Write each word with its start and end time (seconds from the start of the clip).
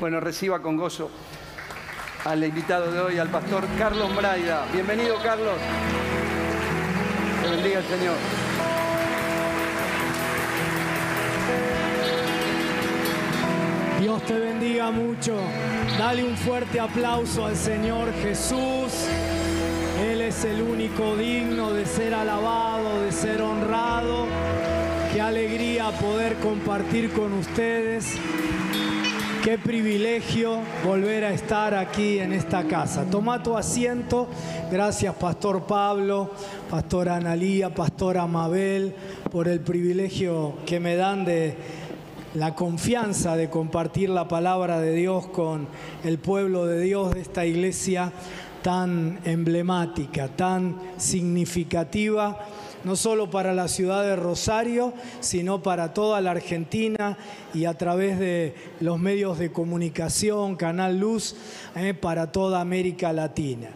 Bueno, 0.00 0.18
reciba 0.18 0.60
con 0.60 0.76
gozo 0.76 1.08
al 2.24 2.42
invitado 2.42 2.90
de 2.90 2.98
hoy, 3.00 3.18
al 3.18 3.28
pastor 3.28 3.64
Carlos 3.78 4.14
Braida. 4.16 4.66
Bienvenido, 4.72 5.16
Carlos. 5.22 5.54
Te 7.42 7.50
bendiga 7.50 7.78
el 7.78 7.84
Señor. 7.84 8.16
Dios 14.00 14.22
te 14.24 14.38
bendiga 14.38 14.90
mucho. 14.90 15.36
Dale 15.96 16.24
un 16.24 16.36
fuerte 16.36 16.80
aplauso 16.80 17.46
al 17.46 17.54
Señor 17.54 18.12
Jesús. 18.14 19.06
Él 20.02 20.22
es 20.22 20.44
el 20.44 20.62
único 20.62 21.16
digno 21.16 21.72
de 21.72 21.86
ser 21.86 22.14
alabado, 22.14 23.02
de 23.02 23.12
ser 23.12 23.42
honrado. 23.42 24.26
Qué 25.12 25.20
alegría 25.20 25.90
poder 25.90 26.36
compartir 26.36 27.10
con 27.10 27.32
ustedes. 27.32 28.14
Qué 29.42 29.58
privilegio 29.58 30.60
volver 30.84 31.24
a 31.24 31.32
estar 31.32 31.74
aquí 31.74 32.20
en 32.20 32.32
esta 32.32 32.68
casa. 32.68 33.04
Toma 33.10 33.42
tu 33.42 33.56
asiento. 33.56 34.28
Gracias, 34.70 35.12
Pastor 35.16 35.64
Pablo, 35.64 36.30
Pastor 36.70 37.08
Analía, 37.08 37.74
Pastor 37.74 38.18
Amabel, 38.18 38.94
por 39.32 39.48
el 39.48 39.58
privilegio 39.58 40.54
que 40.64 40.78
me 40.78 40.94
dan 40.94 41.24
de 41.24 41.56
la 42.34 42.54
confianza 42.54 43.34
de 43.34 43.50
compartir 43.50 44.10
la 44.10 44.28
palabra 44.28 44.78
de 44.80 44.94
Dios 44.94 45.26
con 45.26 45.66
el 46.04 46.18
pueblo 46.18 46.66
de 46.66 46.82
Dios 46.82 47.12
de 47.14 47.20
esta 47.20 47.44
iglesia 47.44 48.12
tan 48.62 49.18
emblemática, 49.24 50.28
tan 50.28 50.76
significativa 50.98 52.46
no 52.84 52.96
solo 52.96 53.30
para 53.30 53.52
la 53.52 53.68
ciudad 53.68 54.02
de 54.04 54.16
Rosario, 54.16 54.92
sino 55.20 55.62
para 55.62 55.92
toda 55.92 56.20
la 56.20 56.32
Argentina 56.32 57.18
y 57.54 57.64
a 57.64 57.74
través 57.74 58.18
de 58.18 58.54
los 58.80 58.98
medios 58.98 59.38
de 59.38 59.52
comunicación, 59.52 60.56
Canal 60.56 60.98
Luz, 60.98 61.36
eh, 61.76 61.94
para 61.94 62.32
toda 62.32 62.60
América 62.60 63.12
Latina. 63.12 63.68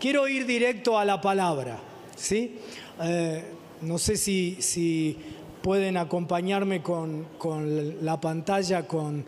Quiero 0.00 0.28
ir 0.28 0.46
directo 0.46 0.98
a 0.98 1.04
la 1.04 1.20
palabra, 1.20 1.78
¿sí? 2.16 2.58
Eh, 3.02 3.44
no 3.80 3.98
sé 3.98 4.16
si, 4.16 5.18
pueden 5.62 5.96
acompañarme 5.96 6.82
con, 6.82 7.26
la 8.02 8.20
pantalla, 8.20 8.86
con 8.86 9.24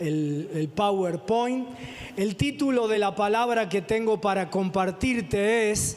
el, 0.00 0.50
el, 0.52 0.68
PowerPoint. 0.68 1.68
El 2.16 2.34
título 2.36 2.88
de 2.88 2.98
la 2.98 3.14
palabra 3.14 3.68
que 3.68 3.82
tengo 3.82 4.20
para 4.20 4.50
compartirte 4.50 5.70
es, 5.70 5.96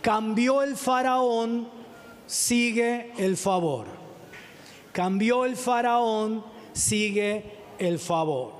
cambió 0.00 0.62
el 0.62 0.76
faraón 0.76 1.77
sigue 2.28 3.10
el 3.18 3.36
favor. 3.36 3.86
Cambió 4.92 5.44
el 5.44 5.56
faraón, 5.56 6.44
sigue 6.72 7.42
el 7.78 7.98
favor. 7.98 8.52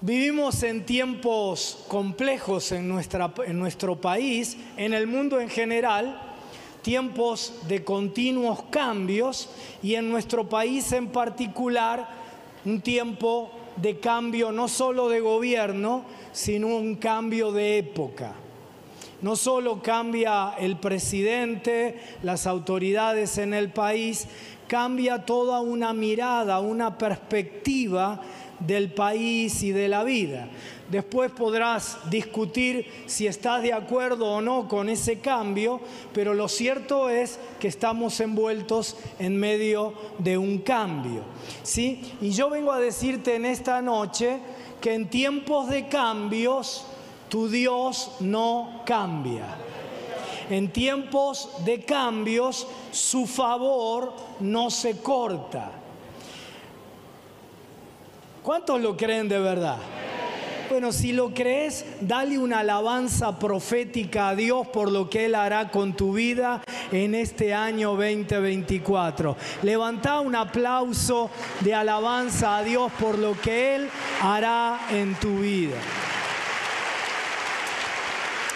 Vivimos 0.00 0.62
en 0.62 0.86
tiempos 0.86 1.84
complejos 1.88 2.72
en, 2.72 2.88
nuestra, 2.88 3.32
en 3.46 3.58
nuestro 3.58 4.00
país, 4.00 4.56
en 4.76 4.94
el 4.94 5.06
mundo 5.06 5.40
en 5.40 5.50
general, 5.50 6.20
tiempos 6.82 7.52
de 7.66 7.84
continuos 7.84 8.62
cambios 8.70 9.50
y 9.82 9.94
en 9.94 10.08
nuestro 10.08 10.48
país 10.48 10.92
en 10.92 11.08
particular 11.08 12.08
un 12.64 12.80
tiempo 12.80 13.50
de 13.76 13.98
cambio 13.98 14.52
no 14.52 14.68
solo 14.68 15.08
de 15.08 15.20
gobierno, 15.20 16.04
sino 16.32 16.68
un 16.68 16.94
cambio 16.96 17.52
de 17.52 17.78
época. 17.78 18.34
No 19.20 19.36
solo 19.36 19.82
cambia 19.82 20.54
el 20.58 20.76
presidente, 20.76 22.00
las 22.22 22.46
autoridades 22.46 23.38
en 23.38 23.52
el 23.52 23.70
país, 23.70 24.26
cambia 24.68 25.24
toda 25.24 25.60
una 25.60 25.92
mirada, 25.92 26.60
una 26.60 26.96
perspectiva 26.96 28.20
del 28.60 28.92
país 28.92 29.62
y 29.62 29.72
de 29.72 29.88
la 29.88 30.04
vida. 30.04 30.48
Después 30.90 31.30
podrás 31.30 31.98
discutir 32.08 32.86
si 33.06 33.26
estás 33.26 33.62
de 33.62 33.72
acuerdo 33.72 34.26
o 34.26 34.40
no 34.40 34.68
con 34.68 34.88
ese 34.88 35.18
cambio, 35.18 35.80
pero 36.14 36.32
lo 36.32 36.48
cierto 36.48 37.10
es 37.10 37.38
que 37.60 37.68
estamos 37.68 38.18
envueltos 38.20 38.96
en 39.18 39.36
medio 39.36 39.92
de 40.18 40.38
un 40.38 40.58
cambio. 40.58 41.22
¿sí? 41.62 42.14
Y 42.20 42.30
yo 42.30 42.48
vengo 42.48 42.72
a 42.72 42.80
decirte 42.80 43.34
en 43.34 43.44
esta 43.44 43.82
noche 43.82 44.38
que 44.80 44.94
en 44.94 45.10
tiempos 45.10 45.68
de 45.68 45.88
cambios, 45.88 46.86
tu 47.28 47.48
Dios 47.48 48.12
no 48.20 48.82
cambia. 48.84 49.44
En 50.50 50.72
tiempos 50.72 51.50
de 51.64 51.84
cambios, 51.84 52.66
su 52.90 53.26
favor 53.26 54.14
no 54.40 54.70
se 54.70 54.98
corta. 54.98 55.72
¿Cuántos 58.42 58.80
lo 58.80 58.96
creen 58.96 59.28
de 59.28 59.38
verdad? 59.38 59.76
Bueno, 60.70 60.92
si 60.92 61.12
lo 61.12 61.32
crees, 61.32 61.86
dale 62.02 62.38
una 62.38 62.60
alabanza 62.60 63.38
profética 63.38 64.28
a 64.28 64.34
Dios 64.34 64.66
por 64.68 64.90
lo 64.90 65.08
que 65.08 65.24
Él 65.24 65.34
hará 65.34 65.70
con 65.70 65.94
tu 65.94 66.12
vida 66.12 66.62
en 66.92 67.14
este 67.14 67.54
año 67.54 67.90
2024. 67.92 69.36
Levanta 69.62 70.20
un 70.20 70.34
aplauso 70.34 71.30
de 71.60 71.74
alabanza 71.74 72.58
a 72.58 72.62
Dios 72.62 72.92
por 73.00 73.18
lo 73.18 73.38
que 73.40 73.76
Él 73.76 73.88
hará 74.22 74.78
en 74.90 75.14
tu 75.14 75.38
vida. 75.38 75.76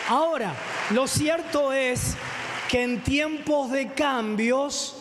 Ahora, 0.09 0.55
lo 0.91 1.07
cierto 1.07 1.73
es 1.73 2.17
que 2.69 2.83
en 2.83 3.03
tiempos 3.03 3.71
de 3.71 3.93
cambios 3.93 4.97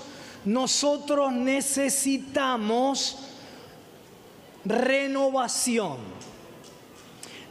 nosotros 0.45 1.31
necesitamos 1.31 3.17
renovación. 4.65 5.97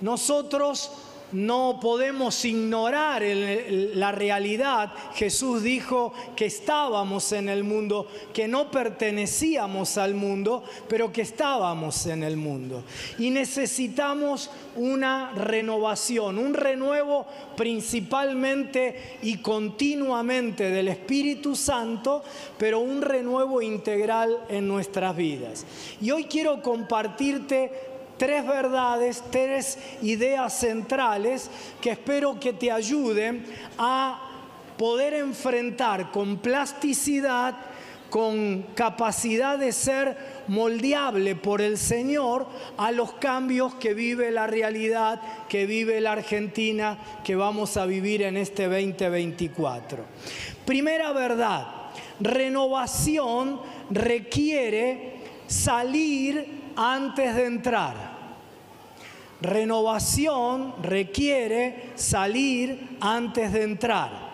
Nosotros 0.00 0.92
no 1.32 1.78
podemos 1.80 2.44
ignorar 2.44 3.22
la 3.22 4.12
realidad. 4.12 4.92
Jesús 5.14 5.62
dijo 5.62 6.12
que 6.36 6.46
estábamos 6.46 7.32
en 7.32 7.48
el 7.48 7.64
mundo, 7.64 8.06
que 8.32 8.48
no 8.48 8.70
pertenecíamos 8.70 9.98
al 9.98 10.14
mundo, 10.14 10.64
pero 10.88 11.12
que 11.12 11.22
estábamos 11.22 12.06
en 12.06 12.22
el 12.22 12.36
mundo. 12.36 12.84
Y 13.18 13.30
necesitamos 13.30 14.50
una 14.76 15.32
renovación, 15.32 16.38
un 16.38 16.54
renuevo 16.54 17.26
principalmente 17.56 19.18
y 19.22 19.38
continuamente 19.38 20.70
del 20.70 20.88
Espíritu 20.88 21.54
Santo, 21.56 22.22
pero 22.58 22.80
un 22.80 23.02
renuevo 23.02 23.62
integral 23.62 24.38
en 24.48 24.66
nuestras 24.66 25.16
vidas. 25.16 25.66
Y 26.00 26.10
hoy 26.10 26.24
quiero 26.24 26.62
compartirte 26.62 27.89
tres 28.20 28.46
verdades, 28.46 29.24
tres 29.30 29.78
ideas 30.02 30.52
centrales 30.52 31.50
que 31.80 31.92
espero 31.92 32.38
que 32.38 32.52
te 32.52 32.70
ayuden 32.70 33.46
a 33.78 34.28
poder 34.76 35.14
enfrentar 35.14 36.12
con 36.12 36.36
plasticidad, 36.36 37.56
con 38.10 38.66
capacidad 38.74 39.56
de 39.56 39.72
ser 39.72 40.18
moldeable 40.48 41.34
por 41.34 41.62
el 41.62 41.78
Señor 41.78 42.46
a 42.76 42.92
los 42.92 43.14
cambios 43.14 43.76
que 43.76 43.94
vive 43.94 44.30
la 44.30 44.46
realidad, 44.46 45.22
que 45.48 45.64
vive 45.64 46.02
la 46.02 46.12
Argentina, 46.12 46.98
que 47.24 47.36
vamos 47.36 47.78
a 47.78 47.86
vivir 47.86 48.20
en 48.20 48.36
este 48.36 48.64
2024. 48.64 50.04
Primera 50.66 51.14
verdad, 51.14 51.68
renovación 52.20 53.62
requiere 53.88 55.14
salir 55.46 56.60
antes 56.76 57.34
de 57.34 57.46
entrar. 57.46 58.09
Renovación 59.42 60.74
requiere 60.82 61.92
salir 61.94 62.96
antes 63.00 63.52
de 63.52 63.62
entrar. 63.62 64.30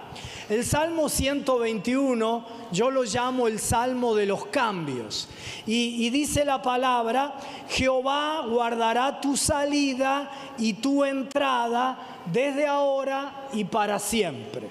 El 0.48 0.64
Salmo 0.64 1.08
121 1.08 2.46
yo 2.70 2.90
lo 2.90 3.02
llamo 3.02 3.48
el 3.48 3.58
Salmo 3.58 4.14
de 4.14 4.26
los 4.26 4.46
cambios. 4.46 5.28
Y, 5.66 6.08
dice 6.10 6.44
la 6.44 6.62
palabra, 6.62 7.34
Jehová 7.68 8.46
guardará 8.48 9.20
tu 9.20 9.36
salida 9.36 10.30
y 10.58 10.74
tu 10.74 11.04
entrada 11.04 11.98
desde 12.32 12.66
ahora 12.66 13.48
y 13.52 13.64
para 13.64 13.98
siempre. 13.98 14.68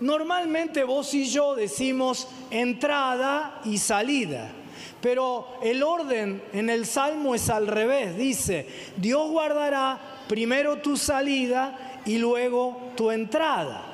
Normalmente 0.00 0.82
vos 0.82 1.14
y 1.14 1.26
yo 1.26 1.54
decimos 1.54 2.28
entrada 2.50 3.60
y 3.64 3.78
salida. 3.78 4.50
Pero 5.00 5.58
el 5.62 5.82
orden 5.82 6.42
en 6.52 6.70
el 6.70 6.86
Salmo 6.86 7.34
es 7.34 7.48
al 7.50 7.66
revés. 7.66 8.16
Dice, 8.16 8.66
Dios 8.96 9.30
guardará 9.30 9.98
primero 10.28 10.76
tu 10.78 10.96
salida 10.96 12.00
y 12.04 12.18
luego 12.18 12.92
tu 12.96 13.10
entrada. 13.10 13.84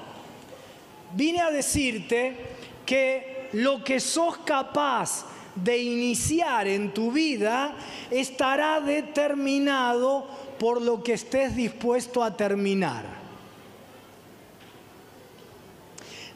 Vine 1.14 1.40
a 1.40 1.50
decirte 1.50 2.36
que 2.86 3.48
lo 3.52 3.84
que 3.84 4.00
sos 4.00 4.38
capaz 4.38 5.26
de 5.54 5.78
iniciar 5.78 6.66
en 6.66 6.94
tu 6.94 7.12
vida 7.12 7.74
estará 8.10 8.80
determinado 8.80 10.26
por 10.58 10.80
lo 10.80 11.02
que 11.02 11.14
estés 11.14 11.54
dispuesto 11.54 12.22
a 12.22 12.36
terminar. 12.36 13.04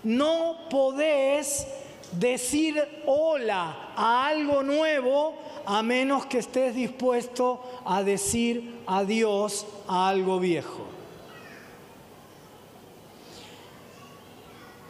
No 0.03 0.69
podés 0.71 1.67
decir 2.13 3.03
hola 3.07 3.86
a 3.97 4.27
algo 4.27 4.63
nuevo 4.63 5.35
a 5.65 5.83
menos 5.83 6.27
que 6.27 6.39
estés 6.39 6.75
dispuesto 6.75 7.63
a 7.85 8.03
decir 8.03 8.83
adiós 8.87 9.67
a 9.89 10.09
algo 10.09 10.39
viejo. 10.39 10.87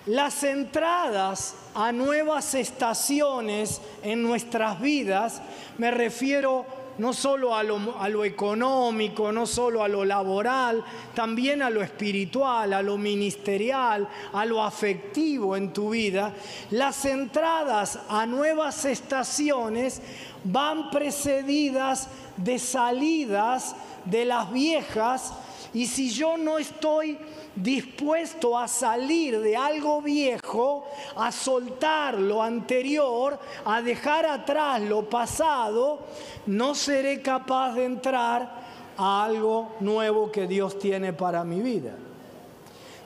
Las 0.07 0.45
entradas 0.45 1.57
a 1.75 1.91
nuevas 1.91 2.55
estaciones 2.55 3.81
en 4.05 4.23
nuestras 4.23 4.81
vidas, 4.81 5.43
me 5.79 5.91
refiero 5.91 6.65
no 6.99 7.13
solo 7.13 7.55
a 7.55 7.63
lo, 7.63 8.25
económico, 8.25 9.33
no 9.33 9.47
solo 9.47 9.83
a 9.83 9.89
lo 9.89 10.05
laboral, 10.05 10.85
también 11.15 11.63
a 11.63 11.71
lo 11.71 11.83
espiritual, 11.83 12.73
a 12.73 12.83
lo 12.83 12.97
ministerial, 12.97 14.09
a 14.33 14.45
lo 14.45 14.63
afectivo 14.63 15.57
en 15.57 15.73
tu 15.73 15.91
vida, 15.91 16.35
las 16.71 17.05
entradas 17.05 17.99
a 18.09 18.27
nuevas 18.27 18.85
estaciones 18.85 20.01
van 20.45 20.91
precedidas 20.91 22.09
de 22.37 22.59
salidas 22.59 23.77
de 24.05 24.25
las 24.25 24.53
viejas 24.53 25.33
y 25.77 25.85
si 25.85 26.09
yo 26.09 26.39
no 26.39 26.57
estoy 26.57 27.19
dispuesto 27.55 28.59
a 28.59 28.67
salir 28.67 29.39
de 29.41 29.55
algo 29.59 30.01
viejo, 30.01 30.87
a 31.17 31.31
soltar 31.31 32.15
lo 32.15 32.43
anterior, 32.43 33.39
a 33.63 33.83
dejar 33.83 34.25
atrás 34.25 34.81
lo 34.81 35.07
pasado, 35.11 35.99
no 36.47 36.75
seré 36.75 37.21
capaz 37.21 37.75
de 37.75 37.85
entrar 37.85 38.51
a 38.97 39.25
algo 39.25 39.73
nuevo 39.81 40.33
que 40.33 40.47
Dios 40.47 40.79
tiene 40.79 41.13
para 41.13 41.45
mi 41.45 41.61
vida. 41.61 41.95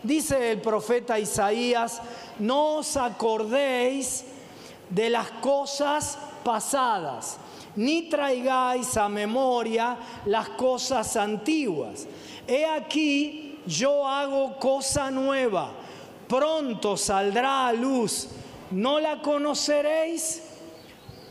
Dice 0.05 0.53
el 0.53 0.61
profeta 0.61 1.19
Isaías, 1.19 2.01
no 2.39 2.77
os 2.77 2.97
acordéis 2.97 4.25
de 4.89 5.11
las 5.11 5.29
cosas 5.43 6.17
pasadas, 6.45 7.37
ni 7.75 8.09
traigáis 8.09 8.97
a 8.97 9.09
memoria 9.09 9.97
las 10.25 10.51
cosas 10.51 11.17
antiguas. 11.17 12.07
He 12.51 12.67
aquí, 12.67 13.61
yo 13.65 14.09
hago 14.09 14.59
cosa 14.59 15.09
nueva, 15.09 15.71
pronto 16.27 16.97
saldrá 16.97 17.69
a 17.69 17.73
luz, 17.73 18.27
¿no 18.73 18.99
la 18.99 19.23
conoceréis? 19.23 20.43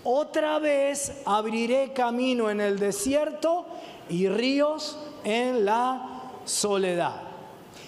Otra 0.05 0.59
vez 0.59 1.21
abriré 1.25 1.91
camino 1.91 2.49
en 2.49 2.61
el 2.61 2.79
desierto 2.79 3.65
y 4.07 4.29
ríos 4.29 4.97
en 5.25 5.65
la 5.65 6.31
soledad. 6.45 7.21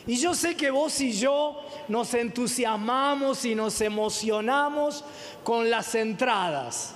Y 0.05 0.17
yo 0.17 0.35
sé 0.35 0.57
que 0.57 0.69
vos 0.69 0.99
y 0.99 1.13
yo 1.13 1.57
nos 1.87 2.13
entusiasmamos 2.13 3.45
y 3.45 3.55
nos 3.55 3.79
emocionamos 3.79 5.05
con 5.45 5.69
las 5.69 5.95
entradas, 5.95 6.95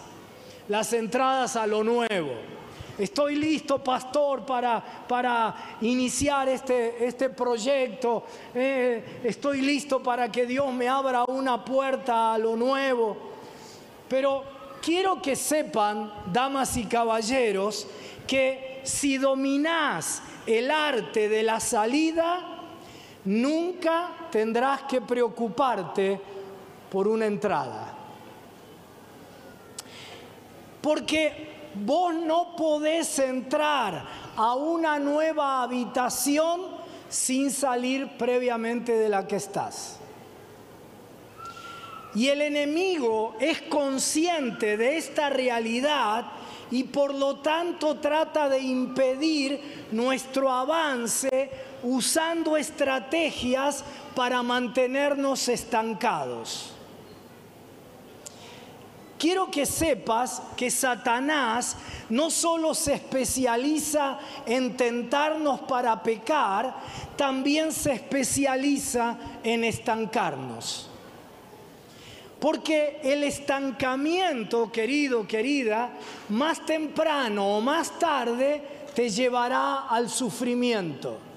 las 0.68 0.92
entradas 0.92 1.56
a 1.56 1.66
lo 1.66 1.82
nuevo. 1.82 2.55
Estoy 2.98 3.36
listo, 3.36 3.84
pastor, 3.84 4.46
para, 4.46 4.82
para 5.08 5.78
iniciar 5.82 6.48
este, 6.48 7.06
este 7.06 7.30
proyecto. 7.30 8.24
Eh, 8.54 9.20
estoy 9.24 9.62
listo 9.62 10.02
para 10.02 10.32
que 10.32 10.46
Dios 10.46 10.72
me 10.72 10.88
abra 10.88 11.26
una 11.26 11.64
puerta 11.64 12.34
a 12.34 12.38
lo 12.38 12.56
nuevo. 12.56 13.18
Pero 14.08 14.44
quiero 14.82 15.22
que 15.22 15.36
sepan, 15.36 16.14
damas 16.32 16.78
y 16.78 16.86
caballeros, 16.86 17.86
que 18.26 18.80
si 18.84 19.18
dominás 19.18 20.22
el 20.46 20.72
arte 20.72 21.28
de 21.28 21.44
la 21.44 21.60
salida, 21.60 22.62
nunca 23.26 24.12
tendrás 24.32 24.84
que 24.84 25.02
preocuparte 25.02 26.22
por 26.90 27.10
una 27.10 27.26
entrada. 27.26 27.94
Porque 30.82 31.55
vos 31.84 32.14
no 32.14 32.56
podés 32.56 33.20
entrar 33.20 34.06
a 34.36 34.56
una 34.56 35.00
nueva 35.00 35.64
habitación 35.64 36.62
sin 37.10 37.52
salir 37.52 38.18
previamente 38.18 38.94
de 38.94 39.10
la 39.10 39.28
que 39.28 39.38
estás. 39.38 40.00
Y 42.14 42.30
el 42.30 42.42
enemigo 42.42 43.36
es 43.40 43.62
consciente 43.64 44.78
de 44.78 44.98
esta 44.98 45.30
realidad 45.30 46.26
y 46.72 46.86
por 46.86 47.14
lo 47.14 47.38
tanto 47.38 47.98
trata 47.98 48.50
de 48.50 48.60
impedir 48.60 49.88
nuestro 49.92 50.50
avance 50.50 51.52
usando 51.84 52.58
estrategias 52.58 53.84
para 54.16 54.42
mantenernos 54.44 55.48
estancados. 55.50 56.75
Quiero 59.18 59.50
que 59.50 59.66
sepas 59.66 60.42
que 60.58 60.70
Satanás 60.70 61.78
no 62.10 62.30
solo 62.30 62.74
se 62.74 62.96
especializa 62.96 64.20
en 64.46 64.76
tentarnos 64.76 65.62
para 65.62 66.04
pecar, 66.04 66.76
también 67.16 67.72
se 67.72 67.94
especializa 67.94 69.18
en 69.44 69.64
estancarnos. 69.64 70.90
Porque 72.40 73.00
el 73.04 73.24
estancamiento, 73.24 74.70
querido, 74.70 75.26
querida, 75.26 75.92
más 76.30 76.66
temprano 76.66 77.58
o 77.58 77.62
más 77.62 77.98
tarde 77.98 78.62
te 78.94 79.10
llevará 79.10 79.88
al 79.88 80.10
sufrimiento 80.10 81.35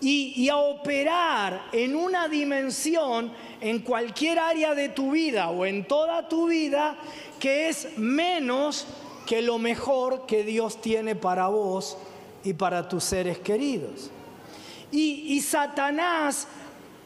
y, 0.00 0.48
a 0.48 0.56
operar 0.56 1.68
en 1.72 1.94
una 1.94 2.28
dimensión 2.28 3.32
en 3.60 3.80
cualquier 3.80 4.38
área 4.38 4.74
de 4.74 4.88
tu 4.88 5.12
vida 5.12 5.50
o 5.50 5.66
en 5.66 5.84
toda 5.84 6.28
tu 6.28 6.48
vida 6.48 6.96
que 7.38 7.68
es 7.68 7.98
menos 7.98 8.86
que 9.26 9.42
lo 9.42 9.58
mejor 9.58 10.26
que 10.26 10.42
Dios 10.42 10.80
tiene 10.80 11.14
para 11.14 11.48
vos 11.48 11.98
y 12.42 12.54
para 12.54 12.88
tus 12.88 13.04
seres 13.04 13.38
queridos. 13.38 14.10
Y, 14.90 15.40
Satanás 15.40 16.48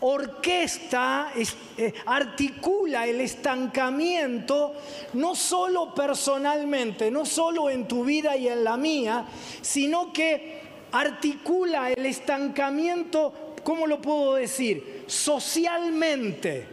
orquesta, 0.01 1.33
eh, 1.77 1.95
articula 2.07 3.07
el 3.07 3.21
estancamiento, 3.21 4.75
no 5.15 5.35
solo 5.35 5.95
personalmente, 5.95 7.11
no 7.11 7.27
solo 7.27 7.69
en 7.69 7.87
tu 7.87 8.05
vida 8.05 8.37
y 8.37 8.49
en 8.49 8.65
la 8.65 8.77
mía, 8.77 9.27
sino 9.61 10.13
que 10.13 10.64
articula 10.95 11.91
el 11.91 12.07
estancamiento, 12.07 13.57
¿cómo 13.65 13.87
lo 13.89 14.01
puedo 14.01 14.35
decir? 14.35 15.05
Socialmente. 15.09 16.69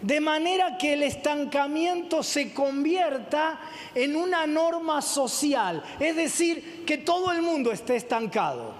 De 0.00 0.20
manera 0.20 0.76
que 0.76 0.94
el 0.94 1.04
estancamiento 1.04 2.24
se 2.24 2.52
convierta 2.52 3.60
en 3.94 4.16
una 4.16 4.48
norma 4.48 5.00
social, 5.00 5.80
es 6.00 6.16
decir, 6.16 6.84
que 6.84 6.98
todo 6.98 7.30
el 7.30 7.40
mundo 7.40 7.70
esté 7.70 7.94
estancado. 7.94 8.74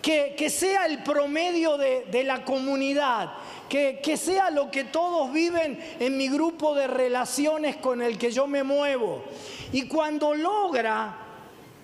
Que, 0.00 0.48
sea 0.48 0.86
el 0.86 1.02
promedio 1.02 1.76
de, 1.76 2.22
la 2.22 2.44
comunidad, 2.44 3.32
que, 3.68 3.98
que, 4.00 4.16
sea 4.16 4.50
lo 4.50 4.70
que 4.70 4.84
todos 4.84 5.32
viven 5.32 5.80
en 5.98 6.16
mi 6.16 6.28
grupo 6.28 6.76
de 6.76 6.86
relaciones 6.86 7.74
con 7.78 8.00
el 8.00 8.16
que 8.16 8.30
yo 8.30 8.46
me 8.46 8.62
muevo. 8.62 9.24
Y 9.72 9.88
cuando 9.88 10.32
logra 10.32 11.26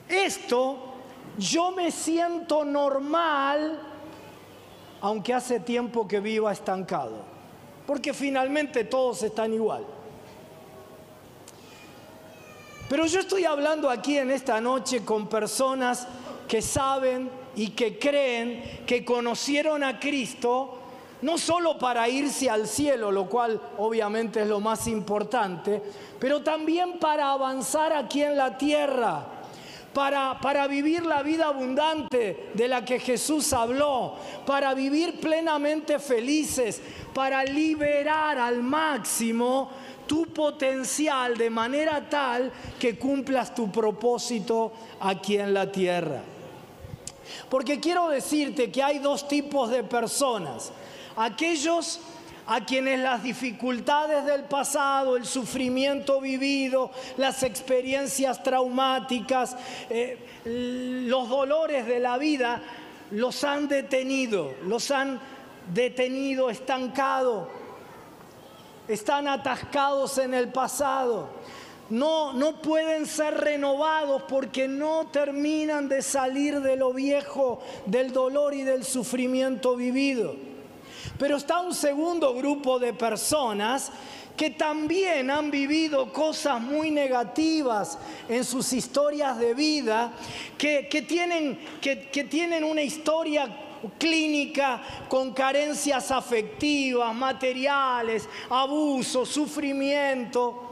esto, 0.09 0.92
yo 1.39 1.71
me 1.71 1.91
siento 1.91 2.65
normal, 2.65 3.81
aunque 5.01 5.35
hace 5.35 5.61
tiempo 5.61 6.07
que 6.07 6.21
viva 6.21 6.53
estancado, 6.53 7.25
porque 7.87 8.13
finalmente 8.13 8.85
todos 8.85 9.23
están 9.23 9.53
igual. 9.55 9.85
Pero 12.89 13.07
yo 13.07 13.21
estoy 13.21 13.47
hablando 13.47 13.89
aquí 13.89 14.19
en 14.19 14.31
esta 14.31 14.61
noche 14.61 15.05
con 15.05 15.27
personas 15.27 16.07
que 16.47 16.61
saben 16.61 17.31
y 17.57 17.71
que 17.71 17.99
creen 17.99 18.83
que 18.87 19.05
conocieron 19.05 19.83
a 19.83 19.99
Cristo 19.99 20.79
no 21.23 21.39
solo 21.39 21.79
para 21.79 22.09
irse 22.09 22.51
al 22.51 22.67
cielo, 22.67 23.11
lo 23.11 23.29
cual 23.29 23.61
obviamente 23.79 24.43
es 24.43 24.49
lo 24.49 24.61
más 24.61 24.89
importante, 24.89 25.81
pero 26.19 26.43
también 26.43 26.99
para 26.99 27.31
avanzar 27.31 27.93
aquí 27.93 28.23
en 28.23 28.37
la 28.37 28.59
tierra 28.59 29.42
para, 29.93 30.67
vivir 30.67 31.05
la 31.05 31.23
vida 31.23 31.47
abundante 31.47 32.51
de 32.55 32.69
la 32.69 32.85
que 32.85 32.99
Jesús 32.99 33.53
habló, 33.53 34.15
para 34.47 34.75
vivir 34.75 35.21
plenamente 35.21 35.99
felices, 35.99 36.81
para 37.15 37.45
liberar 37.45 38.39
al 38.39 38.63
máximo 38.63 39.71
tu 40.07 40.27
potencial 40.27 41.37
de 41.37 41.51
manera 41.51 42.09
tal 42.09 42.51
que 42.79 42.99
cumplas 42.99 43.55
tu 43.55 43.71
propósito 43.71 44.73
aquí 45.01 45.37
en 45.37 45.55
la 45.55 45.71
tierra. 45.71 46.23
Porque 47.49 47.81
quiero 47.81 48.09
decirte 48.09 48.71
que 48.71 48.83
hay 48.83 48.99
dos 48.99 49.29
tipos 49.29 49.71
de 49.71 49.85
personas. 49.85 50.73
Aquellos 51.17 52.01
a 52.47 52.65
quienes 52.65 53.01
las 53.01 53.23
dificultades 53.23 54.25
del 54.25 54.45
pasado, 54.45 55.17
el 55.17 55.27
sufrimiento 55.27 56.21
vivido, 56.21 56.91
las 57.17 57.43
experiencias 57.43 58.43
traumáticas, 58.43 59.57
eh, 59.89 60.19
los 60.45 61.29
dolores 61.29 61.87
de 61.87 62.01
la 62.01 62.19
vida 62.19 62.63
los 63.13 63.45
han 63.45 63.69
detenido, 63.69 64.55
los 64.65 64.91
han 64.91 65.21
detenido, 65.73 66.51
estancado. 66.51 67.49
están 68.89 69.29
atascados 69.29 70.19
en 70.19 70.35
el 70.35 70.49
pasado. 70.49 71.29
No, 71.91 72.33
no 72.33 72.61
pueden 72.63 73.07
ser 73.07 73.35
renovados 73.35 74.23
porque 74.23 74.67
no 74.67 75.07
terminan 75.13 75.89
de 75.89 76.03
salir 76.03 76.61
de 76.61 76.77
lo 76.77 76.93
viejo, 76.93 77.61
del 77.87 78.13
dolor 78.13 78.55
y 78.55 78.63
del 78.63 78.85
sufrimiento 78.85 79.77
vivido. 79.77 80.35
Pero 81.23 81.37
está 81.37 81.61
un 81.61 81.73
segundo 81.73 82.35
grupo 82.35 82.81
de 82.81 82.93
personas 82.93 83.93
que 84.37 84.51
también 84.51 85.31
han 85.31 85.53
vivido 85.53 86.13
cosas 86.13 86.61
muy 86.61 86.91
negativas 86.91 87.97
en 88.29 88.45
sus 88.45 88.73
historias 88.73 89.39
de 89.39 89.55
vida, 89.55 90.11
que, 90.59 90.83
tienen, 91.07 91.61
que, 91.81 92.09
que 92.09 92.25
tienen 92.25 92.65
una 92.65 92.83
historia 92.83 93.47
clínica 93.99 94.83
con 95.09 95.33
carencias 95.33 96.11
afectivas, 96.11 97.15
materiales, 97.15 98.29
abuso, 98.51 99.25
sufrimiento, 99.25 100.72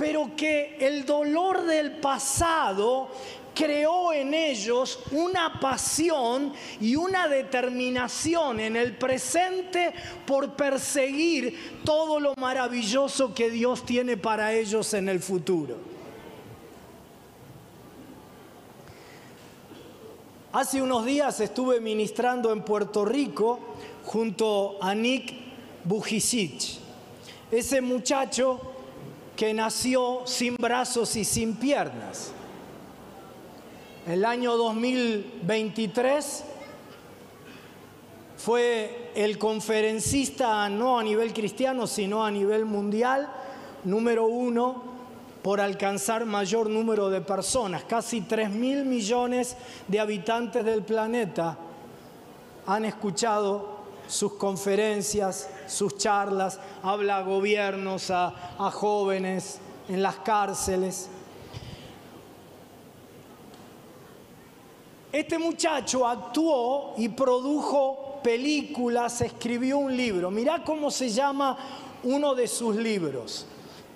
pero 0.00 0.34
que 0.34 0.78
el 0.80 1.04
dolor 1.04 1.66
del 1.66 1.90
pasado 1.90 3.10
creó 3.54 4.14
en 4.14 4.32
ellos 4.32 4.98
una 5.10 5.60
pasión 5.60 6.54
y 6.80 6.96
una 6.96 7.28
determinación 7.28 8.60
en 8.60 8.76
el 8.76 8.96
presente 8.96 9.92
por 10.26 10.56
perseguir 10.56 11.82
todo 11.84 12.18
lo 12.18 12.32
maravilloso 12.38 13.34
que 13.34 13.50
Dios 13.50 13.84
tiene 13.84 14.16
para 14.16 14.54
ellos 14.54 14.94
en 14.94 15.10
el 15.10 15.20
futuro. 15.20 15.76
Hace 20.50 20.80
unos 20.80 21.04
días 21.04 21.38
estuve 21.40 21.78
ministrando 21.78 22.54
en 22.54 22.62
Puerto 22.62 23.04
Rico 23.04 23.58
junto 24.06 24.82
a 24.82 24.94
Nick 24.94 25.34
Bujicic, 25.84 26.78
ese 27.50 27.82
muchacho 27.82 28.69
que 29.40 29.54
nació 29.54 30.20
sin 30.26 30.54
brazos 30.56 31.16
y 31.16 31.24
sin 31.24 31.56
piernas 31.56 32.30
el 34.06 34.26
año 34.26 34.54
2023 34.58 36.44
fue 38.36 39.12
el 39.14 39.38
conferencista, 39.38 40.68
no 40.68 40.98
a 40.98 41.02
nivel 41.02 41.32
cristiano, 41.32 41.86
sino 41.86 42.22
a 42.22 42.30
nivel 42.30 42.66
mundial, 42.66 43.32
número 43.84 44.26
uno 44.26 44.82
por 45.42 45.62
alcanzar 45.62 46.26
mayor 46.26 46.68
número 46.68 47.08
de 47.08 47.22
personas. 47.22 47.84
Casi 47.84 48.20
3 48.20 48.50
mil 48.50 48.84
millones 48.84 49.56
de 49.88 50.00
habitantes 50.00 50.66
del 50.66 50.82
planeta 50.82 51.56
han 52.66 52.84
escuchado 52.84 53.79
sus 54.10 54.34
conferencias, 54.34 55.48
sus 55.66 55.96
charlas, 55.96 56.58
habla 56.82 57.18
a 57.18 57.22
gobiernos, 57.22 58.10
a, 58.10 58.56
a 58.58 58.70
jóvenes 58.70 59.58
en 59.88 60.02
las 60.02 60.16
cárceles. 60.16 61.08
Este 65.12 65.38
muchacho 65.38 66.06
actuó 66.06 66.94
y 66.96 67.08
produjo 67.08 68.20
películas, 68.22 69.20
escribió 69.20 69.78
un 69.78 69.96
libro. 69.96 70.30
Mirá 70.30 70.62
cómo 70.64 70.90
se 70.90 71.08
llama 71.08 71.56
uno 72.04 72.34
de 72.34 72.46
sus 72.46 72.76
libros. 72.76 73.46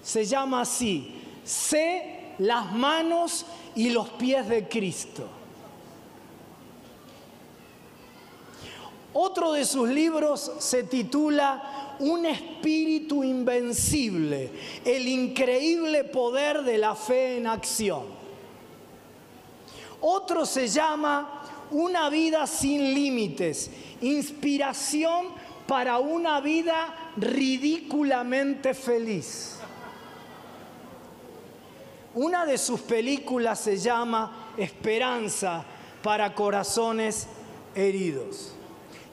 Se 0.02 0.24
llama 0.24 0.62
así, 0.62 1.20
Sé 1.44 2.34
las 2.38 2.72
manos 2.72 3.44
y 3.74 3.90
los 3.90 4.08
pies 4.10 4.48
de 4.48 4.68
Cristo. 4.68 5.28
Otro 9.14 9.52
de 9.52 9.64
sus 9.64 9.88
libros 9.88 10.52
se 10.58 10.82
titula 10.82 11.96
Un 12.00 12.26
espíritu 12.26 13.22
invencible, 13.22 14.50
el 14.84 15.06
increíble 15.06 16.02
poder 16.02 16.62
de 16.62 16.78
la 16.78 16.96
fe 16.96 17.36
en 17.36 17.46
acción. 17.46 18.02
Otro 20.00 20.44
se 20.44 20.66
llama 20.66 21.42
Una 21.70 22.10
vida 22.10 22.44
sin 22.48 22.92
límites, 22.92 23.70
inspiración 24.00 25.26
para 25.68 25.98
una 25.98 26.40
vida 26.40 27.12
ridículamente 27.16 28.74
feliz. 28.74 29.58
Una 32.14 32.44
de 32.44 32.58
sus 32.58 32.80
películas 32.80 33.60
se 33.60 33.76
llama 33.76 34.50
Esperanza 34.56 35.64
para 36.02 36.34
corazones 36.34 37.28
heridos. 37.76 38.53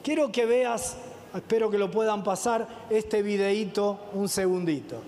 Quiero 0.03 0.31
que 0.31 0.46
veas, 0.46 0.98
espero 1.34 1.70
que 1.70 1.77
lo 1.77 1.91
puedan 1.91 2.24
pasar, 2.24 2.67
este 2.89 3.22
videíto 3.22 4.00
un 4.13 4.27
segundito. 4.27 5.01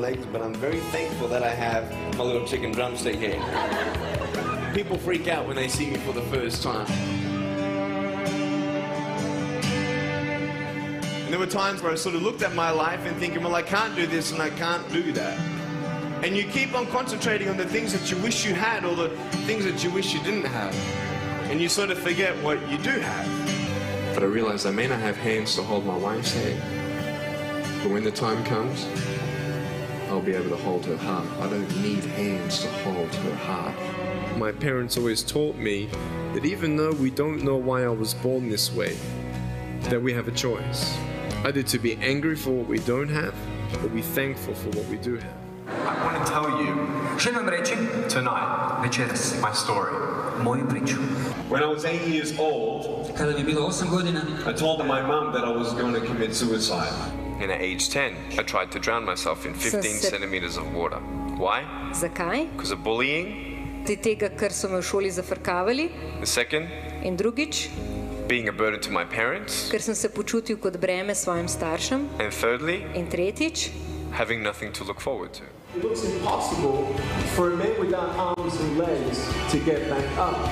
legs, 0.00 0.24
but 0.26 0.40
I'm 0.40 0.54
very 0.54 0.80
thankful 0.92 1.28
that 1.28 1.42
I 1.42 1.50
have 1.50 1.90
my 2.16 2.24
little 2.24 2.46
chicken 2.46 2.72
drumstick 2.72 3.16
here. 3.16 3.40
People 4.74 4.96
freak 4.98 5.28
out 5.28 5.46
when 5.46 5.56
they 5.56 5.68
see 5.68 5.90
me 5.90 5.96
for 5.98 6.12
the 6.12 6.22
first 6.22 6.62
time. 6.62 7.19
Were 11.40 11.46
times 11.46 11.80
where 11.80 11.90
I 11.90 11.94
sort 11.94 12.14
of 12.14 12.22
looked 12.22 12.42
at 12.42 12.54
my 12.54 12.70
life 12.70 13.00
and 13.06 13.16
thinking, 13.16 13.42
well, 13.42 13.54
I 13.54 13.62
can't 13.62 13.96
do 13.96 14.06
this 14.06 14.30
and 14.30 14.42
I 14.42 14.50
can't 14.50 14.86
do 14.92 15.10
that. 15.12 15.38
And 16.22 16.36
you 16.36 16.44
keep 16.44 16.74
on 16.74 16.86
concentrating 16.88 17.48
on 17.48 17.56
the 17.56 17.64
things 17.64 17.94
that 17.94 18.10
you 18.10 18.18
wish 18.18 18.44
you 18.44 18.54
had 18.54 18.84
or 18.84 18.94
the 18.94 19.08
things 19.46 19.64
that 19.64 19.82
you 19.82 19.90
wish 19.90 20.12
you 20.12 20.22
didn't 20.22 20.44
have. 20.44 20.74
And 21.50 21.58
you 21.58 21.70
sort 21.70 21.90
of 21.90 21.98
forget 21.98 22.36
what 22.44 22.60
you 22.70 22.76
do 22.76 22.90
have. 22.90 24.14
But 24.14 24.22
I 24.22 24.26
realized 24.26 24.66
I 24.66 24.70
may 24.70 24.86
not 24.86 25.00
have 25.00 25.16
hands 25.16 25.54
to 25.54 25.62
hold 25.62 25.86
my 25.86 25.96
wife's 25.96 26.34
hand. 26.34 27.82
But 27.82 27.90
when 27.90 28.04
the 28.04 28.10
time 28.10 28.44
comes, 28.44 28.86
I'll 30.10 30.20
be 30.20 30.34
able 30.34 30.50
to 30.50 30.62
hold 30.62 30.84
her 30.84 30.96
heart. 30.98 31.26
I 31.40 31.48
don't 31.48 31.82
need 31.82 32.04
hands 32.04 32.60
to 32.60 32.68
hold 32.84 33.14
her 33.14 33.34
heart. 33.36 34.36
My 34.36 34.52
parents 34.52 34.98
always 34.98 35.22
taught 35.22 35.56
me 35.56 35.88
that 36.34 36.44
even 36.44 36.76
though 36.76 36.92
we 36.92 37.08
don't 37.10 37.42
know 37.42 37.56
why 37.56 37.84
I 37.84 37.88
was 37.88 38.12
born 38.12 38.50
this 38.50 38.70
way, 38.70 38.94
that 39.84 40.02
we 40.02 40.12
have 40.12 40.28
a 40.28 40.32
choice. 40.32 40.98
Either 41.42 41.62
to 41.62 41.78
be 41.78 41.96
angry 42.02 42.36
for 42.36 42.50
what 42.50 42.66
we 42.66 42.78
don't 42.80 43.08
have, 43.08 43.34
or 43.82 43.88
be 43.88 44.02
thankful 44.02 44.54
for 44.54 44.68
what 44.76 44.86
we 44.88 44.98
do 44.98 45.16
have. 45.16 45.34
I 45.68 46.04
want 46.04 46.26
to 46.26 46.30
tell 46.30 46.50
you 46.60 46.74
tonight 48.08 49.40
my 49.40 49.52
story. 49.52 49.92
When 51.48 51.62
I 51.62 51.66
was 51.66 51.86
eight 51.86 52.06
years 52.06 52.38
old, 52.38 53.10
I 53.18 54.52
told 54.52 54.86
my 54.86 55.00
mom 55.00 55.32
that 55.32 55.44
I 55.44 55.50
was 55.50 55.72
going 55.72 55.94
to 55.94 56.00
commit 56.00 56.34
suicide. 56.34 56.92
And 57.40 57.50
at 57.50 57.62
age 57.62 57.88
10, 57.88 58.16
I 58.38 58.42
tried 58.42 58.70
to 58.72 58.78
drown 58.78 59.06
myself 59.06 59.46
in 59.46 59.54
15 59.54 59.82
centimeters 59.96 60.58
of 60.58 60.74
water. 60.74 60.98
Why? 61.38 61.64
Zakaj? 61.92 62.52
Because 62.52 62.70
of 62.70 62.84
bullying. 62.84 63.84
Ti 63.86 63.96
tega, 63.96 64.28
ker 64.28 64.50
so 64.50 64.68
me 64.68 64.76
v 64.76 64.82
šoli 64.82 65.08
zafrkavali. 65.08 65.88
The 66.20 66.26
second. 66.26 66.68
In 67.02 67.16
drugič. 67.16 67.70
Being 68.30 68.48
a 68.48 68.52
burden 68.52 68.80
to 68.82 68.92
my 68.92 69.04
parents. 69.04 69.70
Ker 69.70 69.82
sem 69.82 69.94
se 69.94 70.08
počutil 70.08 70.54
kot 70.62 70.76
breme 70.78 71.14
svojim 71.18 71.48
staršem. 71.50 72.06
And 72.22 72.30
thirdly. 72.30 72.86
In 72.94 73.10
tretjič. 73.10 73.74
Having 74.14 74.46
nothing 74.46 74.70
to 74.78 74.84
look 74.86 75.00
forward 75.02 75.34
to. 75.34 75.42
It 75.74 75.82
looks 75.82 76.06
impossible 76.06 76.94
for 77.34 77.50
a 77.50 77.56
man 77.56 77.74
without 77.82 78.14
arms 78.14 78.54
and 78.54 78.78
legs 78.78 79.18
to 79.50 79.58
get 79.66 79.82
back 79.90 80.06
up. 80.14 80.46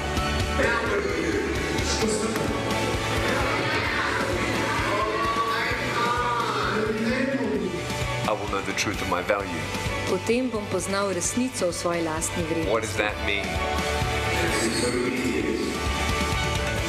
I 8.27 8.33
will 8.35 8.51
know 8.51 8.63
the 8.67 8.75
truth 8.75 8.99
of 8.99 9.09
my 9.09 9.23
value. 9.23 9.63
Potem 10.11 10.51
bom 10.51 10.67
poznal 10.67 11.15
resnico 11.15 11.71
o 11.71 11.73
svoji 11.73 12.03
lastni 12.03 12.43
vrednosti. 12.43 12.75
What 12.75 12.83
does 12.83 12.97
that 12.99 13.15
mean? 13.23 13.47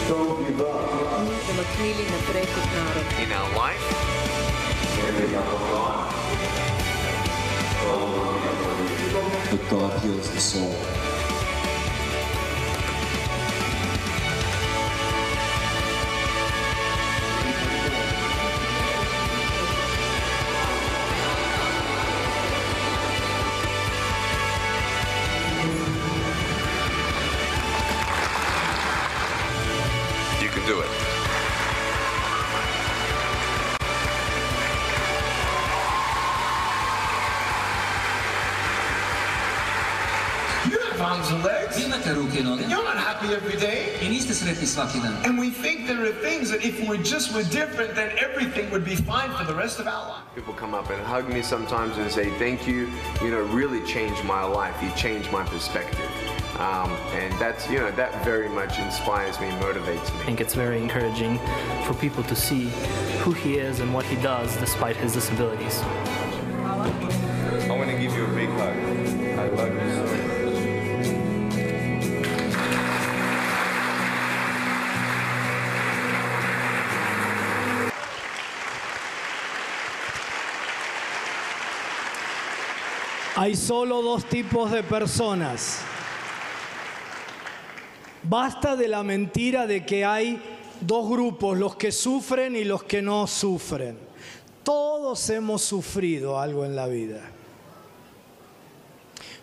Pomaknili 0.10 2.04
naprej 2.10 2.46
kot 2.50 2.66
narod. 2.74 3.06
In 3.22 3.30
our 3.32 3.50
life, 3.54 3.86
but 9.52 9.62
God 9.70 9.94
heals 10.02 10.30
the 10.32 10.40
soul. 10.40 11.19
You're 42.40 42.84
not 42.84 42.98
happy 42.98 43.34
every 43.34 43.58
day. 43.60 43.98
Niste 44.00 44.34
sretni 44.34 44.66
svaki 44.66 45.02
dan. 45.02 45.26
And 45.26 45.38
we 45.38 45.50
think 45.50 45.88
there 45.88 46.02
are 46.06 46.14
things 46.24 46.50
that 46.52 46.64
if 46.64 46.80
we 46.88 46.98
just 47.00 47.34
were 47.36 47.44
different, 47.44 47.96
then 47.96 48.18
everything 48.18 48.72
would 48.72 48.86
be 48.86 48.96
fine 48.96 49.32
for 49.32 49.44
the 49.44 49.54
rest 49.54 49.80
of 49.80 49.88
our 49.88 50.08
life. 50.08 50.24
People 50.36 50.54
come 50.54 50.74
up 50.74 50.90
and 50.90 51.02
hug 51.04 51.28
me 51.28 51.42
sometimes 51.42 51.98
and 51.98 52.10
say, 52.10 52.30
Thank 52.40 52.66
you, 52.66 52.90
you 53.22 53.32
know, 53.32 53.42
really 53.42 53.86
changed 53.86 54.24
my 54.24 54.44
life. 54.44 54.82
You 54.82 54.90
changed 54.96 55.32
my 55.34 55.44
perspective. 55.44 56.10
Um, 56.60 56.92
and 57.14 57.34
that's, 57.40 57.70
you 57.70 57.80
know, 57.80 57.92
that 57.92 58.24
very 58.24 58.50
much 58.50 58.80
inspires 58.80 59.40
me, 59.40 59.48
motivates 59.62 60.14
me. 60.14 60.20
I 60.22 60.26
think 60.26 60.42
it's 60.42 60.56
very 60.56 60.78
encouraging 60.82 61.40
for 61.86 61.94
people 61.94 62.24
to 62.24 62.36
see 62.36 62.70
who 63.20 63.32
he 63.32 63.56
is 63.56 63.80
and 63.80 63.94
what 63.94 64.06
he 64.06 64.16
does 64.22 64.56
despite 64.58 64.96
his 64.96 65.14
disabilities. 65.14 65.82
Hay 83.50 83.56
solo 83.56 84.04
dos 84.04 84.26
tipos 84.26 84.70
de 84.70 84.84
personas. 84.84 85.80
Basta 88.22 88.76
de 88.76 88.88
la 88.88 89.02
mentira 89.02 89.66
de 89.66 89.84
que 89.84 90.06
hay 90.06 90.40
dos 90.82 91.10
grupos, 91.10 91.58
los 91.58 91.76
que 91.76 91.92
sufren 91.92 92.56
y 92.56 92.64
los 92.64 92.84
que 92.84 93.02
no 93.02 93.26
sufren. 93.26 93.98
Todos 94.62 95.28
hemos 95.32 95.64
sufrido 95.64 96.40
algo 96.40 96.64
en 96.64 96.76
la 96.76 96.86
vida. 96.86 97.22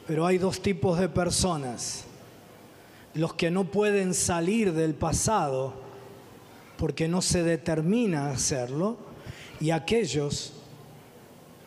Pero 0.07 0.25
hay 0.25 0.39
dos 0.39 0.63
tipos 0.63 1.01
de 1.01 1.09
personas. 1.09 2.05
Los 3.13 3.35
que 3.35 3.51
no 3.51 3.65
pueden 3.65 4.15
salir 4.15 4.73
del 4.73 4.95
pasado 4.95 5.75
porque 6.79 7.09
no 7.09 7.21
se 7.23 7.43
determina 7.43 8.31
hacerlo 8.31 8.99
y 9.61 9.73
aquellos 9.73 10.53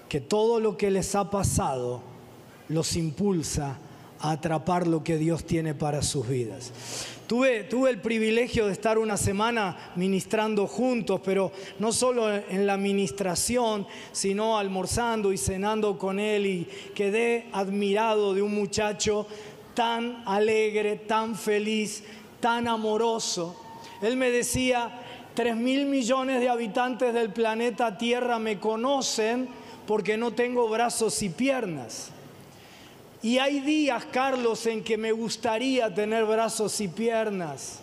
que 0.08 0.22
todo 0.22 0.62
lo 0.62 0.78
que 0.78 0.90
les 0.90 1.16
ha 1.16 1.30
pasado 1.30 2.08
los 2.70 2.96
impulsa 2.96 3.78
a 4.20 4.32
atrapar 4.32 4.88
lo 4.88 5.04
que 5.04 5.18
Dios 5.18 5.46
tiene 5.46 5.74
para 5.74 6.02
sus 6.02 6.28
vidas. 6.28 6.72
Tuve, 7.28 7.68
el 7.90 8.02
privilegio 8.02 8.66
de 8.66 8.74
estar 8.74 8.98
una 8.98 9.16
semana 9.16 9.92
ministrando 9.96 10.66
juntos, 10.66 11.22
pero 11.24 11.52
no 11.78 11.92
solo 11.92 12.34
en 12.36 12.66
la 12.66 12.76
ministración, 12.76 13.86
sino 14.12 14.58
almorzando 14.58 15.32
y 15.32 15.38
cenando 15.38 15.98
con 15.98 16.20
él 16.20 16.46
y 16.48 16.68
quedé 16.96 17.46
admirado 17.52 18.34
de 18.34 18.42
un 18.42 18.56
muchacho 18.56 19.28
tan 19.76 20.24
alegre, 20.26 20.96
tan 20.96 21.36
feliz, 21.36 22.04
tan 22.40 22.68
amoroso. 22.68 23.56
Él 24.02 24.18
me 24.18 24.32
decía, 24.32 25.00
tres 25.36 25.56
mil 25.56 25.86
millones 25.86 26.40
de 26.40 26.50
habitantes 26.50 27.14
del 27.14 27.32
planeta 27.32 27.98
Tierra 27.98 28.40
me 28.40 28.60
conocen 28.60 29.48
porque 29.86 30.18
no 30.18 30.32
tengo 30.32 30.68
brazos 30.68 31.22
y 31.22 31.30
piernas. 31.30 32.12
Y 33.22 33.38
hay 33.38 33.60
días, 33.60 34.06
Carlos, 34.12 34.66
en 34.66 34.84
que 34.84 34.98
me 34.98 35.12
gustaría 35.12 35.94
tener 35.94 36.26
brazos 36.26 36.80
y 36.80 36.88
piernas. 36.88 37.80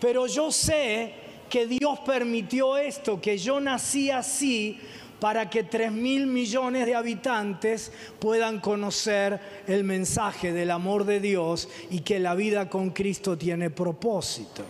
Pero 0.00 0.26
yo 0.26 0.50
sé 0.50 1.12
que 1.50 1.66
Dios 1.66 1.98
permitió 2.00 2.76
esto, 2.76 3.20
que 3.20 3.36
yo 3.36 3.60
nací 3.60 4.10
así 4.10 4.80
para 5.20 5.48
que 5.48 5.64
tres 5.64 5.92
mil 5.92 6.26
millones 6.26 6.86
de 6.86 6.94
habitantes 6.94 7.92
puedan 8.18 8.60
conocer 8.60 9.40
el 9.66 9.84
mensaje 9.84 10.52
del 10.52 10.70
amor 10.70 11.04
de 11.04 11.20
Dios 11.20 11.68
y 11.90 12.00
que 12.00 12.18
la 12.18 12.34
vida 12.34 12.68
con 12.68 12.90
Cristo 12.90 13.36
tiene 13.36 13.70
propósito. 13.70 14.64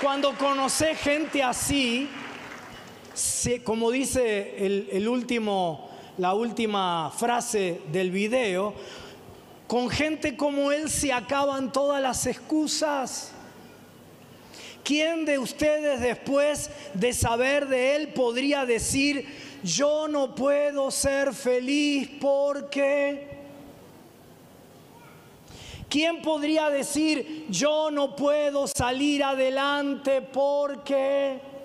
Cuando 0.00 0.32
conoce 0.34 0.94
gente 0.94 1.42
así, 1.42 2.08
como 3.64 3.90
dice 3.90 4.64
el, 4.64 4.88
el 4.92 5.08
último, 5.08 5.90
la 6.18 6.34
última 6.34 7.10
frase 7.10 7.80
del 7.90 8.10
video, 8.10 8.74
con 9.66 9.90
gente 9.90 10.36
como 10.36 10.72
él 10.72 10.90
se 10.90 11.12
acaban 11.12 11.72
todas 11.72 12.00
las 12.00 12.26
excusas. 12.26 13.32
¿Quién 14.82 15.26
de 15.26 15.38
ustedes 15.38 16.00
después 16.00 16.70
de 16.94 17.12
saber 17.12 17.68
de 17.68 17.96
él 17.96 18.08
podría 18.14 18.64
decir, 18.64 19.26
yo 19.62 20.08
no 20.08 20.34
puedo 20.34 20.90
ser 20.90 21.34
feliz 21.34 22.08
porque... 22.20 23.36
¿Quién 25.90 26.20
podría 26.20 26.68
decir, 26.68 27.46
yo 27.48 27.90
no 27.90 28.14
puedo 28.16 28.66
salir 28.66 29.24
adelante 29.24 30.22
porque... 30.22 31.57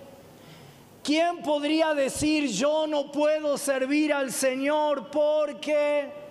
¿Quién 1.03 1.41
podría 1.41 1.93
decir, 1.93 2.47
yo 2.47 2.87
no 2.87 3.11
puedo 3.11 3.57
servir 3.57 4.13
al 4.13 4.31
Señor 4.31 5.11
porque... 5.11 6.23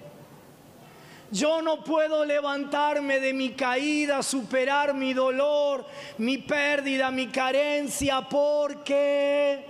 Yo 1.30 1.62
no 1.62 1.82
puedo 1.82 2.26
levantarme 2.26 3.18
de 3.18 3.32
mi 3.32 3.52
caída, 3.52 4.22
superar 4.22 4.92
mi 4.92 5.14
dolor, 5.14 5.86
mi 6.18 6.36
pérdida, 6.36 7.10
mi 7.10 7.28
carencia, 7.28 8.28
porque 8.28 9.64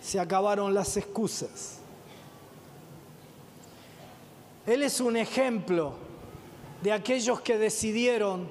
se 0.00 0.18
acabaron 0.18 0.72
las 0.72 0.96
excusas. 0.96 1.78
Él 4.66 4.82
es 4.82 4.98
un 4.98 5.18
ejemplo 5.18 5.92
de 6.82 6.92
aquellos 6.92 7.42
que 7.42 7.58
decidieron 7.58 8.48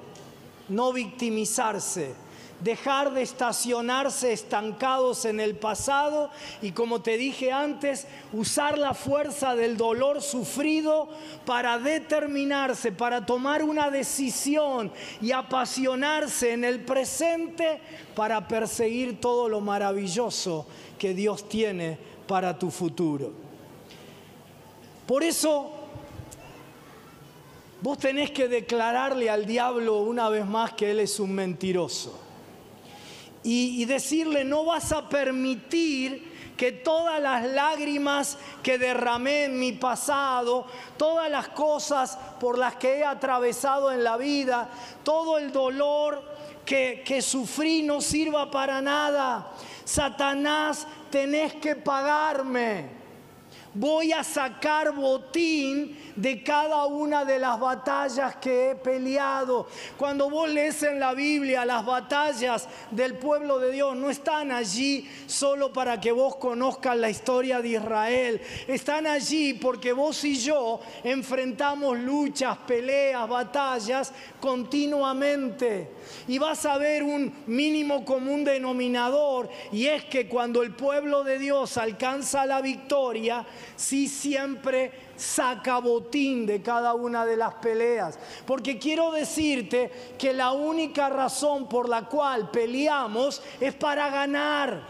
no 0.68 0.92
victimizarse, 0.92 2.14
dejar 2.60 3.12
de 3.12 3.22
estacionarse 3.22 4.32
estancados 4.32 5.24
en 5.24 5.40
el 5.40 5.56
pasado 5.56 6.30
y 6.62 6.72
como 6.72 7.00
te 7.00 7.16
dije 7.16 7.52
antes, 7.52 8.06
usar 8.32 8.78
la 8.78 8.94
fuerza 8.94 9.54
del 9.54 9.76
dolor 9.76 10.22
sufrido 10.22 11.08
para 11.46 11.78
determinarse, 11.78 12.92
para 12.92 13.24
tomar 13.24 13.62
una 13.62 13.90
decisión 13.90 14.92
y 15.20 15.32
apasionarse 15.32 16.52
en 16.52 16.64
el 16.64 16.84
presente 16.84 17.80
para 18.14 18.46
perseguir 18.46 19.20
todo 19.20 19.48
lo 19.48 19.60
maravilloso 19.60 20.66
que 20.98 21.14
Dios 21.14 21.48
tiene 21.48 21.98
para 22.26 22.58
tu 22.58 22.70
futuro. 22.70 23.32
Por 25.06 25.22
eso 25.22 25.72
vos 27.80 27.98
tenés 27.98 28.30
que 28.30 28.46
declararle 28.46 29.30
al 29.30 29.46
diablo 29.46 30.00
una 30.00 30.28
vez 30.28 30.46
más 30.46 30.74
que 30.74 30.90
él 30.90 31.00
es 31.00 31.18
un 31.18 31.32
mentiroso 31.32 32.29
y, 33.42 33.84
decirle, 33.86 34.44
no 34.44 34.64
vas 34.64 34.92
a 34.92 35.08
permitir 35.08 36.54
que 36.56 36.72
todas 36.72 37.20
las 37.22 37.46
lágrimas 37.46 38.36
que 38.62 38.76
derramé 38.76 39.44
en 39.44 39.58
mi 39.58 39.72
pasado, 39.72 40.66
todas 40.98 41.30
las 41.30 41.48
cosas 41.48 42.18
por 42.38 42.58
las 42.58 42.76
que 42.76 42.98
he 42.98 43.04
atravesado 43.04 43.90
en 43.90 44.04
la 44.04 44.18
vida, 44.18 44.68
todo 45.02 45.38
el 45.38 45.52
dolor 45.52 46.22
que, 46.66 47.02
que 47.06 47.22
sufrí 47.22 47.82
no 47.82 48.02
sirva 48.02 48.50
para 48.50 48.82
nada. 48.82 49.52
Satanás, 49.84 50.86
tenés 51.10 51.54
que 51.54 51.76
pagarme. 51.76 52.99
Voy 53.72 54.10
a 54.12 54.24
sacar 54.24 54.92
botín 54.92 55.96
de 56.16 56.42
cada 56.42 56.86
una 56.86 57.24
de 57.24 57.38
las 57.38 57.58
batallas 57.60 58.34
que 58.36 58.70
he 58.70 58.74
peleado. 58.74 59.68
Cuando 59.96 60.28
vos 60.28 60.50
lees 60.50 60.82
en 60.82 60.98
la 60.98 61.14
Biblia 61.14 61.64
las 61.64 61.86
batallas 61.86 62.68
del 62.90 63.14
pueblo 63.14 63.60
de 63.60 63.70
Dios, 63.70 63.94
no 63.94 64.10
están 64.10 64.50
allí 64.50 65.08
solo 65.26 65.72
para 65.72 66.00
que 66.00 66.10
vos 66.10 66.34
conozcas 66.36 66.96
la 66.96 67.10
historia 67.10 67.62
de 67.62 67.68
Israel. 67.68 68.40
Están 68.66 69.06
allí 69.06 69.54
porque 69.54 69.92
vos 69.92 70.24
y 70.24 70.36
yo 70.36 70.80
enfrentamos 71.04 71.96
luchas, 71.96 72.58
peleas, 72.66 73.28
batallas 73.28 74.12
continuamente. 74.40 75.92
Y 76.26 76.38
vas 76.38 76.66
a 76.66 76.76
ver 76.76 77.04
un 77.04 77.32
mínimo 77.46 78.04
común 78.04 78.42
denominador 78.42 79.48
y 79.70 79.86
es 79.86 80.04
que 80.06 80.28
cuando 80.28 80.62
el 80.62 80.74
pueblo 80.74 81.22
de 81.22 81.38
Dios 81.38 81.76
alcanza 81.76 82.46
la 82.46 82.60
victoria, 82.60 83.46
sí 83.76 84.08
siempre 84.08 84.92
saca 85.16 85.78
botín 85.78 86.46
de 86.46 86.62
cada 86.62 86.94
una 86.94 87.26
de 87.26 87.36
las 87.36 87.54
peleas. 87.54 88.18
Porque 88.46 88.78
quiero 88.78 89.10
decirte 89.10 90.14
que 90.18 90.32
la 90.32 90.52
única 90.52 91.08
razón 91.08 91.68
por 91.68 91.88
la 91.88 92.06
cual 92.06 92.50
peleamos 92.50 93.42
es 93.60 93.74
para 93.74 94.10
ganar, 94.10 94.82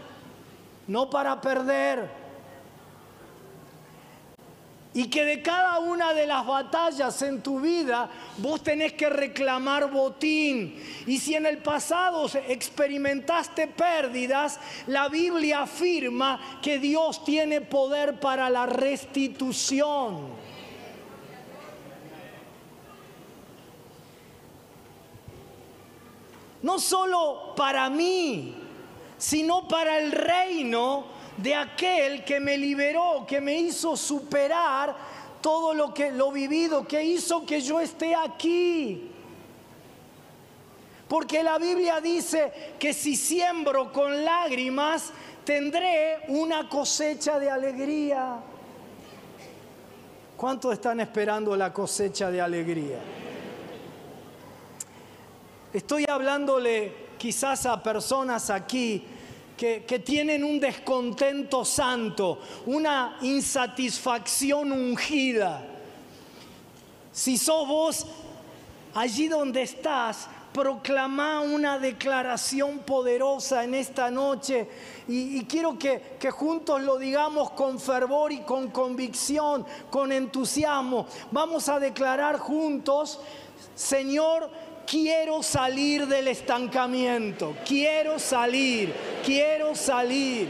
no 0.87 1.09
para 1.09 1.39
perder. 1.41 2.20
Y 4.93 5.09
que 5.09 5.23
de 5.23 5.41
cada 5.41 5.79
una 5.79 6.13
de 6.13 6.27
las 6.27 6.45
batallas 6.45 7.21
en 7.21 7.41
tu 7.41 7.61
vida 7.61 8.09
vos 8.37 8.61
tenés 8.61 8.91
que 8.93 9.09
reclamar 9.09 9.89
botín. 9.89 10.83
Y 11.07 11.17
si 11.17 11.33
en 11.33 11.45
el 11.45 11.59
pasado 11.59 12.29
experimentaste 12.47 13.67
pérdidas, 13.67 14.59
la 14.87 15.07
Biblia 15.07 15.61
afirma 15.61 16.59
que 16.61 16.77
Dios 16.77 17.23
tiene 17.23 17.61
poder 17.61 18.19
para 18.19 18.49
la 18.49 18.65
restitución. 18.65 20.27
No 26.61 26.79
solo 26.79 27.53
para 27.55 27.89
mí, 27.89 28.55
sino 29.17 29.67
para 29.67 29.99
el 29.99 30.11
reino 30.11 31.20
de 31.41 31.55
aquel 31.55 32.23
que 32.23 32.39
me 32.39 32.57
liberó, 32.57 33.25
que 33.27 33.41
me 33.41 33.57
hizo 33.59 33.97
superar 33.97 34.95
todo 35.41 35.73
lo 35.73 35.93
que 35.93 36.11
lo 36.11 36.31
vivido, 36.31 36.87
que 36.87 37.03
hizo 37.03 37.45
que 37.45 37.61
yo 37.61 37.79
esté 37.79 38.13
aquí. 38.15 39.09
Porque 41.07 41.43
la 41.43 41.57
Biblia 41.57 41.99
dice 41.99 42.73
que 42.79 42.93
si 42.93 43.15
siembro 43.15 43.91
con 43.91 44.23
lágrimas, 44.23 45.11
tendré 45.43 46.21
una 46.27 46.69
cosecha 46.69 47.39
de 47.39 47.49
alegría. 47.49 48.37
¿Cuántos 50.37 50.73
están 50.73 50.99
esperando 50.99 51.55
la 51.55 51.73
cosecha 51.73 52.31
de 52.31 52.39
alegría? 52.39 52.99
Estoy 55.73 56.05
hablándole 56.07 57.09
quizás 57.17 57.65
a 57.65 57.81
personas 57.81 58.49
aquí 58.49 59.05
que, 59.61 59.99
tienen 59.99 60.43
un 60.43 60.59
descontento 60.59 61.63
santo, 61.63 62.39
una 62.65 63.19
insatisfacción 63.21 64.71
ungida. 64.71 65.63
Si 67.11 67.37
sos 67.37 67.67
vos 67.67 68.07
allí 68.95 69.27
donde 69.27 69.61
estás, 69.61 70.27
proclama 70.51 71.41
una 71.41 71.77
declaración 71.77 72.79
poderosa 72.79 73.63
en 73.63 73.75
esta 73.75 74.09
noche 74.09 74.67
y, 75.07 75.45
quiero 75.45 75.77
que, 75.77 76.17
que, 76.19 76.31
juntos 76.31 76.81
lo 76.81 76.97
digamos 76.97 77.51
con 77.51 77.79
fervor 77.79 78.31
y 78.31 78.41
con 78.41 78.71
convicción, 78.71 79.63
con 79.91 80.11
entusiasmo. 80.11 81.05
Vamos 81.29 81.69
a 81.69 81.79
declarar 81.79 82.39
juntos, 82.39 83.19
Señor, 83.75 84.49
quiero 84.91 85.41
salir 85.41 86.05
del 86.05 86.27
estancamiento, 86.27 87.55
quiero 87.65 88.19
salir, 88.19 88.93
quiero 89.25 89.73
salir. 89.73 90.49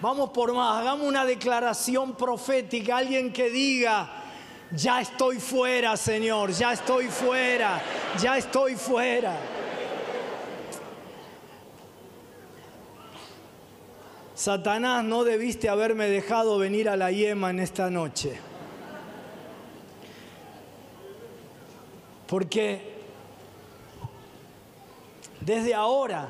Vamos 0.00 0.30
por 0.30 0.52
más, 0.52 0.80
hagamos 0.80 1.06
una 1.06 1.24
declaración 1.24 2.16
profética, 2.16 2.96
alguien 2.96 3.32
que 3.32 3.50
diga, 3.50 4.10
ya 4.72 5.00
estoy 5.00 5.38
fuera, 5.38 5.96
Señor, 5.96 6.50
ya 6.50 6.72
estoy 6.72 7.06
fuera, 7.06 7.80
ya 8.20 8.36
estoy 8.36 8.74
fuera. 8.74 9.36
Satanás, 14.34 15.04
no 15.04 15.22
debiste 15.22 15.68
haberme 15.68 16.08
dejado 16.08 16.58
venir 16.58 16.88
a 16.88 16.96
la 16.96 17.12
yema 17.12 17.50
en 17.50 17.60
esta 17.60 17.90
noche. 17.90 18.47
Porque 22.28 22.98
desde 25.40 25.74
ahora 25.74 26.28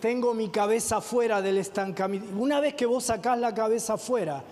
tengo 0.00 0.34
mi 0.34 0.48
cabeza 0.48 1.00
fuera 1.00 1.40
del 1.40 1.58
estancamiento. 1.58 2.28
Una 2.36 2.60
vez 2.60 2.74
que 2.74 2.86
vos 2.86 3.04
sacás 3.04 3.38
la 3.38 3.54
cabeza 3.54 3.96
fuera, 3.96 4.42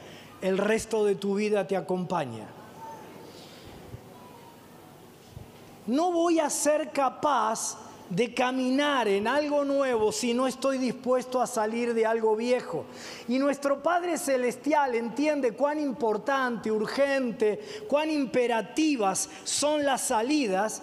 el 0.41 0.59
resto 0.59 1.05
de 1.05 1.15
tu 1.15 1.35
vida 1.35 1.67
te 1.67 1.77
acompaña. 1.77 2.47
No 5.87 6.13
voy 6.13 6.39
a 6.39 6.49
ser 6.49 6.91
capaz 6.93 7.77
de 8.15 8.35
caminar 8.35 9.09
en 9.09 9.27
algo 9.27 9.65
nuevo 9.65 10.13
si 10.13 10.35
no 10.35 10.47
estoy 10.47 10.77
dispuesto 10.77 11.41
a 11.41 11.47
salir 11.47 11.95
de 11.95 12.05
algo 12.05 12.37
viejo. 12.37 12.85
Y 13.27 13.39
nuestro 13.39 13.83
Padre 13.83 14.19
Celestial 14.19 14.95
entiende 14.95 15.53
cuán 15.53 15.81
importante, 15.81 16.71
urgente, 16.71 17.61
cuán 17.89 18.11
imperativas 18.11 19.31
son 19.45 19.85
las 19.85 20.03
salidas 20.03 20.83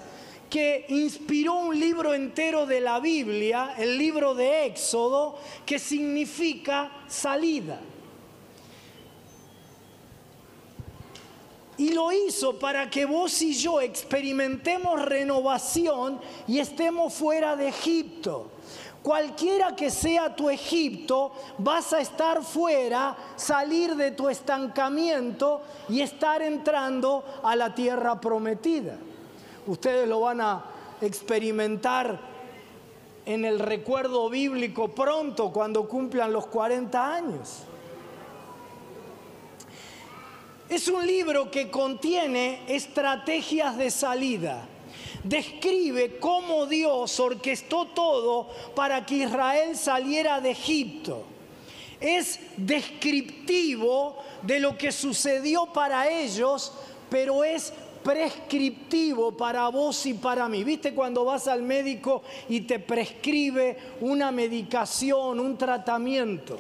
que 0.49 0.85
inspiró 0.89 1.59
un 1.59 1.79
libro 1.79 2.15
entero 2.15 2.65
de 2.65 2.81
la 2.81 2.99
Biblia, 2.99 3.75
el 3.77 3.99
libro 3.99 4.33
de 4.33 4.65
Éxodo, 4.65 5.37
que 5.67 5.77
significa 5.77 6.91
salida. 7.07 7.79
Y 11.79 11.93
lo 11.93 12.11
hizo 12.11 12.59
para 12.59 12.89
que 12.89 13.05
vos 13.05 13.41
y 13.41 13.53
yo 13.53 13.79
experimentemos 13.79 15.01
renovación 15.01 16.19
y 16.45 16.59
estemos 16.59 17.13
fuera 17.13 17.55
de 17.55 17.69
Egipto. 17.69 18.51
Cualquiera 19.01 19.77
que 19.77 19.89
sea 19.89 20.35
tu 20.35 20.49
Egipto, 20.49 21.31
vas 21.57 21.93
a 21.93 22.01
estar 22.01 22.43
fuera, 22.43 23.15
salir 23.37 23.95
de 23.95 24.11
tu 24.11 24.27
estancamiento 24.27 25.61
y 25.87 26.01
estar 26.01 26.41
entrando 26.41 27.23
a 27.43 27.55
la 27.55 27.73
tierra 27.73 28.19
prometida. 28.19 28.97
Ustedes 29.65 30.05
lo 30.05 30.19
van 30.19 30.41
a 30.41 30.65
experimentar 30.99 32.19
en 33.25 33.45
el 33.45 33.57
recuerdo 33.57 34.29
bíblico 34.29 34.89
pronto 34.89 35.53
cuando 35.53 35.87
cumplan 35.87 36.33
los 36.33 36.47
40 36.47 37.15
años. 37.15 37.63
Es 40.69 40.87
un 40.87 41.05
libro 41.05 41.49
que 41.49 41.71
contiene 41.71 42.61
estrategias 42.67 43.75
de 43.75 43.89
salida. 43.89 44.67
Describe 45.23 46.19
cómo 46.19 46.67
Dios 46.67 47.19
orquestó 47.19 47.87
todo 47.87 48.47
para 48.75 49.03
que 49.03 49.15
Israel 49.15 49.75
saliera 49.75 50.39
de 50.39 50.51
Egipto. 50.51 51.23
Es 51.99 52.39
descriptivo 52.55 54.17
de 54.43 54.59
lo 54.59 54.77
que 54.77 54.91
sucedió 54.91 55.65
para 55.73 56.07
ellos, 56.07 56.71
pero 57.09 57.43
es 57.43 57.73
prescriptivo 58.03 59.35
para 59.35 59.67
vos 59.69 60.05
y 60.05 60.13
para 60.13 60.47
mí. 60.47 60.63
¿Viste 60.63 60.93
cuando 60.93 61.25
vas 61.25 61.47
al 61.47 61.63
médico 61.63 62.21
y 62.47 62.61
te 62.61 62.77
prescribe 62.77 63.75
una 64.01 64.31
medicación, 64.31 65.39
un 65.39 65.57
tratamiento? 65.57 66.59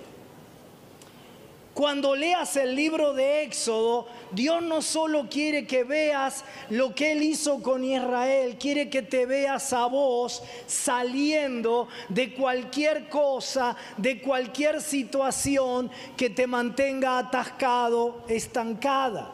Cuando 1.79 2.13
leas 2.13 2.57
el 2.57 2.75
libro 2.75 3.13
de 3.13 3.43
Éxodo, 3.43 4.05
Dios 4.33 4.61
no 4.61 4.81
solo 4.81 5.29
quiere 5.29 5.65
que 5.65 5.85
veas 5.85 6.43
lo 6.69 6.93
que 6.93 7.13
Él 7.13 7.23
hizo 7.23 7.61
con 7.61 7.85
Israel, 7.85 8.57
quiere 8.59 8.89
que 8.89 9.01
te 9.01 9.25
veas 9.25 9.71
a 9.71 9.85
vos 9.85 10.43
saliendo 10.67 11.87
de 12.09 12.33
cualquier 12.33 13.07
cosa, 13.07 13.77
de 13.95 14.19
cualquier 14.21 14.81
situación 14.81 15.89
que 16.17 16.29
te 16.29 16.47
mantenga 16.47 17.17
atascado, 17.17 18.23
estancada. 18.27 19.31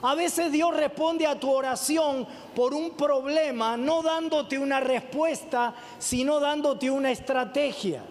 A 0.00 0.14
veces 0.14 0.50
Dios 0.50 0.74
responde 0.74 1.26
a 1.26 1.38
tu 1.38 1.50
oración 1.50 2.26
por 2.56 2.72
un 2.72 2.92
problema, 2.92 3.76
no 3.76 4.00
dándote 4.00 4.58
una 4.58 4.80
respuesta, 4.80 5.74
sino 5.98 6.40
dándote 6.40 6.90
una 6.90 7.10
estrategia. 7.10 8.02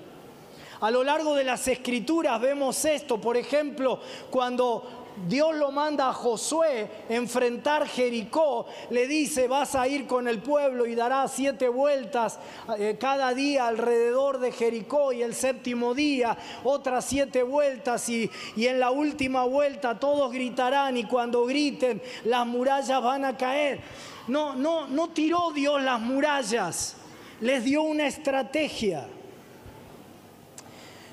A 0.81 0.91
lo 0.91 1.03
largo 1.03 1.35
de 1.35 1.43
las 1.43 1.67
escrituras 1.67 2.39
vemos 2.39 2.85
esto, 2.85 3.19
por 3.19 3.35
ejemplo, 3.35 3.99
cuando 4.29 4.99
Dios 5.27 5.53
lo 5.55 5.71
manda 5.71 6.09
a 6.09 6.13
Josué 6.13 6.89
enfrentar 7.09 7.85
Jericó, 7.87 8.65
le 8.89 9.07
dice, 9.07 9.47
vas 9.47 9.75
a 9.75 9.87
ir 9.87 10.07
con 10.07 10.27
el 10.27 10.41
pueblo 10.41 10.85
y 10.85 10.95
darás 10.95 11.33
siete 11.33 11.67
vueltas 11.67 12.39
eh, 12.77 12.97
cada 12.99 13.33
día 13.33 13.67
alrededor 13.67 14.39
de 14.39 14.51
Jericó 14.53 15.11
y 15.11 15.21
el 15.21 15.35
séptimo 15.35 15.93
día 15.93 16.37
otras 16.63 17.03
siete 17.05 17.43
vueltas 17.43 18.07
y, 18.07 18.29
y 18.55 18.67
en 18.67 18.79
la 18.79 18.91
última 18.91 19.43
vuelta 19.43 19.99
todos 19.99 20.31
gritarán 20.31 20.95
y 20.95 21.03
cuando 21.03 21.45
griten 21.45 22.01
las 22.23 22.47
murallas 22.47 23.03
van 23.03 23.25
a 23.25 23.35
caer. 23.35 23.81
No, 24.27 24.55
no, 24.55 24.87
no 24.87 25.09
tiró 25.09 25.51
Dios 25.51 25.81
las 25.81 25.99
murallas, 25.99 26.95
les 27.41 27.63
dio 27.65 27.81
una 27.81 28.07
estrategia. 28.07 29.07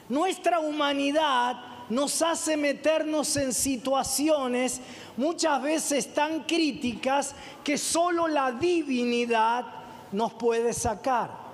Nuestra 0.09 0.61
humanidad 0.61 1.57
nos 1.89 2.21
hace 2.23 2.57
meternos 2.57 3.37
en 3.37 3.53
situaciones 3.53 4.81
muchas 5.17 5.63
veces 5.63 6.13
tan 6.13 6.45
críticas 6.45 7.35
que 7.63 7.79
solo 7.79 8.29
la 8.29 8.53
divinidad 8.53 9.65
nos 10.13 10.33
puede 10.35 10.73
sacar. 10.73 11.47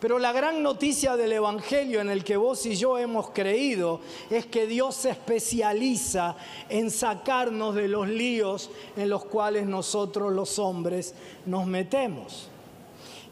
Pero 0.00 0.18
la 0.18 0.32
gran 0.32 0.62
noticia 0.62 1.16
del 1.16 1.32
Evangelio 1.32 2.00
en 2.02 2.10
el 2.10 2.24
que 2.24 2.36
vos 2.36 2.66
y 2.66 2.76
yo 2.76 2.98
hemos 2.98 3.30
creído 3.30 4.00
es 4.28 4.44
que 4.44 4.66
Dios 4.66 4.96
se 4.96 5.10
especializa 5.10 6.36
en 6.68 6.90
sacarnos 6.90 7.74
de 7.74 7.88
los 7.88 8.06
líos 8.06 8.70
en 8.96 9.08
los 9.08 9.24
cuales 9.24 9.66
nosotros 9.66 10.30
los 10.32 10.58
hombres 10.58 11.14
nos 11.46 11.66
metemos. 11.66 12.50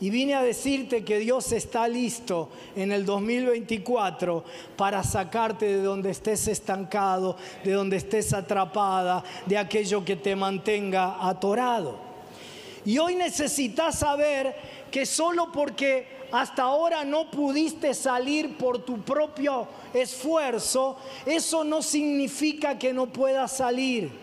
Y 0.03 0.11
vine 0.11 0.35
a 0.35 0.43
decirte 0.43 1.05
que 1.05 1.21
Dios 1.21 1.53
está 1.53 1.87
listo 1.87 2.49
en 2.75 2.91
el 2.91 3.07
2024 3.07 4.43
para 4.77 5.05
sacarte 5.05 5.65
de 5.67 5.81
donde 5.81 6.11
estés 6.11 6.49
estancado, 6.49 7.37
de 7.63 7.71
donde 7.71 7.99
estés 7.99 8.33
atrapada, 8.33 9.23
de 9.47 9.57
aquello 9.57 10.05
que 10.05 10.17
te 10.17 10.35
mantenga 10.35 11.25
atorado. 11.25 12.01
Y 12.85 12.99
hoy 12.99 13.15
necesitas 13.15 14.01
saber 14.01 14.57
que 14.91 15.07
solo 15.07 15.53
porque 15.53 16.09
hasta 16.33 16.65
ahora 16.65 17.05
no 17.05 17.31
pudiste 17.31 17.95
salir 17.95 18.59
por 18.59 18.81
tu 18.85 19.03
propio 19.03 19.69
esfuerzo, 19.95 20.97
eso 21.25 21.63
no 21.63 21.81
significa 21.81 22.77
que 22.77 22.93
no 22.93 23.07
puedas 23.07 23.57
salir 23.57 24.22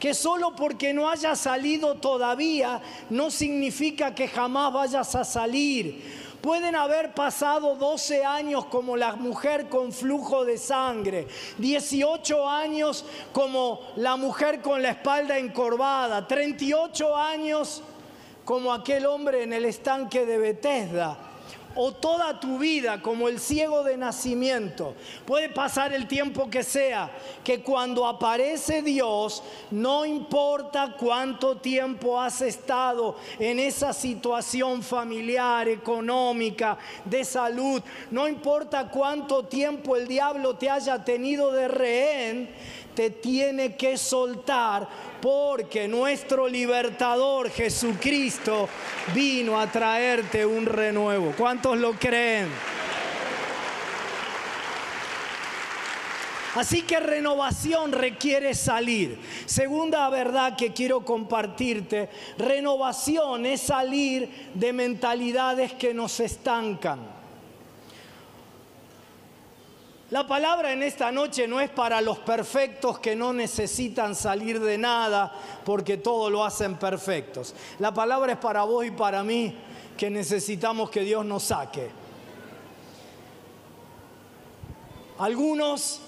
que 0.00 0.14
solo 0.14 0.56
porque 0.56 0.94
no 0.94 1.10
hayas 1.10 1.38
salido 1.38 1.96
todavía 1.96 2.80
no 3.10 3.30
significa 3.30 4.14
que 4.14 4.26
jamás 4.26 4.72
vayas 4.72 5.14
a 5.14 5.24
salir. 5.24 6.30
Pueden 6.40 6.74
haber 6.74 7.14
pasado 7.14 7.76
12 7.76 8.24
años 8.24 8.64
como 8.64 8.96
la 8.96 9.14
mujer 9.14 9.68
con 9.68 9.92
flujo 9.92 10.46
de 10.46 10.56
sangre, 10.56 11.28
18 11.58 12.48
años 12.48 13.04
como 13.32 13.80
la 13.96 14.16
mujer 14.16 14.62
con 14.62 14.80
la 14.82 14.90
espalda 14.90 15.38
encorvada, 15.38 16.26
38 16.26 17.14
años 17.14 17.82
como 18.46 18.72
aquel 18.72 19.04
hombre 19.04 19.42
en 19.42 19.52
el 19.52 19.66
estanque 19.66 20.24
de 20.24 20.38
Bethesda 20.38 21.29
o 21.74 21.92
toda 21.92 22.40
tu 22.40 22.58
vida 22.58 23.00
como 23.00 23.28
el 23.28 23.38
ciego 23.38 23.82
de 23.84 23.96
nacimiento. 23.96 24.94
Puede 25.24 25.48
pasar 25.48 25.92
el 25.92 26.08
tiempo 26.08 26.50
que 26.50 26.62
sea, 26.62 27.10
que 27.44 27.62
cuando 27.62 28.06
aparece 28.06 28.82
Dios, 28.82 29.42
no 29.70 30.04
importa 30.04 30.96
cuánto 30.98 31.58
tiempo 31.58 32.20
has 32.20 32.40
estado 32.42 33.16
en 33.38 33.58
esa 33.58 33.92
situación 33.92 34.82
familiar, 34.82 35.68
económica, 35.68 36.78
de 37.04 37.24
salud, 37.24 37.82
no 38.10 38.26
importa 38.26 38.88
cuánto 38.90 39.44
tiempo 39.44 39.96
el 39.96 40.08
diablo 40.08 40.56
te 40.56 40.70
haya 40.70 41.04
tenido 41.04 41.52
de 41.52 41.68
rehén, 41.68 42.50
tiene 43.08 43.76
que 43.76 43.96
soltar 43.96 44.86
porque 45.22 45.88
nuestro 45.88 46.46
libertador 46.46 47.50
Jesucristo 47.50 48.68
vino 49.14 49.58
a 49.58 49.66
traerte 49.72 50.44
un 50.44 50.66
renuevo. 50.66 51.32
¿Cuántos 51.38 51.78
lo 51.78 51.92
creen? 51.92 52.48
Así 56.56 56.82
que 56.82 56.98
renovación 56.98 57.92
requiere 57.92 58.54
salir. 58.54 59.18
Segunda 59.46 60.08
verdad 60.10 60.56
que 60.56 60.72
quiero 60.72 61.04
compartirte, 61.04 62.08
renovación 62.38 63.46
es 63.46 63.60
salir 63.60 64.50
de 64.54 64.72
mentalidades 64.72 65.72
que 65.74 65.94
nos 65.94 66.18
estancan. 66.18 67.09
La 70.10 70.26
palabra 70.26 70.72
en 70.72 70.82
esta 70.82 71.12
noche 71.12 71.46
no 71.46 71.60
es 71.60 71.70
para 71.70 72.00
los 72.00 72.18
perfectos 72.18 72.98
que 72.98 73.14
no 73.14 73.32
necesitan 73.32 74.16
salir 74.16 74.58
de 74.58 74.76
nada 74.76 75.32
porque 75.64 75.98
todo 75.98 76.28
lo 76.28 76.44
hacen 76.44 76.74
perfectos. 76.74 77.54
La 77.78 77.94
palabra 77.94 78.32
es 78.32 78.38
para 78.38 78.64
vos 78.64 78.84
y 78.84 78.90
para 78.90 79.22
mí 79.22 79.54
que 79.96 80.10
necesitamos 80.10 80.90
que 80.90 81.02
Dios 81.02 81.24
nos 81.24 81.44
saque. 81.44 81.90
Algunos 85.18 86.00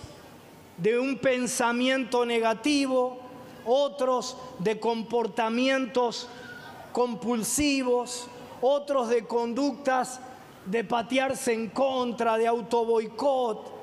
de 0.79 0.99
un 0.99 1.19
pensamiento 1.19 2.27
negativo, 2.27 3.21
otros 3.65 4.37
de 4.59 4.81
comportamientos 4.81 6.27
compulsivos, 6.91 8.27
otros 8.61 9.11
de 9.11 9.25
conductas 9.29 10.19
de 10.67 10.83
patearse 10.83 11.53
en 11.53 11.69
contra, 11.71 12.37
de 12.37 12.49
autoboicot 12.49 13.82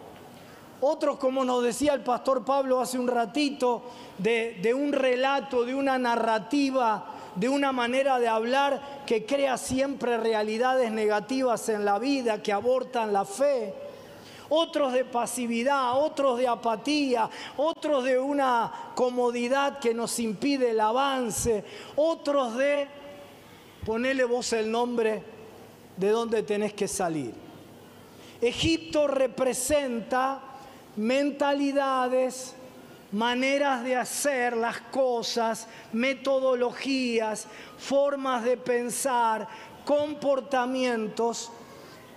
otros, 0.82 1.18
como 1.18 1.44
nos 1.44 1.64
decía 1.64 1.94
el 1.94 2.02
pastor 2.02 2.46
Pablo 2.46 2.80
hace 2.80 2.98
un 2.98 3.08
ratito, 3.08 3.82
de, 4.18 4.74
un 4.74 4.94
relato, 4.94 5.66
de 5.66 5.76
una 5.76 5.98
narrativa, 5.98 7.06
de 7.36 7.50
una 7.50 7.72
manera 7.72 8.20
de 8.20 8.28
hablar 8.28 9.04
que 9.06 9.26
crea 9.26 9.58
siempre 9.58 10.18
realidades 10.18 10.92
negativas 10.92 11.68
en 11.70 11.84
la 11.84 12.00
vida, 12.00 12.42
que 12.42 12.54
abortan 12.54 13.12
la 13.12 13.26
fe. 13.26 13.74
Otros 14.52 14.94
de 14.94 15.06
pasividad, 15.06 16.02
otros 16.02 16.40
de 16.40 16.48
apatía, 16.48 17.30
otros 17.58 18.04
de 18.04 18.18
una 18.18 18.72
comodidad 18.96 19.80
que 19.80 19.94
nos 19.94 20.18
impide 20.20 20.72
el 20.72 20.80
avance, 20.80 21.64
otros 21.96 22.56
de 22.56 22.88
ponerle 23.86 24.24
vos 24.24 24.52
el 24.54 24.72
nombre 24.72 25.22
de 25.98 26.10
dónde 26.10 26.42
tenés 26.42 26.74
que 26.74 26.88
salir. 26.88 27.34
Egipto 28.42 29.06
representa 29.06 30.49
mentalidades, 31.00 32.54
maneras 33.14 33.84
de 33.84 33.96
hacer 33.96 34.56
las 34.58 34.82
cosas, 34.82 35.66
metodologías, 35.94 37.48
formas 37.78 38.44
de 38.44 38.58
pensar, 38.58 39.48
comportamientos 39.86 41.52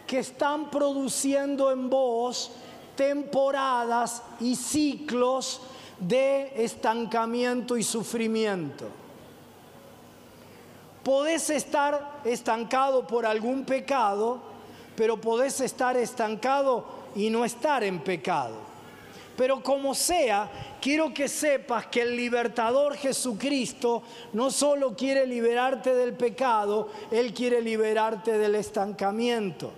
que 0.06 0.18
están 0.18 0.68
produciendo 0.68 1.70
en 1.70 1.88
vos 1.88 2.50
temporadas 2.96 4.20
y 4.40 4.56
ciclos 4.56 5.60
de 5.98 6.52
estancamiento 6.56 7.76
y 7.76 7.84
sufrimiento. 7.84 8.88
Podés 11.04 11.50
estar 11.50 12.20
estancado 12.24 13.06
por 13.06 13.26
algún 13.26 13.64
pecado, 13.64 14.40
pero 14.96 15.20
podés 15.20 15.60
estar 15.60 15.96
estancado 15.96 16.84
y 17.14 17.30
no 17.30 17.44
estar 17.44 17.84
en 17.84 18.00
pecado. 18.00 18.71
Pero 19.42 19.60
como 19.60 19.92
sea, 19.92 20.48
quiero 20.80 21.12
que 21.12 21.26
sepas 21.26 21.86
que 21.86 22.02
el 22.02 22.14
libertador 22.14 22.94
Jesucristo 22.94 24.04
no 24.34 24.52
solo 24.52 24.94
quiere 24.94 25.26
liberarte 25.26 25.92
del 25.96 26.12
pecado, 26.12 26.90
Él 27.10 27.34
quiere 27.34 27.60
liberarte 27.60 28.38
del 28.38 28.54
estancamiento. 28.54 29.72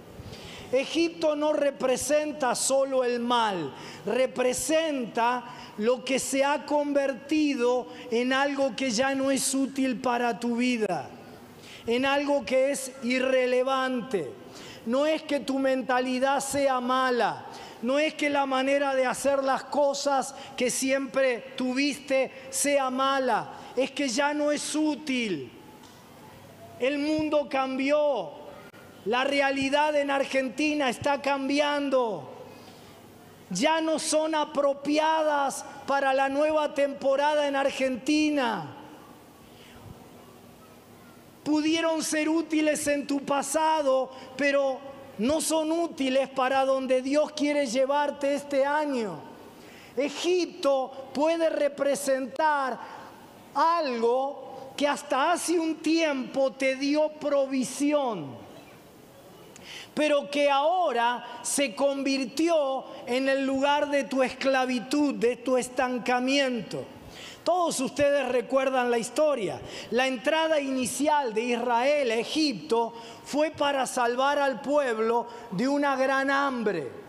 Egipto 0.70 1.35
no 1.35 1.55
representa 1.55 2.55
solo 2.55 3.05
el 3.05 3.20
mal, 3.20 3.74
representa 4.05 5.44
lo 5.79 6.05
que 6.05 6.18
se 6.18 6.44
ha 6.44 6.66
convertido 6.66 7.87
en 8.11 8.35
algo 8.35 8.77
que 8.77 8.90
ya 8.90 9.14
no 9.14 9.31
es 9.31 9.55
útil 9.55 9.98
para 9.98 10.38
tu 10.38 10.57
vida, 10.57 11.09
en 11.87 12.05
algo 12.05 12.44
que 12.44 12.70
es 12.70 12.92
irrelevante. 13.03 14.31
No 14.85 15.07
es 15.07 15.22
que 15.22 15.40
tu 15.40 15.59
mentalidad 15.59 16.40
sea 16.40 16.79
mala, 16.83 17.46
no 17.83 17.99
es 17.99 18.15
que 18.15 18.31
la 18.31 18.47
manera 18.47 18.95
de 18.95 19.07
hacer 19.07 19.43
las 19.43 19.65
cosas 19.65 20.35
que 20.57 20.71
siempre 20.71 21.53
tuviste 21.57 22.31
sea 22.51 22.91
mala, 22.91 23.53
es 23.77 23.91
que 23.91 24.09
ya 24.09 24.33
no 24.33 24.53
es 24.53 24.75
útil. 24.75 25.51
El 26.81 26.99
mundo 26.99 27.49
cambió, 27.49 28.33
la 29.05 29.25
realidad 29.25 29.95
en 29.97 30.11
Argentina 30.11 30.89
está 30.89 31.21
cambiando. 31.21 32.31
Ya 33.51 33.81
no 33.81 33.99
son 33.99 34.35
apropiadas 34.35 35.65
para 35.87 36.13
la 36.15 36.29
nueva 36.29 36.75
temporada 36.75 37.47
en 37.47 37.57
Argentina. 37.57 38.77
Pudieron 41.45 42.03
ser 42.03 42.29
útiles 42.31 42.87
en 42.87 43.07
tu 43.07 43.21
pasado, 43.21 44.11
pero 44.37 44.93
no 45.18 45.40
son 45.40 45.72
útiles 45.72 46.29
para 46.29 46.64
donde 46.64 47.03
Dios 47.03 47.33
quiere 47.33 47.66
llevarte 47.66 48.35
este 48.35 48.64
año. 48.64 49.18
Egipto 49.96 51.11
puede 51.12 51.48
representar 51.50 52.79
algo 53.55 54.72
que 54.77 54.88
hasta 54.88 55.33
hace 55.33 55.59
un 55.59 55.77
tiempo 55.77 56.53
te 56.53 56.74
dio 56.74 57.09
provisión, 57.12 58.35
pero 59.94 60.29
que 60.31 60.50
ahora 60.50 61.40
se 61.42 61.74
convirtió 61.74 62.85
en 63.07 63.29
el 63.29 63.46
lugar 63.46 63.88
de 63.90 64.05
tu 64.05 64.22
esclavitud, 64.22 65.14
de 65.14 65.37
tu 65.37 65.57
estancamiento. 65.57 66.85
Todos 67.44 67.78
ustedes 67.80 68.26
recuerdan 68.30 68.90
la 68.90 68.96
historia. 68.96 69.61
La 69.90 70.07
entrada 70.07 70.59
inicial 70.59 71.35
de 71.35 71.42
Israel 71.42 72.11
a 72.11 72.14
Egipto 72.14 72.94
fue 73.24 73.50
para 73.50 73.87
salvar 73.87 74.38
al 74.38 74.62
pueblo 74.62 75.26
de 75.50 75.68
una 75.68 75.94
gran 75.94 76.30
hambre. 76.30 77.04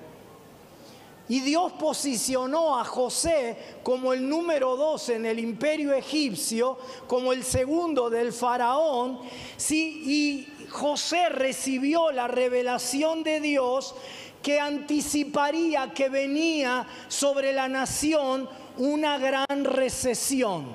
Y 1.28 1.40
Dios 1.40 1.72
posicionó 1.72 2.78
a 2.78 2.84
José 2.84 3.58
como 3.82 4.14
el 4.14 4.28
número 4.28 4.76
dos 4.76 5.10
en 5.10 5.26
el 5.26 5.40
imperio 5.40 5.94
egipcio, 5.94 6.78
como 7.08 7.34
el 7.34 7.44
segundo 7.44 8.10
del 8.10 8.32
faraón. 8.32 9.22
Sí, 9.58 10.04
y 10.06 10.68
José 10.70 11.30
recibió 11.30 12.12
la 12.12 12.28
revelación 12.28 13.24
de 13.24 13.40
Dios 13.40 13.96
que 14.44 14.60
anticiparía 14.60 15.92
que 15.92 16.10
venía 16.10 16.86
sobre 17.08 17.52
la 17.54 17.68
nación 17.68 18.48
una 18.78 19.18
gran 19.18 19.64
recesión, 19.64 20.66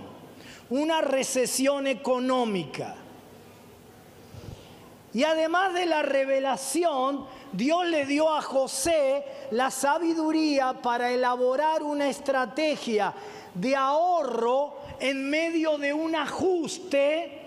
una 0.70 1.00
recesión 1.00 1.86
económica. 1.86 2.96
Y 5.12 5.24
además 5.24 5.74
de 5.74 5.86
la 5.86 6.02
revelación, 6.02 7.26
Dios 7.52 7.84
le 7.86 8.06
dio 8.06 8.32
a 8.32 8.42
José 8.42 9.24
la 9.50 9.70
sabiduría 9.70 10.80
para 10.80 11.10
elaborar 11.10 11.82
una 11.82 12.08
estrategia 12.08 13.12
de 13.54 13.74
ahorro 13.74 14.76
en 15.00 15.28
medio 15.28 15.78
de 15.78 15.92
un 15.92 16.14
ajuste 16.14 17.40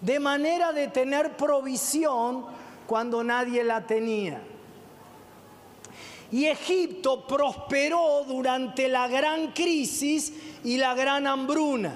de 0.00 0.20
manera 0.20 0.72
de 0.72 0.88
tener 0.88 1.36
provisión 1.36 2.46
cuando 2.86 3.24
nadie 3.24 3.64
la 3.64 3.86
tenía. 3.86 4.40
Y 6.34 6.46
Egipto 6.46 7.28
prosperó 7.28 8.24
durante 8.26 8.88
la 8.88 9.06
gran 9.06 9.52
crisis 9.52 10.32
y 10.64 10.78
la 10.78 10.92
gran 10.92 11.28
hambruna. 11.28 11.94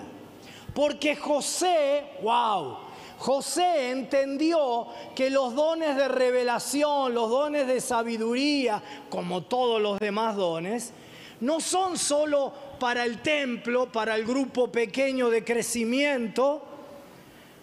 Porque 0.73 1.17
José, 1.17 2.05
wow, 2.23 2.77
José 3.19 3.91
entendió 3.91 4.87
que 5.17 5.29
los 5.29 5.57
dones 5.57 5.97
de 5.97 6.07
revelación, 6.07 7.15
los 7.15 7.29
dones 7.31 7.67
de 7.67 7.81
sabiduría, 7.81 8.81
como 9.11 9.43
todos 9.43 9.83
los 9.83 9.99
demás 9.99 10.37
dones, 10.37 10.93
no 11.41 11.59
son 11.59 11.99
solo 11.99 12.53
para 12.79 13.05
el 13.05 13.21
templo, 13.23 13.91
para 13.91 14.15
el 14.15 14.25
grupo 14.25 14.71
pequeño 14.71 15.31
de 15.31 15.43
crecimiento, 15.43 16.63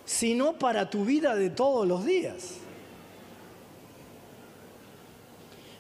sino 0.04 0.60
para 0.60 0.90
tu 0.90 1.06
vida 1.06 1.38
de 1.38 1.52
todos 1.52 1.88
los 1.88 2.04
días. 2.04 2.65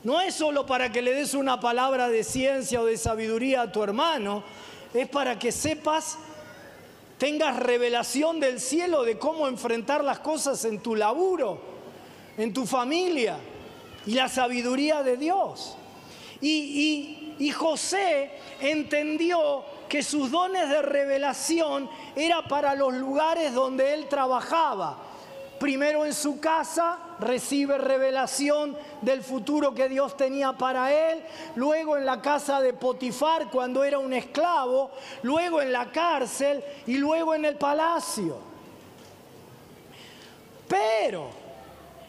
No 0.06 0.22
es 0.22 0.36
solo 0.36 0.68
para 0.68 0.92
que 0.92 1.02
le 1.02 1.16
des 1.16 1.34
una 1.34 1.60
palabra 1.60 2.10
de 2.10 2.24
ciencia 2.24 2.80
o 2.80 2.86
de 2.86 2.96
sabiduría 2.96 3.64
a 3.64 3.72
tu 3.72 3.82
hermano, 3.82 4.44
es 4.94 5.10
para 5.10 5.40
que 5.40 5.52
sepas, 5.52 6.20
tengas 7.18 7.58
revelación 7.58 8.40
del 8.40 8.60
cielo 8.60 9.02
de 9.02 9.18
cómo 9.18 9.48
enfrentar 9.48 10.04
las 10.04 10.20
cosas 10.20 10.64
en 10.66 10.78
tu 10.78 10.96
laburo, 10.96 11.60
en 12.38 12.54
tu 12.54 12.68
familia 12.68 13.38
y 14.06 14.12
la 14.12 14.30
sabiduría 14.30 15.02
de 15.02 15.18
Dios. 15.18 15.76
Y, 16.40 17.34
y 17.40 17.50
José 17.50 18.30
entendió 18.62 19.66
que 19.90 20.04
sus 20.04 20.30
dones 20.30 20.70
de 20.70 20.84
revelación 20.84 21.90
era 22.16 22.44
para 22.44 22.76
los 22.76 22.94
lugares 22.94 23.56
donde 23.56 23.96
él 23.96 24.08
trabajaba. 24.08 25.00
Primero 25.60 26.06
en 26.06 26.14
su 26.14 26.40
casa 26.40 27.00
recibe 27.20 27.78
revelación 27.78 28.78
del 29.02 29.22
futuro 29.24 29.74
que 29.74 29.90
Dios 29.90 30.18
tenía 30.18 30.54
para 30.54 30.92
él, 31.12 31.24
luego 31.56 31.98
en 31.98 32.06
la 32.06 32.22
casa 32.22 32.62
de 32.62 32.74
Potifar 32.74 33.50
cuando 33.50 33.84
era 33.84 34.00
un 34.00 34.14
esclavo, 34.14 34.92
luego 35.24 35.62
en 35.62 35.72
la 35.72 35.92
cárcel 35.92 36.64
y 36.88 36.98
luego 36.98 37.34
en 37.36 37.46
el 37.46 37.56
palacio. 37.56 38.38
Pero 40.68 41.30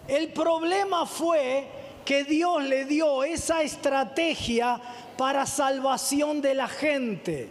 el 0.08 0.32
problema 0.32 1.06
fue 1.06 1.68
que 2.04 2.24
Dios 2.24 2.62
le 2.62 2.84
dio 2.84 3.24
esa 3.24 3.62
estrategia 3.62 4.80
para 5.16 5.44
salvación 5.46 6.40
de 6.40 6.54
la 6.54 6.68
gente. 6.68 7.50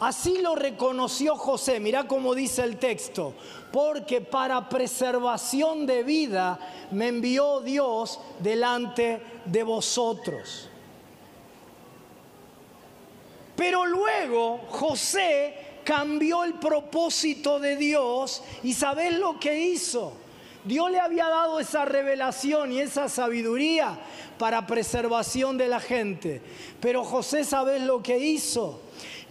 Así 0.00 0.42
lo 0.42 0.56
reconoció 0.56 1.36
José, 1.36 1.78
mira 1.78 2.08
cómo 2.08 2.34
dice 2.34 2.64
el 2.64 2.76
texto, 2.76 3.34
porque 3.72 4.20
para 4.20 4.68
preservación 4.68 5.86
de 5.86 6.02
vida 6.02 6.58
me 6.90 7.08
envió 7.08 7.60
Dios 7.60 8.20
delante 8.38 9.22
de 9.46 9.62
vosotros. 9.62 10.68
Pero 13.56 13.86
luego 13.86 14.60
José 14.68 15.54
cambió 15.84 16.44
el 16.44 16.54
propósito 16.54 17.58
de 17.58 17.76
Dios 17.76 18.42
y 18.62 18.74
¿sabés 18.74 19.18
lo 19.18 19.40
que 19.40 19.58
hizo? 19.58 20.12
Dios 20.64 20.90
le 20.90 21.00
había 21.00 21.28
dado 21.28 21.58
esa 21.58 21.84
revelación 21.84 22.72
y 22.72 22.80
esa 22.80 23.08
sabiduría 23.08 23.98
para 24.38 24.66
preservación 24.66 25.58
de 25.58 25.68
la 25.68 25.80
gente. 25.80 26.40
Pero 26.80 27.04
José, 27.04 27.44
¿sabés 27.44 27.82
lo 27.82 28.02
que 28.02 28.18
hizo? 28.18 28.80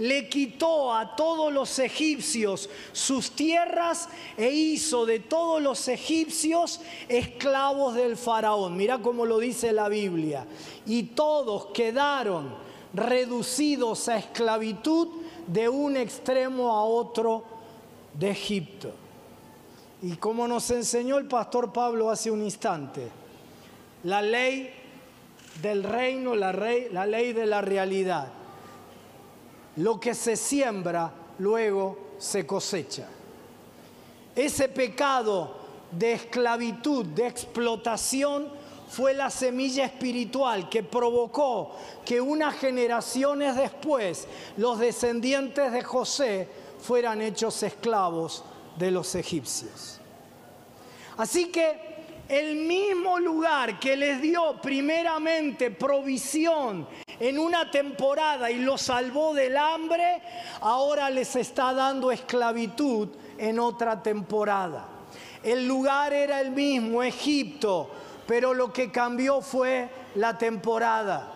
Le 0.01 0.27
quitó 0.27 0.91
a 0.91 1.15
todos 1.15 1.53
los 1.53 1.77
egipcios 1.77 2.67
sus 2.91 3.31
tierras 3.31 4.09
e 4.35 4.49
hizo 4.49 5.05
de 5.05 5.19
todos 5.19 5.61
los 5.61 5.87
egipcios 5.87 6.81
esclavos 7.07 7.93
del 7.93 8.17
faraón. 8.17 8.75
Mira 8.75 8.97
cómo 8.97 9.27
lo 9.27 9.37
dice 9.37 9.71
la 9.71 9.89
Biblia. 9.89 10.47
Y 10.87 11.03
todos 11.03 11.67
quedaron 11.67 12.51
reducidos 12.95 14.09
a 14.09 14.17
esclavitud 14.17 15.07
de 15.45 15.69
un 15.69 15.95
extremo 15.95 16.71
a 16.71 16.83
otro 16.83 17.43
de 18.15 18.31
Egipto. 18.31 18.91
Y 20.01 20.15
como 20.15 20.47
nos 20.47 20.71
enseñó 20.71 21.19
el 21.19 21.27
pastor 21.27 21.71
Pablo 21.71 22.09
hace 22.09 22.31
un 22.31 22.41
instante, 22.41 23.07
la 24.03 24.23
ley 24.23 24.71
del 25.61 25.83
reino, 25.83 26.33
la, 26.33 26.51
ley 26.51 27.33
de 27.33 27.45
la 27.45 27.61
realidad 27.61 28.40
lo 29.77 29.99
que 29.99 30.13
se 30.13 30.35
siembra 30.35 31.11
luego 31.39 31.97
se 32.17 32.45
cosecha. 32.45 33.07
Ese 34.35 34.69
pecado 34.69 35.55
de 35.91 36.13
esclavitud, 36.13 37.05
de 37.05 37.27
explotación, 37.27 38.49
fue 38.91 39.13
la 39.13 39.29
semilla 39.29 39.85
espiritual 39.85 40.67
que 40.67 40.83
provocó 40.83 41.71
que 42.05 42.19
unas 42.19 42.55
generaciones 42.55 43.55
después 43.55 44.27
los 44.57 44.79
descendientes 44.79 45.71
de 45.71 45.81
José 45.81 46.49
fueran 46.81 47.21
hechos 47.21 47.63
esclavos 47.63 48.43
de 48.77 48.91
los 48.91 49.15
egipcios. 49.15 49.99
Así 51.15 51.51
que 51.51 51.90
el 52.31 52.55
mismo 52.55 53.19
lugar 53.19 53.77
que 53.77 53.97
les 53.97 54.21
dio 54.21 54.61
primeramente 54.61 55.69
provisión 55.69 56.87
en 57.19 57.37
una 57.37 57.69
temporada 57.69 58.49
y 58.49 58.59
los 58.59 58.83
salvó 58.83 59.33
del 59.33 59.57
hambre, 59.57 60.21
ahora 60.61 61.09
les 61.09 61.35
está 61.35 61.73
dando 61.73 62.09
esclavitud 62.09 63.09
en 63.37 63.59
otra 63.59 64.01
temporada. 64.01 64.87
El 65.43 65.67
lugar 65.67 66.13
era 66.13 66.39
el 66.39 66.51
mismo, 66.51 67.03
Egipto, 67.03 67.89
pero 68.25 68.53
lo 68.53 68.71
que 68.71 68.89
cambió 68.91 69.41
fue 69.41 69.89
la 70.15 70.37
temporada. 70.37 71.33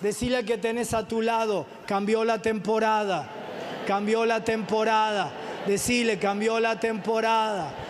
Decirle 0.00 0.44
que 0.44 0.58
tenés 0.58 0.94
a 0.94 1.08
tu 1.08 1.22
lado, 1.22 1.66
cambió 1.86 2.24
la 2.24 2.40
temporada, 2.40 3.28
cambió 3.84 4.24
la 4.24 4.44
temporada. 4.44 5.32
Decirle, 5.66 6.20
cambió 6.20 6.60
la 6.60 6.78
temporada. 6.78 7.85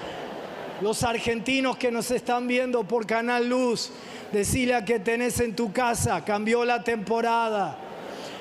Los 0.80 1.02
argentinos 1.02 1.76
que 1.76 1.90
nos 1.90 2.10
están 2.10 2.46
viendo 2.46 2.84
por 2.84 3.06
Canal 3.06 3.48
Luz, 3.48 3.90
Decile 4.32 4.74
a 4.74 4.84
que 4.84 4.98
tenés 4.98 5.38
en 5.40 5.54
tu 5.54 5.72
casa, 5.72 6.24
cambió 6.24 6.64
la 6.64 6.82
temporada. 6.82 7.78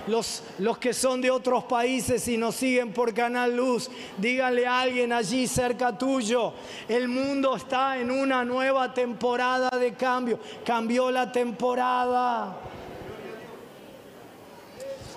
Los, 0.07 0.43
los, 0.59 0.77
que 0.77 0.93
son 0.93 1.19
de 1.19 1.31
otros 1.31 1.63
países 1.63 2.27
y 2.27 2.37
nos 2.37 2.55
siguen 2.55 2.93
por 2.93 3.13
Canal 3.13 3.55
Luz, 3.55 3.89
díganle 4.17 4.67
a 4.67 4.81
alguien 4.81 5.11
allí 5.11 5.47
cerca 5.47 5.97
tuyo, 5.97 6.53
el 6.87 7.07
mundo 7.07 7.55
está 7.55 7.97
en 7.97 8.11
una 8.11 8.45
nueva 8.45 8.93
temporada 8.93 9.69
de 9.69 9.93
cambio, 9.93 10.39
cambió 10.63 11.09
la 11.09 11.31
temporada. 11.31 12.55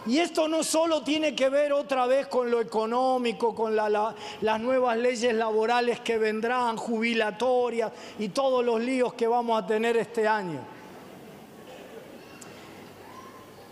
Y 0.08 0.18
esto 0.18 0.48
no 0.48 0.64
solo 0.64 1.02
tiene 1.02 1.34
que 1.34 1.50
ver 1.50 1.70
otra 1.74 2.06
vez 2.06 2.28
con 2.28 2.50
lo 2.50 2.62
económico, 2.62 3.54
con 3.54 3.76
las 3.76 4.60
nuevas 4.60 4.96
leyes 4.96 5.34
laborales 5.34 6.00
que 6.00 6.16
vendrán, 6.16 6.78
jubilatorias 6.78 7.92
y 8.18 8.30
todos 8.30 8.64
los 8.64 8.80
líos 8.80 9.12
que 9.12 9.26
vamos 9.26 9.62
a 9.62 9.66
tener 9.66 9.98
este 9.98 10.26
año. 10.26 10.60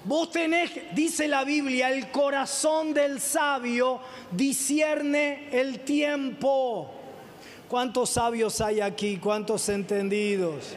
Vos 0.05 0.31
tenés, 0.31 0.71
dice 0.93 1.27
la 1.27 1.43
Biblia, 1.43 1.91
el 1.91 2.11
corazón 2.11 2.93
del 2.93 3.19
sabio 3.19 3.99
discierne 4.31 5.49
el 5.51 5.81
tiempo. 5.81 6.91
¿Cuántos 7.67 8.11
sabios 8.11 8.61
hay 8.61 8.83
aquí? 8.83 9.17
¿Cuántos 9.17 9.71
entendidos? 9.71 10.77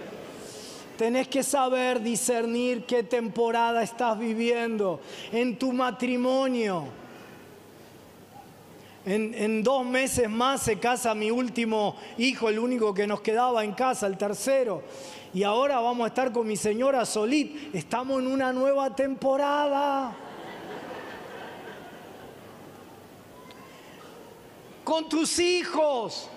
Tenés 1.00 1.30
que 1.30 1.44
saber 1.44 2.02
discernir 2.02 2.84
qué 2.86 3.04
temporada 3.04 3.82
estás 3.82 4.20
viviendo 4.20 5.00
en 5.32 5.58
tu 5.58 5.72
matrimonio. 5.72 6.88
En, 9.06 9.64
dos 9.64 9.86
meses 9.86 10.30
más 10.30 10.62
se 10.62 10.78
casa 10.78 11.16
mi 11.16 11.32
último 11.32 11.96
hijo, 12.18 12.50
el 12.50 12.60
único 12.60 12.94
que 12.94 13.08
nos 13.08 13.22
quedaba 13.22 13.64
en 13.64 13.72
casa, 13.72 14.08
el 14.08 14.18
tercero. 14.18 14.84
Y 15.34 15.44
ahora 15.44 15.80
vamos 15.80 16.04
a 16.04 16.08
estar 16.10 16.34
con 16.34 16.46
mi 16.46 16.58
señora 16.58 17.06
Solit. 17.06 17.74
Estamos 17.74 18.20
en 18.20 18.28
una 18.28 18.52
nueva 18.52 18.94
temporada. 18.94 20.14
Con 24.84 25.08
tus 25.08 25.40
hijos. 25.40 26.30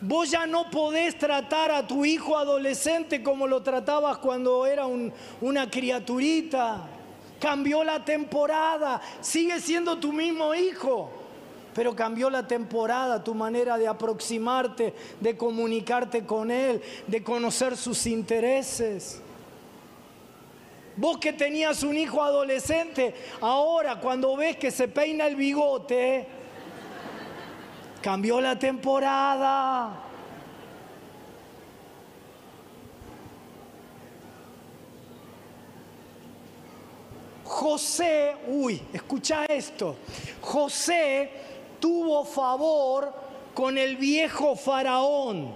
Vos 0.00 0.30
ya 0.30 0.46
no 0.46 0.70
podés 0.70 1.16
tratar 1.16 1.70
a 1.70 1.86
tu 1.86 2.04
hijo 2.04 2.36
adolescente 2.36 3.22
como 3.22 3.46
lo 3.46 3.62
tratabas 3.62 4.18
cuando 4.18 4.66
era 4.66 4.86
una 5.40 5.70
criaturita. 5.70 6.86
Cambió 7.40 7.82
la 7.82 8.04
temporada, 8.04 9.00
sigue 9.20 9.60
siendo 9.60 9.98
tu 9.98 10.12
mismo 10.12 10.54
hijo, 10.54 11.10
pero 11.74 11.94
cambió 11.94 12.30
la 12.30 12.46
temporada, 12.46 13.22
tu 13.22 13.34
manera 13.34 13.76
de 13.76 13.86
aproximarte, 13.86 14.94
de 15.20 15.36
comunicarte 15.36 16.24
con 16.24 16.50
Él, 16.50 16.82
de 17.06 17.22
conocer 17.22 17.76
sus 17.76 18.06
intereses. 18.06 19.20
Vos 20.96 21.18
que 21.18 21.34
tenías 21.34 21.82
un 21.82 21.96
hijo 21.96 22.22
adolescente, 22.22 23.14
ahora 23.42 24.00
cuando 24.00 24.34
ves 24.34 24.56
que 24.56 24.70
se 24.70 24.88
peina 24.88 25.26
el 25.26 25.36
bigote, 25.36 26.26
cambió 28.00 28.40
la 28.40 28.58
temporada. 28.58 30.02
José, 37.44 38.36
uy, 38.48 38.82
escucha 38.92 39.44
esto, 39.46 39.96
José 40.40 41.30
tuvo 41.80 42.24
favor 42.24 43.12
con 43.54 43.78
el 43.78 43.96
viejo 43.96 44.54
faraón, 44.56 45.50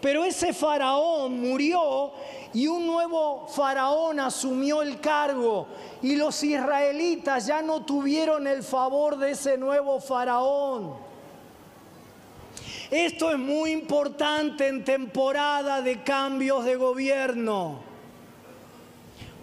pero 0.00 0.24
ese 0.24 0.52
faraón 0.52 1.40
murió 1.40 2.12
y 2.54 2.68
un 2.68 2.86
nuevo 2.86 3.48
faraón 3.48 4.20
asumió 4.20 4.82
el 4.82 5.00
cargo 5.00 5.66
y 6.00 6.14
los 6.16 6.42
israelitas 6.44 7.46
ya 7.46 7.60
no 7.60 7.84
tuvieron 7.84 8.46
el 8.46 8.62
favor 8.62 9.18
de 9.18 9.32
ese 9.32 9.58
nuevo 9.58 10.00
faraón. 10.00 11.05
Esto 12.90 13.32
es 13.32 13.38
muy 13.38 13.72
importante 13.72 14.68
en 14.68 14.84
temporada 14.84 15.82
de 15.82 16.02
cambios 16.02 16.64
de 16.64 16.76
gobierno. 16.76 17.80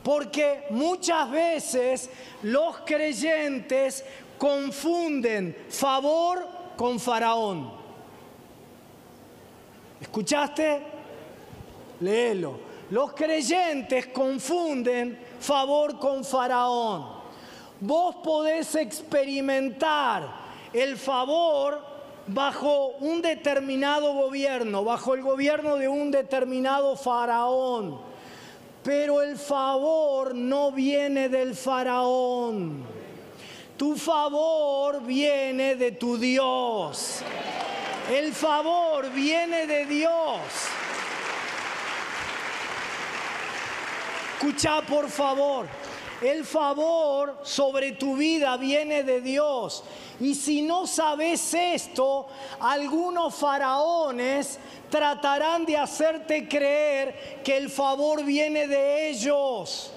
Porque 0.03 0.65
muchas 0.69 1.29
veces 1.29 2.09
los 2.41 2.79
creyentes 2.79 4.03
confunden 4.37 5.55
favor 5.69 6.45
con 6.75 6.99
faraón. 6.99 7.71
¿Escuchaste? 10.01 10.81
Léelo. 12.01 12.73
Los 12.89 13.13
creyentes 13.13 14.07
confunden 14.07 15.17
favor 15.39 15.97
con 15.97 16.23
faraón. 16.23 17.07
Vos 17.79 18.15
podés 18.23 18.75
experimentar 18.75 20.29
el 20.73 20.97
favor 20.97 21.92
bajo 22.27 22.87
un 22.99 23.21
determinado 23.21 24.13
gobierno, 24.13 24.83
bajo 24.83 25.13
el 25.13 25.21
gobierno 25.21 25.75
de 25.75 25.87
un 25.87 26.11
determinado 26.11 26.95
faraón 26.95 28.13
pero 28.83 29.21
el 29.21 29.37
favor 29.37 30.35
no 30.35 30.71
viene 30.71 31.29
del 31.29 31.55
faraón. 31.55 32.83
Tu 33.77 33.95
favor 33.95 35.01
viene 35.03 35.75
de 35.75 35.93
tu 35.93 36.17
Dios. 36.17 37.21
El 38.11 38.33
favor 38.33 39.09
viene 39.11 39.65
de 39.65 39.85
Dios. 39.85 40.41
Escucha 44.35 44.81
por 44.81 45.09
favor. 45.09 45.65
El 46.21 46.43
favor 46.43 47.39
sobre 47.43 47.93
tu 47.93 48.17
vida 48.17 48.57
viene 48.57 49.03
de 49.03 49.21
Dios. 49.21 49.83
Y 50.19 50.35
si 50.35 50.61
no 50.61 50.85
sabes 50.85 51.53
esto, 51.53 52.27
algunos 52.59 53.33
faraones 53.35 54.59
tratarán 54.89 55.65
de 55.65 55.77
hacerte 55.77 56.47
creer 56.47 57.41
que 57.43 57.57
el 57.57 57.69
favor 57.69 58.23
viene 58.23 58.67
de 58.67 59.09
ellos. 59.09 59.91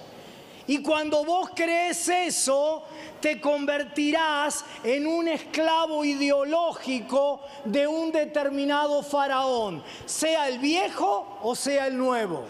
Y 0.68 0.82
cuando 0.82 1.24
vos 1.24 1.50
crees 1.54 2.08
eso, 2.08 2.82
te 3.20 3.40
convertirás 3.40 4.64
en 4.82 5.06
un 5.06 5.28
esclavo 5.28 6.04
ideológico 6.04 7.40
de 7.64 7.86
un 7.86 8.10
determinado 8.10 9.02
faraón, 9.02 9.82
sea 10.06 10.48
el 10.48 10.58
viejo 10.58 11.38
o 11.42 11.54
sea 11.54 11.86
el 11.86 11.96
nuevo, 11.96 12.44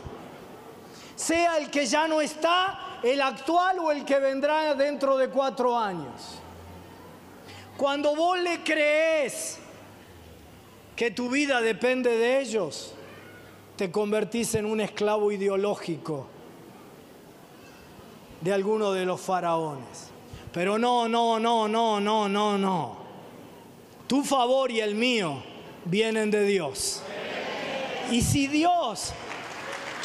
sea 1.15 1.59
el 1.59 1.71
que 1.71 1.85
ya 1.85 2.09
no 2.09 2.23
está, 2.23 2.99
el 3.03 3.21
actual 3.21 3.79
o 3.81 3.91
el 3.91 4.05
que 4.05 4.19
vendrá 4.19 4.75
dentro 4.75 5.19
de 5.19 5.29
cuatro 5.29 5.79
años. 5.79 6.41
Cuando 7.77 8.17
vos 8.17 8.39
le 8.39 8.63
crees 8.63 9.59
que 10.95 11.11
tu 11.11 11.29
vida 11.29 11.61
depende 11.61 12.17
de 12.17 12.41
ellos, 12.41 12.95
te 13.77 13.91
convertís 13.91 14.55
en 14.55 14.65
un 14.65 14.81
esclavo 14.81 15.31
ideológico 15.31 16.27
de 18.41 18.53
alguno 18.53 18.93
de 18.93 19.05
los 19.05 19.21
faraones. 19.21 20.09
Pero 20.53 20.79
no, 20.79 21.07
no, 21.07 21.39
no, 21.39 21.69
no, 21.69 22.01
no, 22.01 22.29
no, 22.29 22.59
no. 22.59 22.97
Tu 24.07 24.23
favor 24.25 24.71
y 24.71 24.81
el 24.81 24.95
mío 24.95 25.43
vienen 25.85 26.31
de 26.31 26.45
Dios. 26.45 27.03
Y 28.11 28.23
si 28.23 28.47
Dios, 28.47 29.13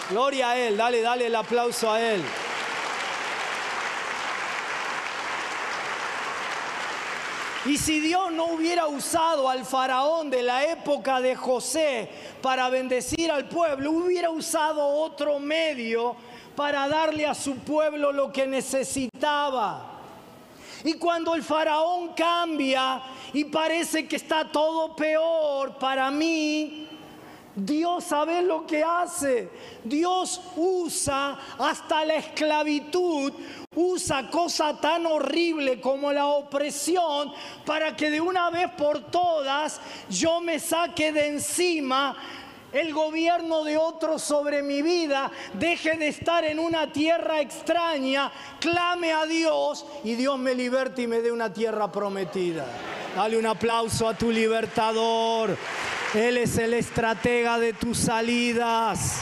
gloria 0.09 0.51
a 0.51 0.57
Él, 0.57 0.75
dale, 0.75 1.01
dale 1.01 1.27
el 1.27 1.35
aplauso 1.35 1.89
a 1.89 2.01
Él. 2.01 2.21
Y 7.65 7.77
si 7.77 7.99
Dios 7.99 8.31
no 8.31 8.45
hubiera 8.45 8.87
usado 8.87 9.47
al 9.47 9.65
faraón 9.65 10.31
de 10.31 10.41
la 10.41 10.65
época 10.65 11.21
de 11.21 11.35
José 11.35 12.09
para 12.41 12.69
bendecir 12.69 13.31
al 13.31 13.47
pueblo, 13.47 13.91
hubiera 13.91 14.31
usado 14.31 14.87
otro 14.87 15.39
medio 15.39 16.15
para 16.55 16.87
darle 16.87 17.27
a 17.27 17.35
su 17.35 17.57
pueblo 17.57 18.11
lo 18.11 18.31
que 18.31 18.47
necesitaba. 18.47 19.99
Y 20.83 20.95
cuando 20.95 21.35
el 21.35 21.43
faraón 21.43 22.13
cambia 22.15 23.03
y 23.31 23.43
parece 23.45 24.07
que 24.07 24.15
está 24.15 24.51
todo 24.51 24.95
peor 24.95 25.77
para 25.77 26.09
mí, 26.09 26.87
Dios 27.55 28.05
sabe 28.05 28.41
lo 28.41 28.65
que 28.65 28.83
hace. 28.83 29.49
Dios 29.83 30.41
usa 30.55 31.37
hasta 31.59 32.05
la 32.05 32.15
esclavitud, 32.15 33.33
usa 33.73 34.29
cosa 34.29 34.75
tan 34.81 35.05
horrible 35.05 35.79
como 35.79 36.11
la 36.11 36.25
opresión 36.25 37.31
para 37.65 37.95
que 37.95 38.09
de 38.09 38.19
una 38.19 38.49
vez 38.49 38.69
por 38.77 38.99
todas 39.09 39.79
yo 40.09 40.41
me 40.41 40.59
saque 40.59 41.13
de 41.13 41.27
encima 41.27 42.17
el 42.73 42.93
gobierno 42.93 43.63
de 43.63 43.77
otros 43.77 44.21
sobre 44.23 44.61
mi 44.61 44.81
vida, 44.81 45.31
deje 45.53 45.95
de 45.95 46.09
estar 46.09 46.43
en 46.43 46.59
una 46.59 46.91
tierra 46.91 47.39
extraña, 47.39 48.29
clame 48.59 49.13
a 49.13 49.25
Dios 49.25 49.85
y 50.03 50.15
Dios 50.15 50.37
me 50.37 50.53
liberte 50.53 51.03
y 51.03 51.07
me 51.07 51.21
dé 51.21 51.31
una 51.31 51.53
tierra 51.53 51.89
prometida. 51.89 52.65
Dale 53.15 53.37
un 53.37 53.45
aplauso 53.45 54.05
a 54.05 54.13
tu 54.13 54.31
libertador. 54.31 55.57
Él 56.13 56.37
es 56.37 56.57
el 56.57 56.73
estratega 56.73 57.57
de 57.57 57.71
tus 57.71 57.97
salidas. 57.97 59.21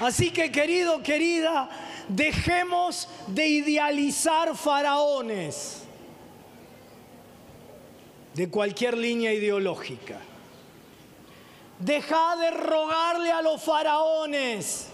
Así 0.00 0.30
que 0.30 0.50
querido, 0.50 1.02
querida, 1.02 1.68
dejemos 2.08 3.08
de 3.28 3.46
idealizar 3.46 4.56
faraones 4.56 5.82
de 8.34 8.48
cualquier 8.50 8.96
línea 8.96 9.32
ideológica. 9.32 10.18
Deja 11.78 12.36
de 12.36 12.50
rogarle 12.50 13.30
a 13.30 13.42
los 13.42 13.62
faraones 13.62 14.88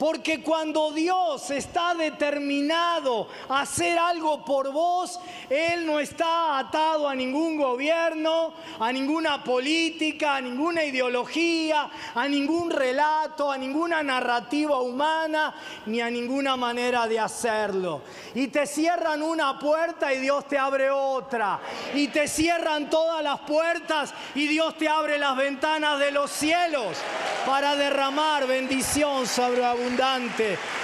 porque 0.00 0.40
cuando 0.40 0.92
Dios 0.92 1.50
está 1.50 1.94
determinado 1.94 3.28
a 3.50 3.60
hacer 3.60 3.98
algo 3.98 4.42
por 4.46 4.72
vos, 4.72 5.20
Él 5.50 5.84
no 5.84 6.00
está 6.00 6.58
atado 6.58 7.06
a 7.06 7.14
ningún 7.14 7.58
gobierno, 7.58 8.54
a 8.78 8.90
ninguna 8.94 9.44
política, 9.44 10.36
a 10.36 10.40
ninguna 10.40 10.84
ideología, 10.84 11.90
a 12.14 12.26
ningún 12.28 12.70
relato, 12.70 13.52
a 13.52 13.58
ninguna 13.58 14.02
narrativa 14.02 14.80
humana, 14.80 15.54
ni 15.84 16.00
a 16.00 16.08
ninguna 16.08 16.56
manera 16.56 17.06
de 17.06 17.20
hacerlo. 17.20 18.00
Y 18.34 18.48
te 18.48 18.66
cierran 18.66 19.22
una 19.22 19.58
puerta 19.58 20.14
y 20.14 20.20
Dios 20.20 20.48
te 20.48 20.56
abre 20.56 20.90
otra. 20.90 21.60
Y 21.92 22.08
te 22.08 22.26
cierran 22.26 22.88
todas 22.88 23.22
las 23.22 23.40
puertas 23.40 24.14
y 24.34 24.46
Dios 24.46 24.78
te 24.78 24.88
abre 24.88 25.18
las 25.18 25.36
ventanas 25.36 25.98
de 25.98 26.10
los 26.10 26.30
cielos 26.30 26.96
para 27.44 27.76
derramar 27.76 28.46
bendición 28.46 29.26
sobre 29.26 29.62
abundancia 29.62 29.89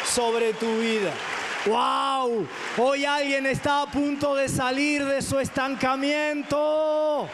sobre 0.04 0.52
tu 0.54 0.78
vida. 0.78 1.12
¡Wow! 1.66 2.46
Hoy 2.78 3.04
alguien 3.04 3.46
está 3.46 3.82
a 3.82 3.86
punto 3.86 4.34
de 4.34 4.48
salir 4.48 5.04
de 5.04 5.22
su 5.22 5.38
estancamiento. 5.38 7.28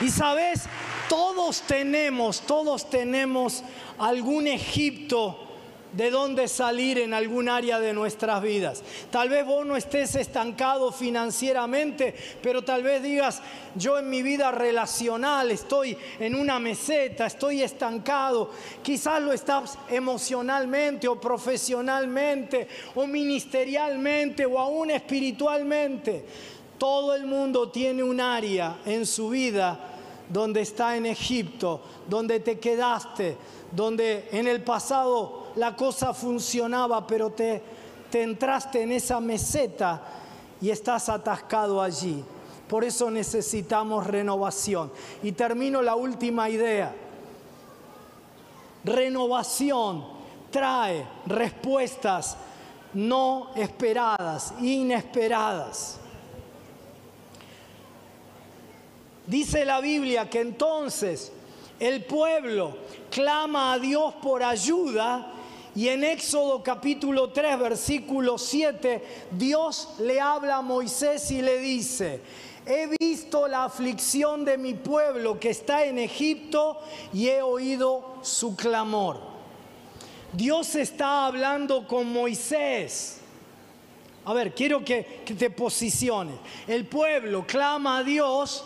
Y 0.00 0.10
sabes, 0.10 0.64
todos 1.08 1.62
tenemos, 1.62 2.40
todos 2.40 2.90
tenemos 2.90 3.62
algún 3.98 4.46
Egipto 4.46 5.45
de 5.96 6.10
dónde 6.10 6.46
salir 6.46 6.98
en 6.98 7.14
algún 7.14 7.48
área 7.48 7.80
de 7.80 7.94
nuestras 7.94 8.42
vidas. 8.42 8.82
Tal 9.10 9.30
vez 9.30 9.46
vos 9.46 9.64
no 9.64 9.76
estés 9.76 10.14
estancado 10.14 10.92
financieramente, 10.92 12.14
pero 12.42 12.62
tal 12.62 12.82
vez 12.82 13.02
digas, 13.02 13.40
yo 13.74 13.98
en 13.98 14.10
mi 14.10 14.22
vida 14.22 14.52
relacional 14.52 15.50
estoy 15.50 15.96
en 16.20 16.34
una 16.34 16.58
meseta, 16.58 17.26
estoy 17.26 17.62
estancado. 17.62 18.50
Quizás 18.82 19.22
lo 19.22 19.32
estás 19.32 19.78
emocionalmente 19.88 21.08
o 21.08 21.18
profesionalmente 21.18 22.68
o 22.94 23.06
ministerialmente 23.06 24.44
o 24.44 24.58
aún 24.58 24.90
espiritualmente. 24.90 26.24
Todo 26.76 27.14
el 27.14 27.24
mundo 27.24 27.70
tiene 27.70 28.02
un 28.02 28.20
área 28.20 28.80
en 28.84 29.06
su 29.06 29.30
vida 29.30 29.94
donde 30.28 30.60
está 30.60 30.96
en 30.96 31.06
Egipto, 31.06 31.80
donde 32.06 32.40
te 32.40 32.58
quedaste, 32.58 33.36
donde 33.72 34.28
en 34.32 34.46
el 34.46 34.62
pasado 34.62 35.45
la 35.56 35.74
cosa 35.74 36.14
funcionaba, 36.14 37.06
pero 37.06 37.30
te, 37.30 37.62
te 38.10 38.22
entraste 38.22 38.82
en 38.82 38.92
esa 38.92 39.20
meseta 39.20 40.02
y 40.60 40.70
estás 40.70 41.08
atascado 41.08 41.82
allí. 41.82 42.24
Por 42.68 42.84
eso 42.84 43.10
necesitamos 43.10 44.06
renovación. 44.06 44.90
Y 45.22 45.32
termino 45.32 45.82
la 45.82 45.94
última 45.94 46.48
idea. 46.50 46.94
Renovación 48.84 50.04
trae 50.50 51.06
respuestas 51.26 52.36
no 52.94 53.50
esperadas, 53.54 54.54
inesperadas. 54.60 55.98
Dice 59.26 59.64
la 59.64 59.80
Biblia 59.80 60.30
que 60.30 60.40
entonces 60.40 61.32
el 61.78 62.04
pueblo 62.04 62.76
clama 63.10 63.74
a 63.74 63.78
Dios 63.78 64.14
por 64.22 64.42
ayuda 64.42 65.32
y 65.76 65.88
en 65.88 66.02
Éxodo 66.02 66.62
capítulo 66.62 67.30
3 67.30 67.58
versículo 67.58 68.38
7 68.38 69.28
Dios 69.30 69.90
le 70.00 70.20
habla 70.20 70.56
a 70.56 70.62
Moisés 70.62 71.30
y 71.30 71.40
le 71.40 71.60
dice, 71.60 72.20
he 72.66 72.88
visto 72.98 73.46
la 73.46 73.64
aflicción 73.64 74.44
de 74.44 74.58
mi 74.58 74.74
pueblo 74.74 75.38
que 75.38 75.50
está 75.50 75.84
en 75.84 75.98
Egipto 75.98 76.80
y 77.12 77.28
he 77.28 77.42
oído 77.42 78.16
su 78.22 78.56
clamor. 78.56 79.20
Dios 80.32 80.74
está 80.74 81.26
hablando 81.26 81.86
con 81.86 82.12
Moisés. 82.12 83.20
A 84.24 84.34
ver, 84.34 84.52
quiero 84.54 84.84
que, 84.84 85.22
que 85.24 85.34
te 85.34 85.50
posiciones. 85.50 86.34
El 86.66 86.86
pueblo 86.86 87.46
clama 87.46 87.98
a 87.98 88.02
Dios 88.02 88.64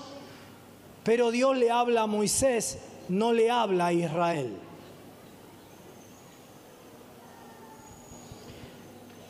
pero 1.03 1.31
Dios 1.31 1.57
le 1.57 1.71
habla 1.71 2.03
a 2.03 2.07
Moisés, 2.07 2.79
no 3.09 3.33
le 3.33 3.51
habla 3.51 3.87
a 3.87 3.93
Israel. 3.93 4.57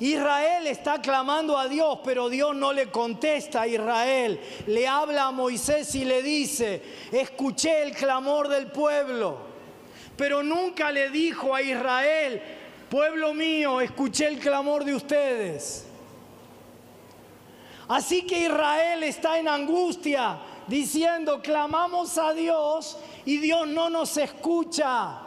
Israel 0.00 0.66
está 0.66 1.02
clamando 1.02 1.58
a 1.58 1.68
Dios, 1.68 1.98
pero 2.02 2.30
Dios 2.30 2.56
no 2.56 2.72
le 2.72 2.90
contesta 2.90 3.62
a 3.62 3.66
Israel. 3.66 4.40
Le 4.66 4.88
habla 4.88 5.26
a 5.26 5.30
Moisés 5.30 5.94
y 5.94 6.06
le 6.06 6.22
dice, 6.22 6.82
escuché 7.12 7.82
el 7.82 7.92
clamor 7.92 8.48
del 8.48 8.68
pueblo, 8.68 9.36
pero 10.16 10.42
nunca 10.42 10.90
le 10.90 11.10
dijo 11.10 11.54
a 11.54 11.60
Israel, 11.60 12.40
pueblo 12.88 13.34
mío, 13.34 13.82
escuché 13.82 14.26
el 14.26 14.38
clamor 14.38 14.84
de 14.84 14.94
ustedes. 14.94 15.86
Así 17.86 18.22
que 18.22 18.46
Israel 18.46 19.02
está 19.02 19.38
en 19.38 19.48
angustia, 19.48 20.38
diciendo, 20.66 21.42
clamamos 21.42 22.16
a 22.16 22.32
Dios 22.32 22.96
y 23.26 23.36
Dios 23.36 23.66
no 23.68 23.90
nos 23.90 24.16
escucha. 24.16 25.18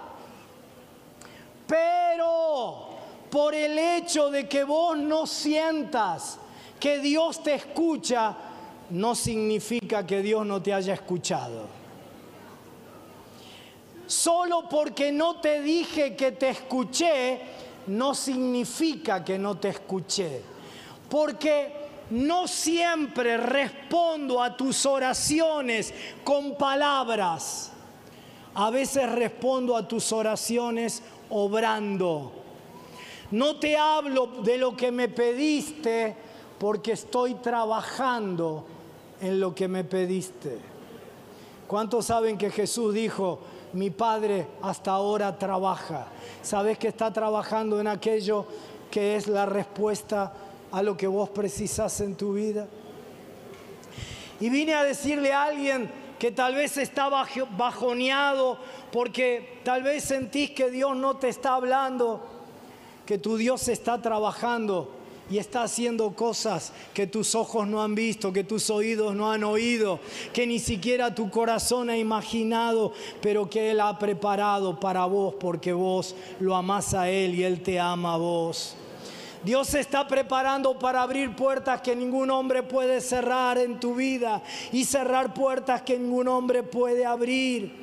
Pero 1.67 2.93
por 3.34 3.55
el 3.55 3.79
hecho 3.79 4.29
de 4.29 4.47
que 4.47 4.63
vos 4.63 4.95
no 4.95 5.25
sientas 5.25 6.38
que 6.79 6.99
Dios 6.99 7.41
te 7.41 7.55
escucha, 7.55 8.36
no 8.91 9.15
significa 9.15 10.05
que 10.05 10.21
Dios 10.21 10.45
no 10.45 10.61
te 10.61 10.71
haya 10.71 10.93
escuchado. 10.93 11.65
Solo 14.05 14.69
porque 14.69 15.11
no 15.11 15.38
te 15.38 15.63
dije 15.63 16.15
que 16.15 16.34
te 16.34 16.49
escuché, 16.49 17.41
no 17.88 18.13
significa 18.13 19.25
que 19.25 19.39
no 19.39 19.57
te 19.57 19.69
escuché. 19.69 20.43
Porque 21.09 21.73
no 22.11 22.47
siempre 22.47 23.38
respondo 23.38 24.43
a 24.43 24.55
tus 24.55 24.86
oraciones 24.86 25.91
con 26.23 26.55
palabras. 26.55 27.71
A 28.53 28.69
veces 28.69 29.11
respondo 29.11 29.75
a 29.75 29.88
tus 29.88 30.11
oraciones 30.11 31.01
obrando. 31.31 32.43
No 33.34 33.57
te 33.57 33.75
hablo 33.75 34.27
de 34.43 34.57
lo 34.57 34.77
que 34.77 34.91
me 34.91 35.09
pediste 35.09 36.15
porque 36.59 36.93
estoy 36.93 37.36
trabajando 37.36 38.65
en 39.19 39.39
lo 39.39 39.53
que 39.53 39.67
me 39.67 39.84
pediste. 39.84 40.59
¿Cuántos 41.67 42.05
saben 42.05 42.38
que 42.38 42.51
Jesús 42.51 42.93
dijo, 42.93 43.39
mi 43.73 43.89
Padre 43.89 44.47
hasta 44.61 44.91
ahora 44.91 45.38
trabaja? 45.38 46.07
¿Sabes 46.41 46.77
que 46.77 46.89
está 46.89 47.11
trabajando 47.11 47.79
en 47.81 47.88
aquello 47.88 48.45
que 48.91 49.15
es 49.15 49.27
la 49.27 49.47
respuesta 49.47 50.31
a 50.71 50.81
lo 50.81 50.97
que 50.97 51.07
vos 51.07 51.29
precisas 51.29 51.99
en 52.01 52.15
tu 52.15 52.34
vida. 52.34 52.67
Y 54.39 54.49
vine 54.49 54.73
a 54.73 54.84
decirle 54.84 55.31
a 55.31 55.45
alguien 55.45 55.89
que 56.17 56.31
tal 56.31 56.55
vez 56.55 56.77
está 56.77 57.09
bajoneado 57.09 58.57
porque 58.91 59.61
tal 59.63 59.84
vez 59.84 60.03
sentís 60.03 60.51
que 60.51 60.69
Dios 60.71 60.95
no 60.95 61.17
te 61.17 61.29
está 61.29 61.55
hablando, 61.55 62.21
que 63.06 63.18
tu 63.18 63.38
Dios 63.38 63.68
está 63.68 64.01
trabajando 64.01 64.89
y 65.30 65.38
está 65.38 65.64
haciendo 65.64 66.12
cosas 66.12 66.74
que 66.93 67.08
tus 67.08 67.34
ojos 67.36 67.68
no 67.68 67.82
han 67.82 67.95
visto, 67.95 68.34
que 68.34 68.43
tus 68.43 68.70
oídos 68.70 69.16
no 69.16 69.32
han 69.32 69.43
oído, 69.43 69.99
que 70.34 70.45
ni 70.45 70.60
siquiera 70.60 71.16
tu 71.16 71.30
corazón 71.30 71.89
ha 71.89 71.97
imaginado, 71.97 72.93
pero 73.22 73.49
que 73.49 73.72
Él 73.72 73.80
ha 73.80 73.97
preparado 73.97 74.80
para 74.80 75.06
vos 75.06 75.36
porque 75.39 75.74
vos 75.74 76.16
lo 76.39 76.56
amás 76.56 76.93
a 76.93 77.10
Él 77.10 77.36
y 77.36 77.43
Él 77.43 77.62
te 77.62 77.80
ama 77.80 78.16
a 78.16 78.18
vos. 78.18 78.76
Dios 79.43 79.68
se 79.68 79.82
está 79.82 80.08
preparando 80.08 80.80
para 80.80 81.01
abrir 81.01 81.36
puertas 81.36 81.82
que 81.82 81.95
ningún 81.95 82.32
hombre 82.32 82.64
puede 82.64 83.01
cerrar 83.01 83.58
en 83.58 83.78
tu 83.80 83.95
vida 83.95 84.41
y 84.72 84.86
cerrar 84.86 85.34
puertas 85.34 85.82
que 85.82 85.99
ningún 85.99 86.30
hombre 86.30 86.64
puede 86.64 87.06
abrir. 87.06 87.82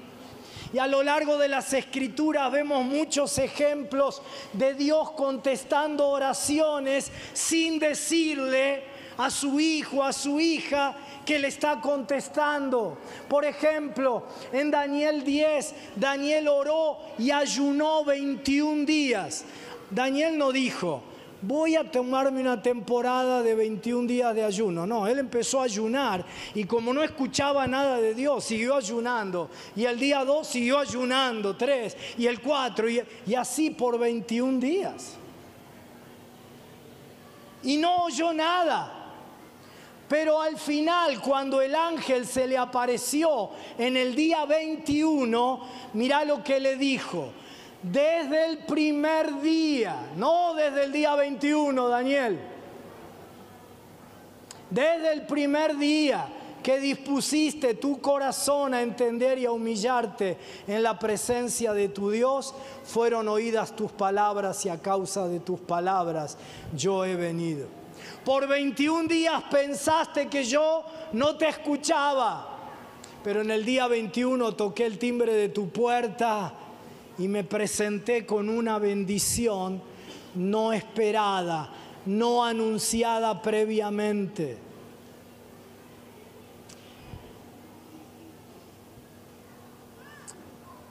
Y 0.73 0.79
a 0.79 0.87
lo 0.87 1.03
largo 1.03 1.37
de 1.37 1.49
las 1.49 1.73
escrituras 1.73 2.51
vemos 2.53 2.85
muchos 2.85 3.39
ejemplos 3.39 4.23
de 4.53 4.75
Dios 4.75 5.11
contestando 5.13 6.09
oraciones 6.09 7.11
sin 7.33 7.79
decirle 7.79 8.85
a 9.19 9.31
su 9.31 9.59
hijo, 9.59 10.03
a 10.03 10.13
su 10.13 10.39
hija, 10.39 10.97
que 11.27 11.39
le 11.39 11.49
está 11.49 11.81
contestando. 11.81 12.99
Por 13.29 13.45
ejemplo, 13.45 14.25
en 14.53 14.71
Daniel 14.71 15.25
10, 15.25 15.75
Daniel 15.97 16.49
oró 16.49 16.99
y 17.19 17.31
ayunó 17.31 18.05
21 18.05 18.87
días. 18.87 19.45
Daniel 19.91 20.39
no 20.39 20.53
dijo, 20.53 21.03
voy 21.43 21.77
a 21.77 21.91
tomarme 21.91 22.41
una 22.41 22.61
temporada 22.61 23.43
de 23.43 23.55
21 23.55 24.07
días 24.07 24.35
de 24.35 24.45
ayuno. 24.45 24.87
No, 24.87 25.07
él 25.07 25.19
empezó 25.19 25.61
a 25.61 25.65
ayunar 25.65 26.25
y 26.55 26.65
como 26.65 26.93
no 26.93 27.03
escuchaba 27.03 27.67
nada 27.67 28.01
de 28.01 28.15
Dios, 28.15 28.45
siguió 28.45 28.77
ayunando. 28.77 29.51
Y 29.77 29.85
el 29.85 29.99
día 29.99 30.25
2 30.25 30.47
siguió 30.47 30.79
ayunando, 30.79 31.57
3 31.57 31.97
y 32.19 32.27
el 32.27 32.41
4 32.41 32.91
y, 32.91 33.03
y 33.27 33.35
así 33.35 33.71
por 33.71 33.99
21 33.99 34.59
días. 34.59 35.15
Y 37.63 37.77
no 37.77 38.05
oyó 38.05 38.33
nada. 38.33 38.97
Pero 40.09 40.41
al 40.41 40.59
final, 40.59 41.21
cuando 41.21 41.63
el 41.63 41.73
ángel 41.73 42.27
se 42.27 42.49
le 42.49 42.59
apareció 42.59 43.51
en 43.79 43.97
el 43.97 44.17
día 44.17 44.45
21, 44.45 45.61
mira 45.93 46.25
lo 46.25 46.43
que 46.43 46.59
le 46.59 46.75
dijo 46.77 47.33
desde 47.83 48.47
el 48.47 48.59
primer 48.59 49.41
día, 49.41 50.11
no 50.17 50.55
desde 50.55 50.85
el 50.85 50.93
día 50.93 51.15
21, 51.15 51.89
Daniel. 51.89 52.39
Desde 54.69 55.13
el 55.13 55.27
primer 55.27 55.77
día 55.77 56.29
que 56.63 56.79
dispusiste 56.79 57.75
tu 57.75 58.01
corazón 58.01 58.75
a 58.75 58.83
entender 58.83 59.39
y 59.39 59.47
a 59.47 59.53
humillarte 59.53 60.37
en 60.67 60.83
la 60.83 60.99
presencia 60.99 61.73
de 61.73 61.89
tu 61.89 62.11
Dios, 62.11 62.55
fueron 62.85 63.29
oídas 63.29 63.75
tus 63.75 63.91
palabras 63.91 64.65
y 64.67 64.69
a 64.69 64.81
causa 64.81 65.27
de 65.27 65.41
tus 65.41 65.59
palabras 65.59 66.37
yo 66.77 67.05
he 67.05 67.17
venido. 67.17 67.67
Por 68.25 68.47
21 68.47 69.09
días 69.09 69.43
pensaste 69.51 70.29
que 70.29 70.45
yo 70.45 70.85
no 71.13 71.37
te 71.37 71.49
escuchaba, 71.49 72.59
pero 73.25 73.41
en 73.41 73.51
el 73.51 73.65
día 73.65 73.87
21 73.87 74.53
toqué 74.53 74.85
el 74.85 74.99
timbre 74.99 75.33
de 75.33 75.49
tu 75.49 75.71
puerta 75.71 76.53
y 77.21 77.29
me 77.29 77.45
presenté 77.45 78.25
con 78.25 78.49
una 78.49 78.79
bendición 78.79 79.83
no 80.35 80.73
esperada, 80.73 81.71
no 82.07 82.43
anunciada 82.43 83.43
previamente. 83.43 84.57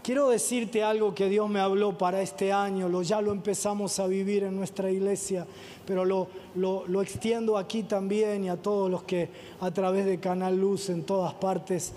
Quiero 0.04 0.30
decirte 0.30 0.84
algo 0.84 1.16
que 1.16 1.30
Dios 1.30 1.50
me 1.50 1.60
habló 1.60 1.98
para 1.98 2.22
este 2.22 2.54
año, 2.54 2.88
lo, 2.88 3.02
ya 3.02 3.22
lo 3.22 3.32
empezamos 3.32 4.00
a 4.00 4.06
vivir 4.06 4.44
en 4.44 4.56
nuestra 4.56 4.92
iglesia, 4.92 5.48
pero 5.86 6.06
lo, 6.06 6.28
lo, 6.54 6.86
lo 6.86 7.02
extiendo 7.02 7.58
aquí 7.58 7.82
también 7.82 8.44
y 8.44 8.50
a 8.50 8.58
todos 8.58 8.90
los 8.90 9.02
que 9.02 9.30
a 9.60 9.72
través 9.72 10.06
de 10.06 10.20
Canal 10.20 10.60
Luz 10.60 10.90
en 10.90 11.04
todas 11.04 11.34
partes 11.34 11.92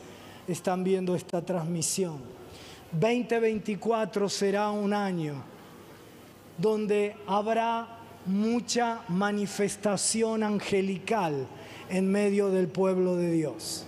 están 0.48 0.84
viendo 0.84 1.14
esta 1.14 1.42
transmisión. 1.42 2.41
2024 2.92 4.28
será 4.28 4.70
un 4.70 4.92
año 4.92 5.42
donde 6.58 7.16
habrá 7.26 7.98
mucha 8.26 9.02
manifestación 9.08 10.42
angelical 10.42 11.46
en 11.88 12.10
medio 12.10 12.50
del 12.50 12.68
pueblo 12.68 13.16
de 13.16 13.32
Dios. 13.32 13.86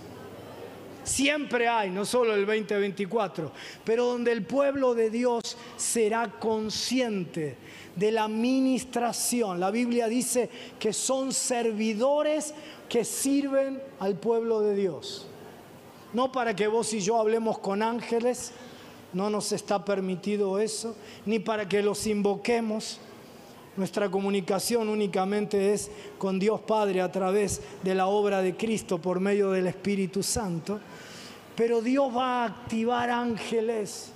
Siempre 1.03 1.67
hay, 1.67 1.91
no 1.91 2.03
solo 2.03 2.33
el 2.33 2.47
2024, 2.47 3.51
pero 3.83 4.05
donde 4.05 4.31
el 4.31 4.43
pueblo 4.43 4.95
de 4.95 5.11
Dios 5.11 5.55
será 5.77 6.27
consciente 6.39 7.57
de 7.95 8.11
la 8.11 8.27
ministración. 8.27 9.59
La 9.59 9.69
Biblia 9.69 10.07
dice 10.07 10.49
que 10.79 10.93
son 10.93 11.31
servidores 11.31 12.55
que 12.89 13.05
sirven 13.05 13.79
al 13.99 14.15
pueblo 14.15 14.61
de 14.61 14.75
Dios. 14.75 15.27
No 16.11 16.31
para 16.31 16.55
que 16.55 16.67
vos 16.67 16.91
y 16.93 17.01
yo 17.01 17.19
hablemos 17.19 17.59
con 17.59 17.83
ángeles, 17.83 18.51
no 19.15 19.29
nos 19.29 19.53
está 19.53 19.83
permitido 19.85 20.59
eso, 20.59 20.93
ni 21.25 21.39
para 21.39 21.67
que 21.69 21.81
los 21.81 22.05
invoquemos. 22.05 22.99
Nuestra 23.77 24.11
comunicación 24.11 24.89
únicamente 24.89 25.73
es 25.73 25.89
con 26.17 26.37
Dios 26.37 26.59
Padre 26.59 26.99
a 26.99 27.09
través 27.09 27.61
de 27.81 27.95
la 27.95 28.07
obra 28.07 28.41
de 28.41 28.57
Cristo 28.57 28.99
por 28.99 29.21
medio 29.21 29.51
del 29.51 29.67
Espíritu 29.67 30.21
Santo. 30.21 30.81
Pero 31.55 31.81
Dios 31.81 32.13
va 32.13 32.43
a 32.43 32.45
activar 32.47 33.09
ángeles. 33.09 34.11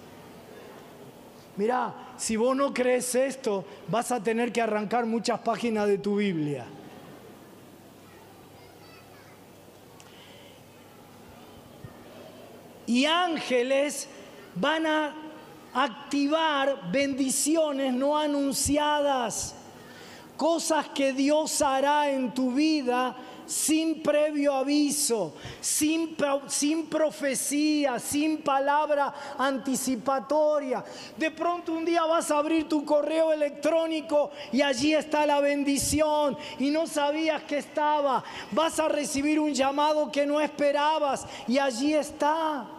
Mirá, 1.56 2.14
si 2.18 2.36
vos 2.36 2.54
no 2.54 2.74
crees 2.74 3.16
esto, 3.16 3.64
vas 3.88 4.12
a 4.12 4.22
tener 4.22 4.52
que 4.52 4.62
arrancar 4.62 5.06
muchas 5.06 5.39
páginas 5.39 5.88
de 5.88 5.97
tu 5.97 6.18
Biblia. 6.18 6.66
Y 12.86 13.06
ángeles 13.06 14.10
van 14.56 14.86
a 14.86 15.14
activar 15.74 16.91
bendiciones 16.91 17.93
no 17.93 18.18
anunciadas, 18.18 19.56
cosas 20.38 20.88
que 20.89 21.14
Dios 21.14 21.62
hará 21.62 22.10
en 22.10 22.34
tu 22.34 22.52
vida 22.54 23.16
sin 23.50 24.04
previo 24.04 24.54
aviso, 24.54 25.34
sin, 25.60 26.16
sin, 26.47 26.86
profecía, 26.86 27.97
sin 27.97 28.43
palabra 28.43 29.12
anticipatoria. 29.39 30.84
De 31.18 31.32
pronto 31.32 31.74
un 31.74 31.84
día 31.84 32.04
vas 32.06 32.30
a 32.30 32.38
abrir 32.38 32.70
tu 32.70 32.86
correo 32.86 33.34
electrónico 33.34 34.30
y 34.52 34.62
allí 34.62 34.93
está 34.93 35.26
la 35.26 35.41
bendición 35.41 36.38
y 36.60 36.70
no 36.70 36.86
sabías 36.86 37.41
que 37.43 37.58
estaba. 37.58 38.24
Vas 38.52 38.80
a 38.80 38.88
recibir 38.88 39.39
un 39.39 39.52
llamado 39.52 40.12
que 40.12 40.28
no 40.28 40.39
esperabas 40.39 41.26
y 41.47 41.58
allí 41.58 41.95
está. 41.95 42.79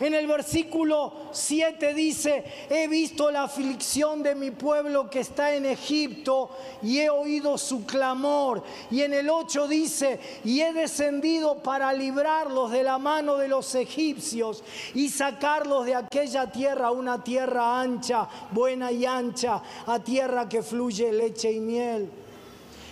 En 0.00 0.14
el 0.14 0.26
versículo 0.26 1.12
7 1.30 1.92
dice, 1.92 2.42
he 2.70 2.88
visto 2.88 3.30
la 3.30 3.42
aflicción 3.42 4.22
de 4.22 4.34
mi 4.34 4.50
pueblo 4.50 5.10
que 5.10 5.20
está 5.20 5.54
en 5.54 5.66
Egipto 5.66 6.48
y 6.82 7.00
he 7.00 7.10
oído 7.10 7.58
su 7.58 7.84
clamor. 7.84 8.62
Y 8.90 9.02
en 9.02 9.12
el 9.12 9.28
8 9.28 9.68
dice, 9.68 10.18
y 10.42 10.62
he 10.62 10.72
descendido 10.72 11.62
para 11.62 11.92
librarlos 11.92 12.70
de 12.70 12.82
la 12.82 12.98
mano 12.98 13.36
de 13.36 13.48
los 13.48 13.74
egipcios 13.74 14.64
y 14.94 15.10
sacarlos 15.10 15.84
de 15.84 15.96
aquella 15.96 16.50
tierra, 16.50 16.90
una 16.92 17.22
tierra 17.22 17.78
ancha, 17.78 18.26
buena 18.52 18.90
y 18.90 19.04
ancha, 19.04 19.62
a 19.86 19.98
tierra 19.98 20.48
que 20.48 20.62
fluye 20.62 21.12
leche 21.12 21.52
y 21.52 21.60
miel. 21.60 22.10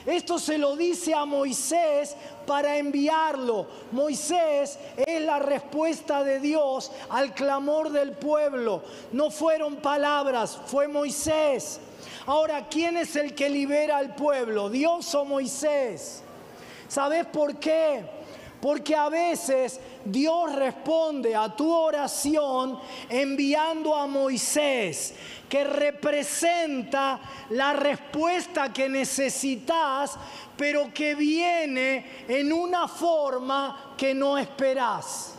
Esto 0.09 0.39
se 0.39 0.57
lo 0.57 0.75
dice 0.75 1.13
a 1.13 1.27
Moisés 1.27 2.17
para 2.47 2.79
enviarlo. 2.79 3.67
Moisés 3.93 4.79
es 4.97 5.21
la 5.21 5.39
respuesta 5.39 6.25
de 6.25 6.41
Dios 6.41 6.91
al 7.11 7.35
clamor 7.35 7.91
del 7.91 8.13
pueblo. 8.13 8.83
No 9.13 9.31
fueron 9.31 9.77
palabras, 9.77 10.59
fue 10.65 10.89
Moisés. 10.89 11.79
Ahora, 12.25 12.69
¿quién 12.71 12.97
es 12.97 13.17
el 13.17 13.35
que 13.35 13.51
libera 13.51 13.99
al 13.99 14.15
pueblo? 14.15 14.71
¿Dios 14.71 15.15
o 15.15 15.27
Moisés? 15.27 16.23
¿Sabes 16.89 17.27
por 17.27 17.57
qué? 17.57 18.18
Porque 18.61 18.95
a 18.97 19.09
veces 19.09 19.81
Dios 20.05 20.53
responde 20.55 21.37
a 21.37 21.55
tu 21.55 21.73
oración 21.73 22.79
enviando 23.09 23.95
a 23.95 24.07
Moisés 24.07 25.15
que 25.49 25.63
representa 25.65 27.21
la 27.51 27.73
respuesta 27.73 28.73
que 28.73 28.89
necesitas, 28.89 30.19
pero 30.57 30.93
que 30.93 31.15
viene 31.15 32.25
en 32.27 32.53
una 32.53 32.89
forma 32.89 33.95
que 33.97 34.15
no 34.15 34.37
esperás. 34.37 35.38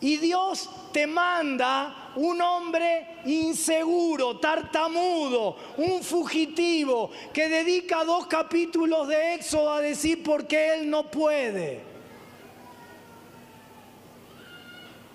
Y 0.00 0.16
Dios 0.16 0.68
te 0.92 1.06
manda 1.06 2.12
un 2.16 2.40
hombre 2.40 3.18
inseguro, 3.26 4.38
tartamudo, 4.38 5.56
un 5.76 6.02
fugitivo, 6.02 7.10
que 7.32 7.48
dedica 7.48 8.04
dos 8.04 8.26
capítulos 8.26 9.08
de 9.08 9.34
Éxodo 9.34 9.70
a 9.70 9.80
decir 9.80 10.22
por 10.22 10.46
qué 10.46 10.74
él 10.74 10.90
no 10.90 11.10
puede. 11.10 11.82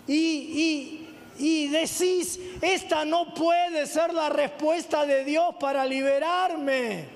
Y, 0.08 0.14
y, 0.14 1.10
y 1.40 1.68
decís, 1.68 2.40
esta 2.62 3.06
no 3.06 3.34
puede 3.34 3.88
ser 3.88 4.14
la 4.14 4.30
respuesta 4.30 5.06
de 5.06 5.24
Dios 5.24 5.56
para 5.60 5.84
liberarme. 5.86 7.16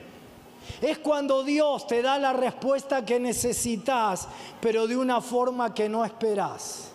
Es 0.82 0.98
cuando 0.98 1.44
Dios 1.44 1.88
te 1.88 2.02
da 2.02 2.18
la 2.18 2.34
respuesta 2.34 3.06
que 3.06 3.20
necesitas, 3.20 4.28
pero 4.60 4.88
de 4.88 4.98
una 4.98 5.22
forma 5.22 5.74
que 5.74 5.88
no 5.88 6.04
esperás. 6.04 6.89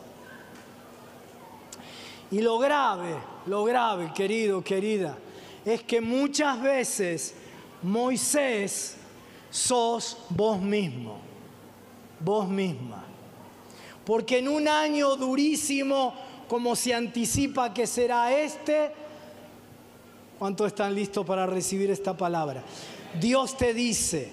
Y 2.31 2.41
lo 2.41 2.59
grave, 2.59 3.15
lo 3.47 3.65
grave, 3.65 4.13
querido, 4.15 4.63
querida, 4.63 5.17
es 5.65 5.83
que 5.83 6.01
muchas 6.01 6.61
veces 6.61 7.35
Moisés 7.83 8.97
sos 9.51 10.19
vos 10.31 10.61
mismo, 10.61 11.19
vos 12.21 12.49
misma. 12.49 13.05
Porque 14.05 14.39
en 14.39 14.49
un 14.49 14.69
año 14.69 15.17
durísimo 15.17 16.15
como 16.49 16.77
se 16.77 16.95
anticipa 16.95 17.73
que 17.73 17.87
será 17.87 18.33
este. 18.33 18.91
¿Cuántos 20.39 20.69
están 20.69 20.95
listos 20.95 21.25
para 21.25 21.47
recibir 21.47 21.91
esta 21.91 22.17
palabra? 22.17 22.63
Dios 23.21 23.57
te 23.57 23.73
dice, 23.73 24.31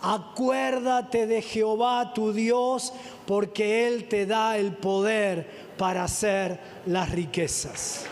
acuérdate 0.00 1.26
de 1.26 1.42
Jehová 1.42 2.12
tu 2.14 2.32
Dios, 2.32 2.92
porque 3.26 3.86
Él 3.86 4.08
te 4.08 4.26
da 4.26 4.56
el 4.56 4.72
poder 4.72 5.69
para 5.80 6.04
hacer 6.04 6.60
las 6.84 7.10
riquezas. 7.10 8.04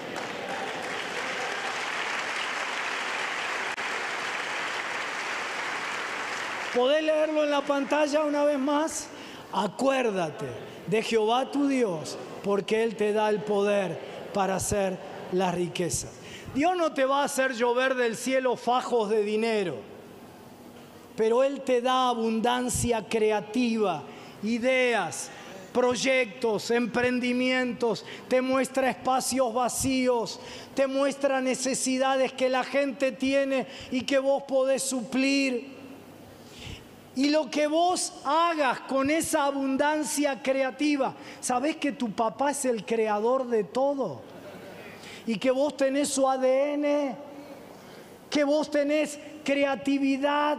¿Podés 6.74 7.02
leerlo 7.02 7.44
en 7.44 7.50
la 7.50 7.60
pantalla 7.60 8.24
una 8.24 8.44
vez 8.44 8.58
más? 8.58 9.08
Acuérdate 9.52 10.46
de 10.86 11.02
Jehová 11.02 11.50
tu 11.50 11.68
Dios, 11.68 12.16
porque 12.42 12.82
Él 12.82 12.96
te 12.96 13.12
da 13.12 13.28
el 13.28 13.42
poder 13.42 13.98
para 14.32 14.56
hacer 14.56 14.96
las 15.32 15.54
riquezas. 15.54 16.12
Dios 16.54 16.74
no 16.74 16.94
te 16.94 17.04
va 17.04 17.20
a 17.20 17.24
hacer 17.24 17.52
llover 17.52 17.96
del 17.96 18.16
cielo 18.16 18.56
fajos 18.56 19.10
de 19.10 19.22
dinero, 19.22 19.74
pero 21.18 21.44
Él 21.44 21.60
te 21.60 21.82
da 21.82 22.08
abundancia 22.08 23.04
creativa, 23.06 24.04
ideas, 24.42 25.30
proyectos, 25.78 26.72
emprendimientos, 26.72 28.04
te 28.26 28.42
muestra 28.42 28.90
espacios 28.90 29.54
vacíos, 29.54 30.40
te 30.74 30.88
muestra 30.88 31.40
necesidades 31.40 32.32
que 32.32 32.48
la 32.48 32.64
gente 32.64 33.12
tiene 33.12 33.64
y 33.92 34.00
que 34.00 34.18
vos 34.18 34.42
podés 34.42 34.82
suplir. 34.82 35.68
Y 37.14 37.28
lo 37.28 37.48
que 37.48 37.68
vos 37.68 38.12
hagas 38.24 38.80
con 38.80 39.08
esa 39.08 39.44
abundancia 39.44 40.42
creativa, 40.42 41.14
¿sabés 41.40 41.76
que 41.76 41.92
tu 41.92 42.10
papá 42.10 42.50
es 42.50 42.64
el 42.64 42.84
creador 42.84 43.46
de 43.46 43.62
todo? 43.62 44.22
Y 45.28 45.38
que 45.38 45.52
vos 45.52 45.76
tenés 45.76 46.08
su 46.08 46.28
ADN, 46.28 47.16
que 48.28 48.42
vos 48.42 48.68
tenés 48.68 49.16
creatividad. 49.44 50.58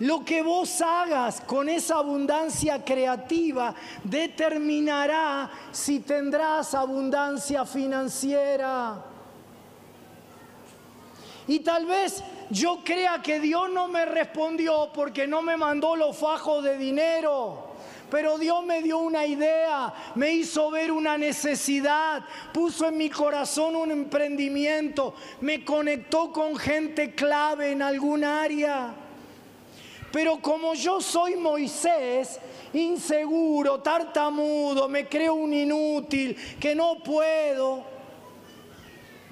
Lo 0.00 0.24
que 0.24 0.42
vos 0.42 0.80
hagas 0.80 1.40
con 1.40 1.68
esa 1.68 1.96
abundancia 1.96 2.84
creativa 2.84 3.74
determinará 4.02 5.48
si 5.70 6.00
tendrás 6.00 6.74
abundancia 6.74 7.64
financiera. 7.64 9.04
Y 11.46 11.60
tal 11.60 11.86
vez 11.86 12.24
yo 12.50 12.80
crea 12.84 13.22
que 13.22 13.38
Dios 13.38 13.70
no 13.70 13.86
me 13.86 14.04
respondió 14.04 14.90
porque 14.92 15.28
no 15.28 15.42
me 15.42 15.56
mandó 15.56 15.94
los 15.94 16.16
fajos 16.16 16.64
de 16.64 16.76
dinero, 16.76 17.70
Pero 18.10 18.38
Dios 18.38 18.64
me 18.64 18.80
dio 18.82 18.98
una 18.98 19.26
idea, 19.26 19.92
me 20.14 20.32
hizo 20.32 20.70
ver 20.70 20.92
una 20.92 21.18
necesidad, 21.18 22.22
puso 22.52 22.86
en 22.86 22.96
mi 22.96 23.10
corazón 23.10 23.74
un 23.74 23.90
emprendimiento, 23.90 25.14
me 25.40 25.64
conectó 25.64 26.30
con 26.30 26.56
gente 26.56 27.14
clave 27.14 27.72
en 27.72 27.82
algún 27.82 28.22
área. 28.22 29.03
Pero 30.14 30.40
como 30.40 30.74
yo 30.74 31.00
soy 31.00 31.34
Moisés, 31.34 32.38
inseguro, 32.72 33.80
tartamudo, 33.80 34.88
me 34.88 35.08
creo 35.08 35.34
un 35.34 35.52
inútil, 35.52 36.36
que 36.60 36.72
no 36.72 37.02
puedo, 37.02 37.82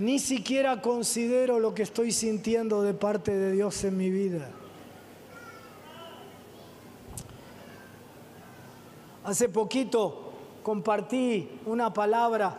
ni 0.01 0.19
siquiera 0.19 0.83
considero 0.83 1.61
lo 1.61 1.73
que 1.73 1.85
estoy 1.85 2.11
sintiendo 2.11 2.83
de 2.83 2.95
parte 2.95 3.33
de 3.33 3.53
Dios 3.53 3.85
en 3.85 3.97
mi 3.97 4.11
vida. 4.11 4.51
Hace 9.23 9.49
poquito 9.51 10.33
compartí 10.65 11.49
una 11.65 11.93
palabra 11.93 12.57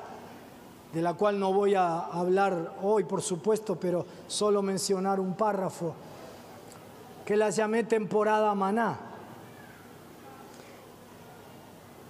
de 0.93 1.01
la 1.01 1.13
cual 1.15 1.37
no 1.37 1.51
voy 1.51 1.75
a 1.75 1.99
hablar 1.99 2.75
hoy, 2.81 3.03
por 3.03 3.21
supuesto, 3.21 3.77
pero 3.77 4.05
solo 4.27 4.61
mencionar 4.61 5.19
un 5.19 5.35
párrafo, 5.35 5.93
que 7.25 7.37
la 7.37 7.49
llamé 7.49 7.83
temporada 7.83 8.53
maná. 8.53 8.99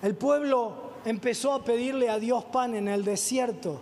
El 0.01 0.15
pueblo 0.15 0.73
empezó 1.05 1.53
a 1.53 1.63
pedirle 1.63 2.09
a 2.09 2.19
Dios 2.19 2.43
pan 2.45 2.75
en 2.75 2.87
el 2.87 3.03
desierto. 3.03 3.81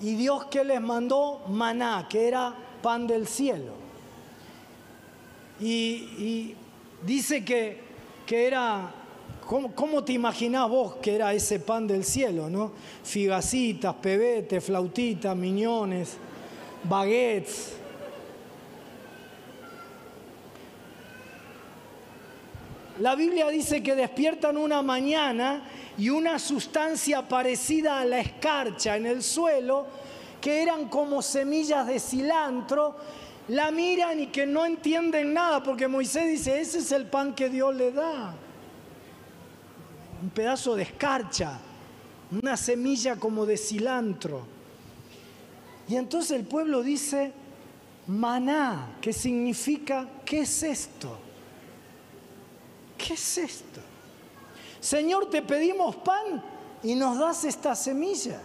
Y 0.00 0.14
Dios 0.14 0.46
que 0.46 0.64
les 0.64 0.80
mandó 0.80 1.42
maná, 1.48 2.06
que 2.08 2.28
era 2.28 2.54
pan 2.82 3.06
del 3.06 3.26
cielo. 3.26 3.72
Y, 5.60 6.54
dice 7.04 7.44
que, 7.44 7.80
que 8.26 8.46
era 8.46 8.92
¿Cómo, 9.48 10.04
te 10.04 10.12
imaginás 10.12 10.68
vos 10.68 10.96
que 10.96 11.14
era 11.14 11.32
ese 11.32 11.58
pan 11.58 11.86
del 11.86 12.04
cielo, 12.04 12.50
no? 12.50 12.70
Figacitas, 13.02 13.94
pebetes, 13.94 14.62
flautitas, 14.62 15.34
miñones, 15.34 16.18
baguettes. 16.84 17.77
La 23.00 23.14
Biblia 23.14 23.48
dice 23.48 23.82
que 23.82 23.94
despiertan 23.94 24.56
una 24.56 24.82
mañana 24.82 25.62
y 25.96 26.10
una 26.10 26.38
sustancia 26.38 27.28
parecida 27.28 28.00
a 28.00 28.04
la 28.04 28.20
escarcha 28.20 28.96
en 28.96 29.06
el 29.06 29.22
suelo, 29.22 29.86
que 30.40 30.62
eran 30.62 30.88
como 30.88 31.22
semillas 31.22 31.86
de 31.86 32.00
cilantro, 32.00 32.96
la 33.48 33.70
miran 33.70 34.20
y 34.20 34.26
que 34.26 34.46
no 34.46 34.66
entienden 34.66 35.32
nada, 35.32 35.62
porque 35.62 35.88
Moisés 35.88 36.28
dice, 36.28 36.60
ese 36.60 36.78
es 36.78 36.92
el 36.92 37.06
pan 37.06 37.34
que 37.34 37.48
Dios 37.48 37.74
le 37.74 37.92
da 37.92 38.34
un 40.22 40.30
pedazo 40.30 40.74
de 40.74 40.82
escarcha, 40.82 41.58
una 42.30 42.56
semilla 42.56 43.16
como 43.16 43.46
de 43.46 43.56
cilantro. 43.56 44.42
Y 45.88 45.96
entonces 45.96 46.32
el 46.32 46.44
pueblo 46.44 46.82
dice, 46.82 47.32
maná, 48.08 48.96
que 49.00 49.12
significa, 49.12 50.08
¿qué 50.24 50.40
es 50.40 50.62
esto? 50.62 51.18
¿Qué 52.98 53.14
es 53.14 53.38
esto? 53.38 53.80
Señor, 54.80 55.30
te 55.30 55.42
pedimos 55.42 55.96
pan 55.96 56.42
y 56.82 56.94
nos 56.94 57.18
das 57.18 57.44
esta 57.44 57.74
semilla. 57.74 58.40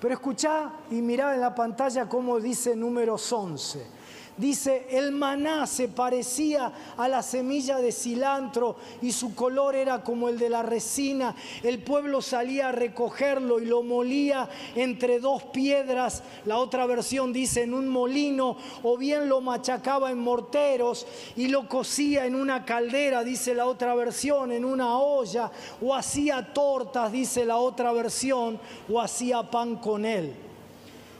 Pero 0.00 0.14
escucha 0.14 0.72
y 0.90 1.02
mirá 1.02 1.34
en 1.34 1.40
la 1.40 1.54
pantalla 1.54 2.08
cómo 2.08 2.40
dice 2.40 2.74
números 2.74 3.30
11 3.32 4.01
Dice, 4.42 4.88
el 4.90 5.12
maná 5.12 5.68
se 5.68 5.86
parecía 5.86 6.72
a 6.96 7.06
la 7.06 7.22
semilla 7.22 7.76
de 7.76 7.92
cilantro 7.92 8.74
y 9.00 9.12
su 9.12 9.36
color 9.36 9.76
era 9.76 10.02
como 10.02 10.28
el 10.28 10.36
de 10.36 10.50
la 10.50 10.64
resina. 10.64 11.36
El 11.62 11.78
pueblo 11.78 12.20
salía 12.20 12.70
a 12.70 12.72
recogerlo 12.72 13.60
y 13.60 13.66
lo 13.66 13.84
molía 13.84 14.48
entre 14.74 15.20
dos 15.20 15.44
piedras. 15.44 16.24
La 16.44 16.58
otra 16.58 16.86
versión 16.86 17.32
dice 17.32 17.62
en 17.62 17.72
un 17.72 17.86
molino 17.86 18.56
o 18.82 18.98
bien 18.98 19.28
lo 19.28 19.40
machacaba 19.40 20.10
en 20.10 20.18
morteros 20.18 21.06
y 21.36 21.46
lo 21.46 21.68
cocía 21.68 22.26
en 22.26 22.34
una 22.34 22.64
caldera, 22.64 23.22
dice 23.22 23.54
la 23.54 23.66
otra 23.66 23.94
versión, 23.94 24.50
en 24.50 24.64
una 24.64 24.98
olla 24.98 25.52
o 25.80 25.94
hacía 25.94 26.52
tortas, 26.52 27.12
dice 27.12 27.44
la 27.44 27.58
otra 27.58 27.92
versión, 27.92 28.58
o 28.92 29.00
hacía 29.00 29.48
pan 29.48 29.76
con 29.76 30.04
él. 30.04 30.34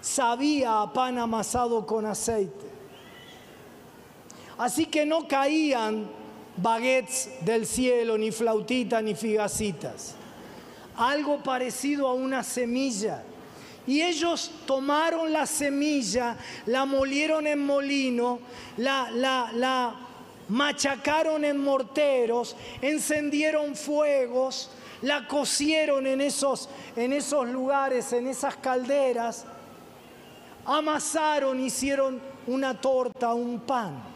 Sabía 0.00 0.82
a 0.82 0.92
pan 0.92 1.18
amasado 1.18 1.86
con 1.86 2.04
aceite. 2.04 2.71
Así 4.58 4.86
que 4.86 5.06
no 5.06 5.26
caían 5.26 6.08
baguettes 6.56 7.30
del 7.40 7.66
cielo, 7.66 8.18
ni 8.18 8.30
flautitas, 8.30 9.02
ni 9.02 9.14
figacitas. 9.14 10.14
Algo 10.96 11.42
parecido 11.42 12.06
a 12.08 12.14
una 12.14 12.42
semilla. 12.42 13.22
Y 13.86 14.00
ellos 14.00 14.50
tomaron 14.66 15.32
la 15.32 15.46
semilla, 15.46 16.36
la 16.66 16.84
molieron 16.84 17.46
en 17.46 17.64
molino, 17.64 18.38
la, 18.76 19.10
la 19.10 19.96
machacaron 20.48 21.44
en 21.44 21.58
morteros, 21.58 22.54
encendieron 22.80 23.74
fuegos, 23.74 24.70
la 25.00 25.26
cocieron 25.26 26.06
en 26.06 26.20
esos, 26.20 26.68
en 26.94 27.12
esos 27.12 27.48
lugares, 27.48 28.12
en 28.12 28.28
esas 28.28 28.54
calderas, 28.56 29.46
amasaron, 30.64 31.58
hicieron 31.58 32.20
una 32.46 32.80
torta, 32.80 33.34
un 33.34 33.60
pan. 33.60 34.11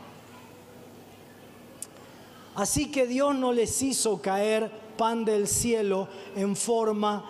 Así 2.56 2.90
que 2.90 3.06
Dios 3.06 3.34
no 3.34 3.52
les 3.52 3.82
hizo 3.82 4.20
caer 4.20 4.70
pan 4.96 5.24
del 5.24 5.46
cielo 5.46 6.08
en 6.34 6.56
forma 6.56 7.24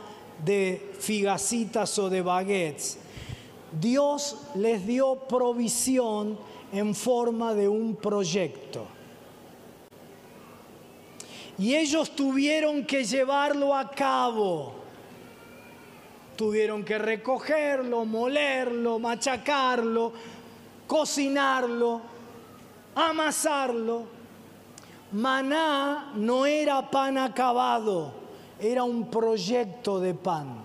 de 0.45 0.93
figacitas 1.01 1.99
o 1.99 2.09
de 2.09 2.23
baguettes. 2.23 2.99
Dios 3.73 4.39
les 4.55 4.87
dio 4.87 5.17
provisión 5.29 6.39
en 6.73 6.95
forma 6.95 7.55
de 7.55 7.69
un 7.69 7.97
proyecto. 7.97 8.87
Y 11.59 11.75
ellos 11.75 12.15
tuvieron 12.15 12.85
que 12.85 13.05
llevarlo 13.05 13.75
a 13.75 13.91
cabo. 13.91 14.75
Tuvieron 16.37 16.85
que 16.85 16.99
recogerlo, 16.99 18.05
molerlo, 18.05 18.99
machacarlo, 18.99 20.13
cocinarlo, 20.87 22.01
amasarlo. 22.95 24.17
Maná 25.13 26.13
no 26.17 26.47
era 26.47 26.91
pan 26.91 27.17
acabado, 27.17 28.13
era 28.59 28.83
un 28.83 29.09
proyecto 29.09 30.01
de 30.01 30.15
pan. 30.15 30.65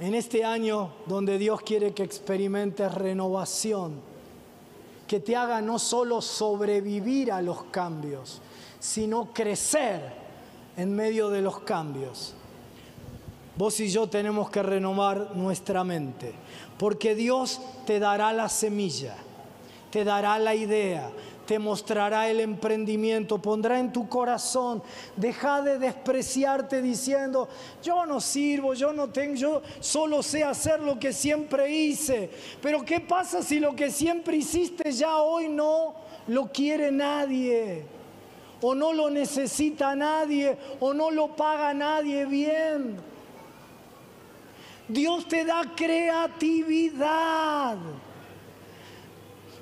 En 0.00 0.14
este 0.14 0.44
año 0.44 0.90
donde 1.06 1.38
Dios 1.38 1.60
quiere 1.60 1.94
que 1.94 2.02
experimentes 2.02 2.92
renovación, 2.92 4.00
que 5.06 5.20
te 5.20 5.36
haga 5.36 5.60
no 5.60 5.78
solo 5.78 6.20
sobrevivir 6.20 7.30
a 7.30 7.40
los 7.40 7.64
cambios, 7.64 8.42
sino 8.80 9.32
crecer 9.32 10.12
en 10.76 10.94
medio 10.94 11.30
de 11.30 11.40
los 11.40 11.60
cambios. 11.60 12.34
Vos 13.56 13.78
y 13.78 13.88
yo 13.88 14.08
tenemos 14.08 14.50
que 14.50 14.64
renovar 14.64 15.36
nuestra 15.36 15.84
mente, 15.84 16.34
porque 16.76 17.14
Dios 17.14 17.60
te 17.86 18.00
dará 18.00 18.32
la 18.32 18.48
semilla 18.48 19.14
te 19.94 20.02
dará 20.02 20.40
la 20.40 20.56
idea, 20.56 21.08
te 21.46 21.60
mostrará 21.60 22.28
el 22.28 22.40
emprendimiento, 22.40 23.40
pondrá 23.40 23.78
en 23.78 23.92
tu 23.92 24.08
corazón. 24.08 24.82
Deja 25.14 25.62
de 25.62 25.78
despreciarte 25.78 26.82
diciendo, 26.82 27.48
yo 27.80 28.04
no 28.04 28.20
sirvo, 28.20 28.74
yo 28.74 28.92
no 28.92 29.10
tengo, 29.10 29.36
yo 29.36 29.62
solo 29.78 30.20
sé 30.20 30.42
hacer 30.42 30.80
lo 30.80 30.98
que 30.98 31.12
siempre 31.12 31.70
hice. 31.70 32.28
Pero 32.60 32.84
¿qué 32.84 32.98
pasa 32.98 33.40
si 33.40 33.60
lo 33.60 33.76
que 33.76 33.92
siempre 33.92 34.36
hiciste 34.36 34.90
ya 34.90 35.18
hoy 35.18 35.48
no 35.48 35.94
lo 36.26 36.50
quiere 36.50 36.90
nadie? 36.90 37.84
O 38.62 38.74
no 38.74 38.92
lo 38.92 39.10
necesita 39.10 39.94
nadie, 39.94 40.58
o 40.80 40.92
no 40.92 41.12
lo 41.12 41.36
paga 41.36 41.72
nadie 41.72 42.26
bien. 42.26 42.96
Dios 44.88 45.28
te 45.28 45.44
da 45.44 45.62
creatividad. 45.76 47.76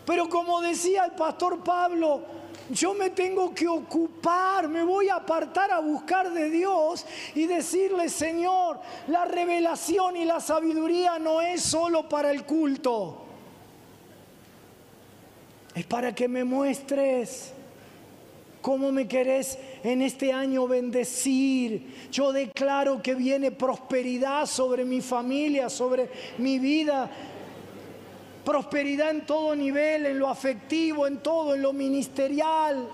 Pero 0.05 0.29
como 0.29 0.61
decía 0.61 1.05
el 1.05 1.13
pastor 1.13 1.63
Pablo, 1.63 2.23
yo 2.71 2.95
me 2.95 3.11
tengo 3.11 3.55
que 3.55 3.69
ocupar, 3.69 4.69
me 4.69 4.83
voy 4.83 5.09
a 5.09 5.17
apartar 5.17 5.71
a 5.71 5.81
buscar 5.81 6.33
de 6.33 6.51
Dios 6.51 7.05
y 7.35 7.47
decirle, 7.47 8.09
Señor, 8.09 8.81
la 9.09 9.25
revelación 9.25 10.17
y 10.17 10.25
la 10.25 10.41
sabiduría 10.41 11.19
no 11.19 11.41
es 11.41 11.63
solo 11.63 12.09
para 12.09 12.31
el 12.31 12.45
culto, 12.45 13.25
es 15.75 15.85
para 15.87 16.15
que 16.15 16.29
me 16.29 16.45
muestres 16.45 17.53
cómo 18.63 18.93
me 18.93 19.09
querés 19.09 19.59
en 19.83 20.01
este 20.01 20.33
año 20.33 20.67
bendecir. 20.69 22.09
Yo 22.11 22.33
declaro 22.33 23.03
que 23.03 23.15
viene 23.15 23.51
prosperidad 23.51 24.47
sobre 24.47 24.85
mi 24.85 25.01
familia, 25.01 25.69
sobre 25.69 26.09
mi 26.39 26.59
vida 26.59 27.11
prosperidad 28.45 29.11
en 29.11 29.27
todo 29.27 29.55
nivel, 29.55 30.07
en 30.07 30.19
lo 30.19 30.29
afectivo, 30.29 31.07
en 31.07 31.19
todo, 31.19 31.55
en 31.55 31.63
lo 31.63 31.73
ministerial. 31.73 32.89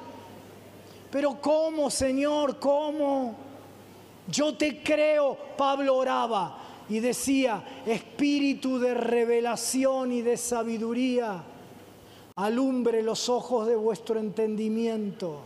Pero 1.10 1.40
¿cómo, 1.40 1.90
Señor? 1.90 2.58
¿Cómo? 2.58 3.34
Yo 4.28 4.56
te 4.56 4.82
creo, 4.82 5.36
Pablo 5.56 5.96
oraba 5.96 6.58
y 6.88 7.00
decía, 7.00 7.82
espíritu 7.86 8.78
de 8.78 8.94
revelación 8.94 10.12
y 10.12 10.22
de 10.22 10.36
sabiduría, 10.36 11.42
alumbre 12.36 13.02
los 13.02 13.28
ojos 13.28 13.66
de 13.66 13.76
vuestro 13.76 14.18
entendimiento. 14.18 15.40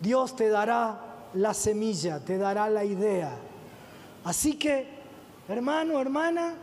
Dios 0.00 0.36
te 0.36 0.48
dará 0.48 1.28
la 1.34 1.54
semilla, 1.54 2.20
te 2.20 2.36
dará 2.36 2.68
la 2.68 2.84
idea. 2.84 3.32
Así 4.26 4.54
que, 4.54 4.84
hermano, 5.48 6.00
hermana, 6.00 6.56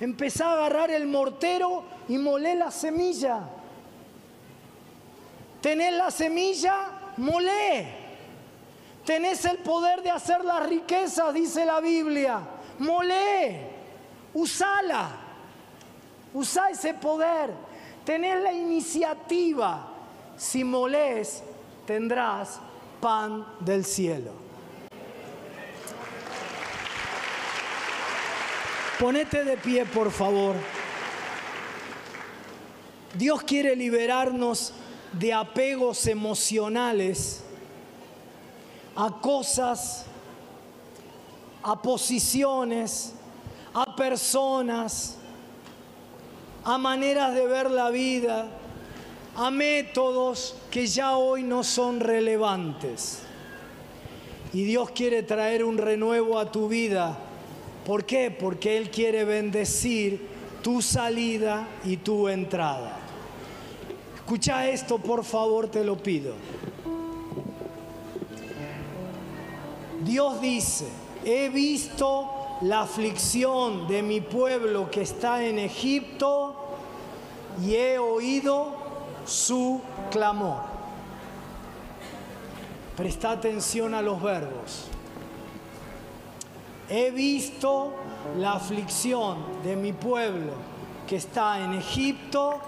empezá 0.00 0.50
a 0.50 0.52
agarrar 0.52 0.90
el 0.90 1.06
mortero 1.06 1.82
y 2.10 2.18
molé 2.18 2.54
la 2.56 2.70
semilla. 2.70 3.40
Tenés 5.62 5.94
la 5.94 6.10
semilla, 6.10 7.14
molé. 7.16 7.86
Tenés 9.02 9.46
el 9.46 9.58
poder 9.60 10.02
de 10.02 10.10
hacer 10.10 10.44
las 10.44 10.68
riquezas, 10.68 11.32
dice 11.32 11.64
la 11.64 11.80
Biblia. 11.80 12.40
Molé, 12.80 13.66
usala. 14.34 15.08
Usa 16.34 16.68
ese 16.68 16.92
poder. 16.92 17.50
Tenés 18.04 18.42
la 18.42 18.52
iniciativa. 18.52 19.88
Si 20.36 20.62
molés, 20.64 21.42
tendrás 21.86 22.60
pan 23.00 23.46
del 23.60 23.86
cielo. 23.86 24.43
Ponete 28.98 29.44
de 29.44 29.56
pie, 29.56 29.84
por 29.86 30.10
favor. 30.12 30.54
Dios 33.14 33.42
quiere 33.42 33.74
liberarnos 33.74 34.72
de 35.12 35.32
apegos 35.32 36.06
emocionales 36.06 37.44
a 38.96 39.10
cosas, 39.20 40.06
a 41.62 41.80
posiciones, 41.80 43.14
a 43.72 43.96
personas, 43.96 45.16
a 46.62 46.78
maneras 46.78 47.34
de 47.34 47.46
ver 47.46 47.70
la 47.70 47.90
vida, 47.90 48.46
a 49.36 49.50
métodos 49.50 50.56
que 50.70 50.86
ya 50.86 51.16
hoy 51.16 51.42
no 51.42 51.64
son 51.64 51.98
relevantes. 51.98 53.22
Y 54.52 54.62
Dios 54.64 54.90
quiere 54.92 55.24
traer 55.24 55.64
un 55.64 55.78
renuevo 55.78 56.38
a 56.38 56.52
tu 56.52 56.68
vida. 56.68 57.18
¿Por 57.86 58.04
qué? 58.04 58.30
Porque 58.30 58.78
Él 58.78 58.90
quiere 58.90 59.24
bendecir 59.24 60.26
tu 60.62 60.80
salida 60.80 61.68
y 61.84 61.98
tu 61.98 62.28
entrada. 62.28 62.98
Escucha 64.14 64.66
esto, 64.68 64.98
por 64.98 65.22
favor, 65.24 65.68
te 65.68 65.84
lo 65.84 65.98
pido. 65.98 66.34
Dios 70.02 70.40
dice, 70.40 70.86
he 71.24 71.50
visto 71.50 72.30
la 72.62 72.82
aflicción 72.82 73.86
de 73.86 74.02
mi 74.02 74.22
pueblo 74.22 74.90
que 74.90 75.02
está 75.02 75.44
en 75.44 75.58
Egipto 75.58 76.56
y 77.62 77.74
he 77.74 77.98
oído 77.98 78.72
su 79.26 79.82
clamor. 80.10 80.62
Presta 82.96 83.32
atención 83.32 83.92
a 83.92 84.00
los 84.00 84.22
verbos. 84.22 84.88
He 86.88 87.10
visto 87.10 87.94
la 88.38 88.52
aflicción 88.52 89.62
de 89.62 89.74
mi 89.74 89.92
pueblo 89.92 90.52
que 91.06 91.16
está 91.16 91.64
en 91.64 91.74
Egipto 91.74 92.60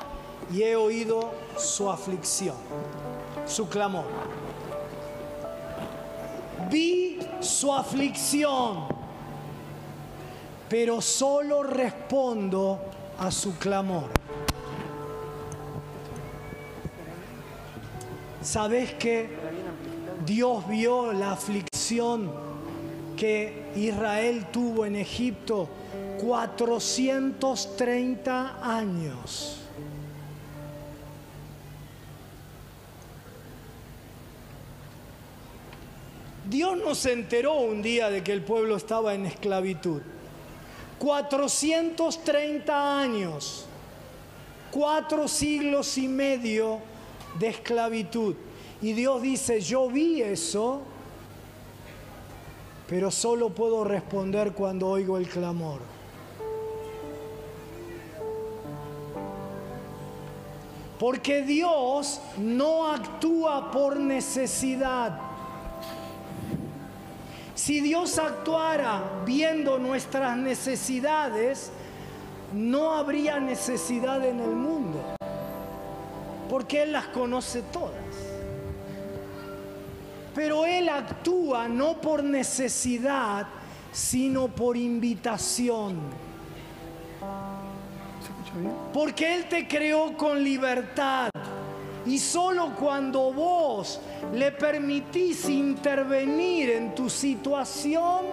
y 0.52 0.62
he 0.62 0.74
oído 0.76 1.32
su 1.58 1.90
aflicción, 1.90 2.56
su 3.46 3.68
clamor. 3.68 4.06
Vi 6.70 7.18
su 7.40 7.72
aflicción, 7.72 8.86
pero 10.68 11.00
solo 11.00 11.62
respondo 11.62 12.80
a 13.18 13.30
su 13.30 13.56
clamor. 13.58 14.08
¿Sabes 18.42 18.94
que 18.94 19.28
Dios 20.24 20.66
vio 20.68 21.12
la 21.12 21.32
aflicción 21.32 22.55
que 23.16 23.72
Israel 23.74 24.46
tuvo 24.52 24.86
en 24.86 24.94
Egipto 24.96 25.68
430 26.20 28.58
años? 28.62 29.66
Dios 36.48 36.78
no 36.78 36.94
se 36.94 37.12
enteró 37.12 37.54
un 37.54 37.82
día 37.82 38.08
de 38.08 38.22
que 38.22 38.32
el 38.32 38.42
pueblo 38.42 38.76
estaba 38.76 39.14
en 39.14 39.26
esclavitud. 39.26 40.00
430 40.98 43.00
años, 43.00 43.66
cuatro 44.70 45.26
siglos 45.26 45.98
y 45.98 46.08
medio 46.08 46.78
de 47.38 47.48
esclavitud. 47.48 48.36
Y 48.80 48.92
Dios 48.92 49.22
dice, 49.22 49.60
yo 49.60 49.88
vi 49.88 50.22
eso, 50.22 50.82
pero 52.88 53.10
solo 53.10 53.50
puedo 53.50 53.84
responder 53.84 54.52
cuando 54.52 54.88
oigo 54.88 55.18
el 55.18 55.28
clamor. 55.28 55.80
Porque 60.98 61.42
Dios 61.42 62.20
no 62.38 62.90
actúa 62.90 63.70
por 63.70 63.98
necesidad. 63.98 65.18
Si 67.54 67.80
Dios 67.80 68.18
actuara 68.18 69.22
viendo 69.26 69.78
nuestras 69.78 70.36
necesidades, 70.36 71.72
no 72.54 72.92
habría 72.92 73.40
necesidad 73.40 74.24
en 74.24 74.40
el 74.40 74.54
mundo, 74.54 75.00
porque 76.48 76.82
Él 76.82 76.92
las 76.92 77.06
conoce 77.08 77.62
todas. 77.72 78.35
Pero 80.36 80.66
Él 80.66 80.90
actúa 80.90 81.66
no 81.66 81.98
por 81.98 82.22
necesidad, 82.22 83.46
sino 83.90 84.48
por 84.48 84.76
invitación. 84.76 85.98
Porque 88.92 89.34
Él 89.34 89.48
te 89.48 89.66
creó 89.66 90.14
con 90.14 90.44
libertad. 90.44 91.30
Y 92.04 92.18
solo 92.18 92.74
cuando 92.78 93.32
vos 93.32 93.98
le 94.34 94.52
permitís 94.52 95.48
intervenir 95.48 96.68
en 96.68 96.94
tu 96.94 97.08
situación, 97.08 98.26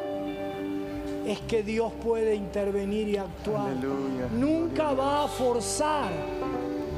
es 1.26 1.40
que 1.40 1.64
Dios 1.64 1.94
puede 2.04 2.36
intervenir 2.36 3.08
y 3.08 3.18
actuar. 3.18 3.72
Aleluya. 3.72 4.28
Nunca 4.38 4.92
va 4.92 5.24
a 5.24 5.28
forzar 5.30 6.12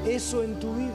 eso 0.03 0.41
en 0.41 0.59
tu 0.59 0.73
vida. 0.73 0.94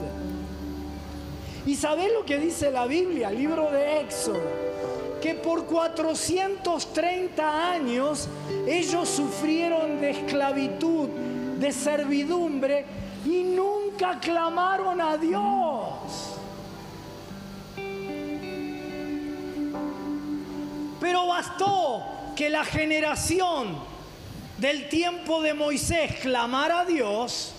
¿Y 1.65 1.75
sabés 1.75 2.11
lo 2.11 2.25
que 2.25 2.39
dice 2.39 2.71
la 2.71 2.87
Biblia, 2.87 3.29
el 3.29 3.37
libro 3.37 3.69
de 3.69 4.01
Éxodo? 4.01 4.41
Que 5.21 5.35
por 5.35 5.65
430 5.65 7.71
años 7.71 8.27
ellos 8.67 9.07
sufrieron 9.07 10.01
de 10.01 10.09
esclavitud, 10.09 11.07
de 11.59 11.71
servidumbre 11.71 12.85
y 13.25 13.43
nunca 13.43 14.19
clamaron 14.19 14.99
a 14.99 15.17
Dios. 15.17 16.39
Pero 20.99 21.27
bastó 21.27 22.03
que 22.35 22.49
la 22.49 22.65
generación 22.65 23.77
del 24.57 24.89
tiempo 24.89 25.43
de 25.43 25.53
Moisés 25.53 26.15
clamara 26.21 26.81
a 26.81 26.85
Dios 26.85 27.53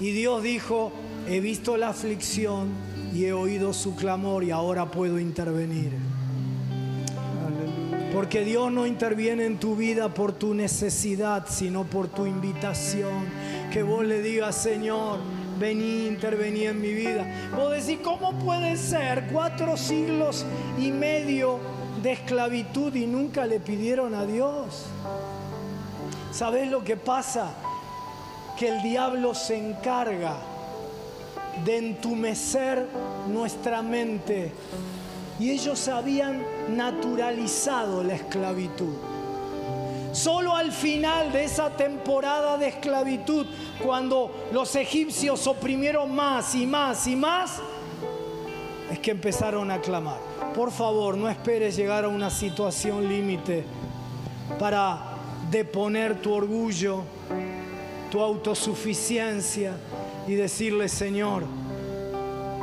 y 0.00 0.10
Dios 0.10 0.42
dijo, 0.42 0.92
he 1.26 1.40
visto 1.40 1.78
la 1.78 1.88
aflicción 1.88 2.91
y 3.12 3.26
he 3.26 3.32
oído 3.32 3.72
su 3.72 3.94
clamor 3.94 4.44
y 4.44 4.50
ahora 4.50 4.90
puedo 4.90 5.18
intervenir. 5.18 5.92
Porque 8.12 8.44
Dios 8.44 8.70
no 8.70 8.86
interviene 8.86 9.46
en 9.46 9.58
tu 9.58 9.74
vida 9.74 10.12
por 10.12 10.32
tu 10.32 10.54
necesidad, 10.54 11.46
sino 11.48 11.84
por 11.84 12.08
tu 12.08 12.26
invitación. 12.26 13.26
Que 13.72 13.82
vos 13.82 14.04
le 14.04 14.20
digas, 14.20 14.54
Señor, 14.54 15.18
vení, 15.58 16.06
intervení 16.06 16.64
en 16.64 16.80
mi 16.80 16.92
vida. 16.92 17.50
Vos 17.56 17.72
decís, 17.72 18.00
¿cómo 18.04 18.38
puede 18.38 18.76
ser 18.76 19.28
cuatro 19.32 19.76
siglos 19.76 20.44
y 20.78 20.92
medio 20.92 21.58
de 22.02 22.12
esclavitud 22.12 22.94
y 22.94 23.06
nunca 23.06 23.46
le 23.46 23.60
pidieron 23.60 24.14
a 24.14 24.26
Dios? 24.26 24.86
¿Sabés 26.32 26.70
lo 26.70 26.84
que 26.84 26.96
pasa? 26.96 27.54
Que 28.58 28.68
el 28.68 28.82
diablo 28.82 29.34
se 29.34 29.56
encarga 29.56 30.36
de 31.64 31.78
entumecer 31.78 32.86
nuestra 33.28 33.82
mente 33.82 34.52
y 35.38 35.50
ellos 35.50 35.88
habían 35.88 36.44
naturalizado 36.76 38.02
la 38.02 38.14
esclavitud. 38.14 38.94
Solo 40.12 40.54
al 40.54 40.72
final 40.72 41.32
de 41.32 41.44
esa 41.44 41.74
temporada 41.74 42.58
de 42.58 42.68
esclavitud, 42.68 43.46
cuando 43.82 44.30
los 44.52 44.76
egipcios 44.76 45.46
oprimieron 45.46 46.14
más 46.14 46.54
y 46.54 46.66
más 46.66 47.06
y 47.06 47.16
más, 47.16 47.60
es 48.90 48.98
que 48.98 49.10
empezaron 49.10 49.70
a 49.70 49.80
clamar. 49.80 50.18
Por 50.54 50.70
favor, 50.70 51.16
no 51.16 51.30
esperes 51.30 51.76
llegar 51.76 52.04
a 52.04 52.08
una 52.08 52.28
situación 52.28 53.08
límite 53.08 53.64
para 54.58 55.16
deponer 55.50 56.20
tu 56.20 56.34
orgullo, 56.34 57.00
tu 58.10 58.20
autosuficiencia 58.20 59.72
y 60.26 60.34
decirle, 60.34 60.88
Señor, 60.88 61.44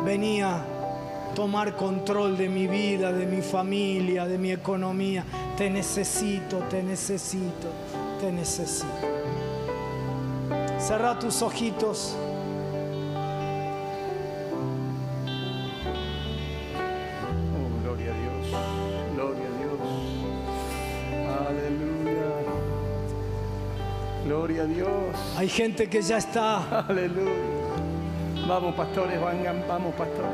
venía 0.05 0.65
tomar 1.35 1.75
control 1.75 2.37
de 2.37 2.49
mi 2.49 2.67
vida, 2.67 3.11
de 3.11 3.25
mi 3.25 3.41
familia, 3.41 4.25
de 4.25 4.37
mi 4.37 4.51
economía. 4.51 5.25
Te 5.57 5.69
necesito, 5.69 6.59
te 6.69 6.83
necesito, 6.83 7.67
te 8.19 8.31
necesito. 8.31 8.87
Cerra 10.79 11.19
tus 11.19 11.41
ojitos. 11.41 12.15
Dios. 24.73 24.89
Hay 25.37 25.49
gente 25.49 25.89
que 25.89 26.01
ya 26.01 26.17
está 26.17 26.79
Aleluya. 26.87 27.31
Vamos, 28.47 28.73
pastores, 28.75 29.19
vengan, 29.23 29.63
vamos, 29.67 29.93
pastores. 29.95 30.29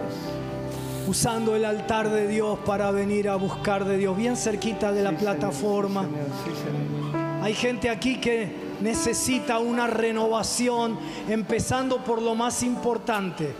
usando 1.07 1.55
el 1.55 1.65
altar 1.65 2.09
de 2.09 2.27
Dios 2.27 2.57
para 2.65 2.89
venir 2.91 3.27
a 3.29 3.35
buscar 3.35 3.83
de 3.85 3.97
Dios, 3.97 4.15
bien 4.15 4.35
cerquita 4.37 4.91
de 4.91 5.03
la 5.03 5.09
Sí, 5.11 5.17
Señor, 5.17 5.35
plataforma. 5.37 6.03
sí, 6.03 6.09
Señor, 6.09 6.27
sí, 6.45 6.63
Señor. 6.63 7.43
Hay 7.43 7.53
gente 7.53 7.89
aquí 7.89 8.19
que 8.19 8.49
necesita 8.81 9.59
una 9.59 9.87
renovación, 9.87 10.97
empezando 11.29 12.03
por 12.03 12.21
lo 12.21 12.35
más 12.35 12.63
importante, 12.63 13.53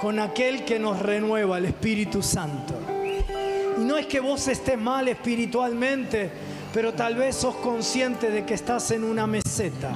con 0.00 0.18
aquel 0.18 0.64
que 0.64 0.78
nos 0.78 0.98
renueva, 0.98 1.58
el 1.58 1.66
Espíritu 1.66 2.20
Santo. 2.22 2.74
Y 3.78 3.84
no 3.84 3.96
es 3.96 4.06
que 4.06 4.20
vos 4.20 4.46
estés 4.48 4.78
mal 4.78 5.08
espiritualmente, 5.08 6.30
pero 6.72 6.94
tal 6.94 7.16
vez 7.16 7.36
sos 7.36 7.54
consciente 7.56 8.30
de 8.30 8.44
que 8.44 8.54
estás 8.54 8.90
en 8.90 9.04
una 9.04 9.26
meseta. 9.26 9.92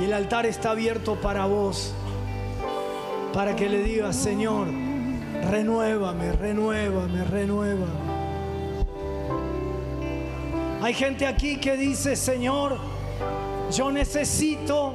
Y 0.00 0.04
el 0.04 0.12
altar 0.12 0.46
está 0.46 0.70
abierto 0.70 1.16
para 1.16 1.46
vos, 1.46 1.92
para 3.32 3.54
que 3.54 3.68
le 3.68 3.82
digas, 3.82 4.16
Señor, 4.16 4.68
renuévame, 5.50 6.32
renuévame, 6.32 7.24
renuévame. 7.24 8.06
Hay 10.82 10.94
gente 10.94 11.26
aquí 11.26 11.56
que 11.56 11.76
dice, 11.76 12.16
Señor, 12.16 12.78
yo 13.72 13.90
necesito 13.90 14.94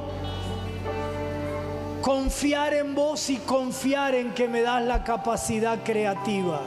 confiar 2.02 2.74
en 2.74 2.96
vos 2.96 3.30
y 3.30 3.36
confiar 3.36 4.16
en 4.16 4.34
que 4.34 4.48
me 4.48 4.60
das 4.62 4.82
la 4.82 5.04
capacidad 5.04 5.78
creativa. 5.84 6.60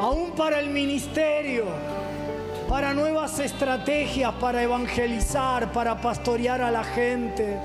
Aún 0.00 0.32
para 0.32 0.58
el 0.58 0.70
ministerio, 0.70 1.66
para 2.68 2.92
nuevas 2.92 3.38
estrategias, 3.38 4.34
para 4.34 4.62
evangelizar, 4.62 5.72
para 5.72 6.00
pastorear 6.00 6.60
a 6.60 6.72
la 6.72 6.82
gente, 6.82 7.56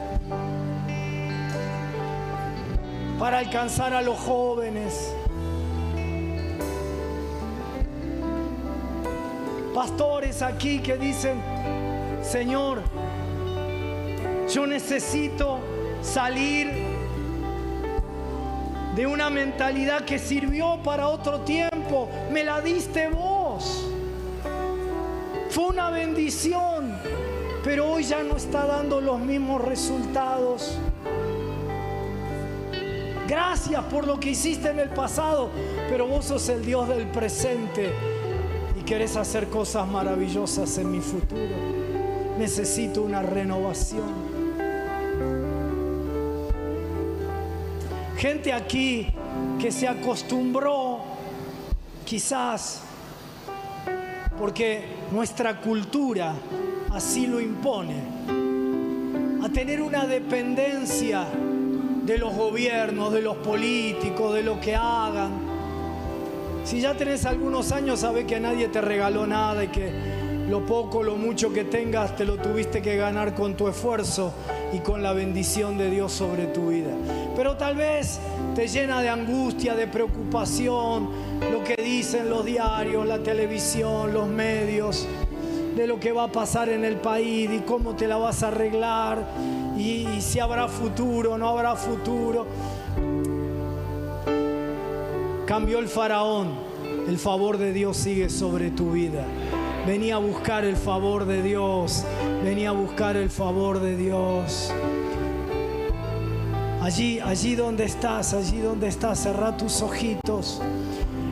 para 3.18 3.40
alcanzar 3.40 3.94
a 3.94 4.02
los 4.04 4.20
jóvenes. 4.20 5.14
Pastores 9.74 10.44
aquí 10.44 10.80
que 10.80 10.98
dicen, 10.98 11.42
Señor, 12.22 12.84
yo 14.52 14.68
necesito 14.68 15.60
salir 16.02 16.72
de 18.96 19.08
una 19.08 19.30
mentalidad 19.30 20.06
que 20.06 20.20
sirvió 20.20 20.80
para 20.84 21.08
otro 21.08 21.42
tiempo. 21.42 22.10
Me 22.32 22.44
la 22.44 22.62
diste 22.62 23.08
vos. 23.10 23.88
Fue 25.50 25.68
una 25.68 25.90
bendición, 25.90 26.98
pero 27.64 27.92
hoy 27.92 28.04
ya 28.04 28.24
no 28.24 28.38
está 28.38 28.66
dando 28.66 29.02
los 29.02 29.20
mismos 29.20 29.62
resultados. 29.62 30.78
Gracias 33.28 33.84
por 33.86 34.06
lo 34.06 34.20
que 34.20 34.32
hiciste 34.32 34.70
en 34.70 34.80
el 34.80 34.90
pasado, 34.90 35.50
pero 35.90 36.08
vos 36.08 36.26
sos 36.26 36.50
el 36.50 36.66
Dios 36.66 36.88
del 36.90 37.08
presente 37.08 37.92
y 38.80 38.84
querés 38.84 39.16
hacer 39.16 39.48
cosas 39.48 39.88
maravillosas 39.88 40.78
en 40.78 40.92
mi 40.92 41.00
futuro. 41.00 41.56
Necesito 42.38 43.02
una 43.02 43.22
renovación. 43.22 44.33
Gente 48.24 48.54
aquí 48.54 49.08
que 49.60 49.70
se 49.70 49.86
acostumbró, 49.86 51.00
quizás 52.06 52.82
porque 54.40 54.86
nuestra 55.12 55.60
cultura 55.60 56.34
así 56.94 57.28
lo 57.28 57.42
impone, 57.42 57.96
a 59.44 59.50
tener 59.50 59.82
una 59.82 60.06
dependencia 60.06 61.26
de 62.06 62.18
los 62.18 62.34
gobiernos, 62.34 63.12
de 63.12 63.22
los 63.22 63.36
políticos, 63.36 64.34
de 64.36 64.44
lo 64.44 64.58
que 64.62 64.74
hagan. 64.74 65.32
Si 66.64 66.80
ya 66.80 66.96
tenés 66.96 67.26
algunos 67.26 67.74
años, 67.74 68.00
sabés 68.00 68.24
que 68.24 68.40
nadie 68.40 68.70
te 68.70 68.80
regaló 68.80 69.28
nada 69.28 69.66
y 69.66 69.68
que 69.68 69.92
lo 70.50 70.66
poco, 70.66 71.04
lo 71.04 71.18
mucho 71.18 71.52
que 71.52 71.66
tengas, 71.66 72.16
te 72.16 72.24
lo 72.24 72.38
tuviste 72.38 72.82
que 72.82 72.96
ganar 72.96 73.36
con 73.36 73.58
tu 73.58 73.68
esfuerzo 73.68 74.34
y 74.72 74.80
con 74.80 75.04
la 75.04 75.12
bendición 75.12 75.78
de 75.78 75.90
Dios 75.90 76.14
sobre 76.14 76.46
tu 76.46 76.70
vida. 76.70 76.94
Pero 77.36 77.58
tal 77.58 77.76
vez 77.76 78.20
te 78.56 78.68
llena 78.68 79.02
de 79.02 79.10
angustia, 79.10 79.76
de 79.76 79.88
preocupación, 79.88 81.10
lo 81.52 81.64
que 81.64 81.76
dicen 81.82 82.30
los 82.30 82.46
diarios, 82.46 83.06
la 83.08 83.20
televisión, 83.20 84.14
los 84.14 84.28
medios, 84.28 85.08
de 85.76 85.88
lo 85.88 86.00
que 86.00 86.12
va 86.12 86.26
a 86.26 86.32
pasar 86.32 86.70
en 86.70 86.86
el 86.86 86.98
país 86.98 87.50
y 87.52 87.60
cómo 87.62 87.96
te 87.96 88.08
la 88.08 88.18
vas 88.18 88.44
a 88.44 88.50
arreglar 88.50 89.26
y, 89.78 90.22
si 90.22 90.40
habrá 90.40 90.68
futuro, 90.68 91.38
no 91.38 91.50
habrá 91.50 91.76
futuro. 91.76 92.46
Cambió 95.48 95.80
el 95.80 95.88
faraón, 95.88 96.52
el 97.08 97.18
favor 97.18 97.58
de 97.58 97.74
Dios 97.74 97.98
sigue 97.98 98.30
sobre 98.30 98.70
tu 98.70 98.92
vida. 98.92 99.26
Venía 99.88 100.16
a 100.16 100.20
buscar 100.20 100.64
el 100.64 100.78
favor 100.78 101.26
de 101.26 101.42
Dios, 101.42 102.06
venía 102.44 102.70
a 102.70 102.74
buscar 102.74 103.18
el 103.18 103.30
favor 103.30 103.80
de 103.80 103.98
Dios. 103.98 104.72
Allí, 106.84 107.22
allí 107.22 107.56
donde 107.56 107.86
estás, 107.86 108.34
allí 108.34 108.60
donde 108.60 108.90
estás, 108.90 109.24
cerrá 109.24 109.56
tus 109.56 109.82
ojitos. 109.82 110.62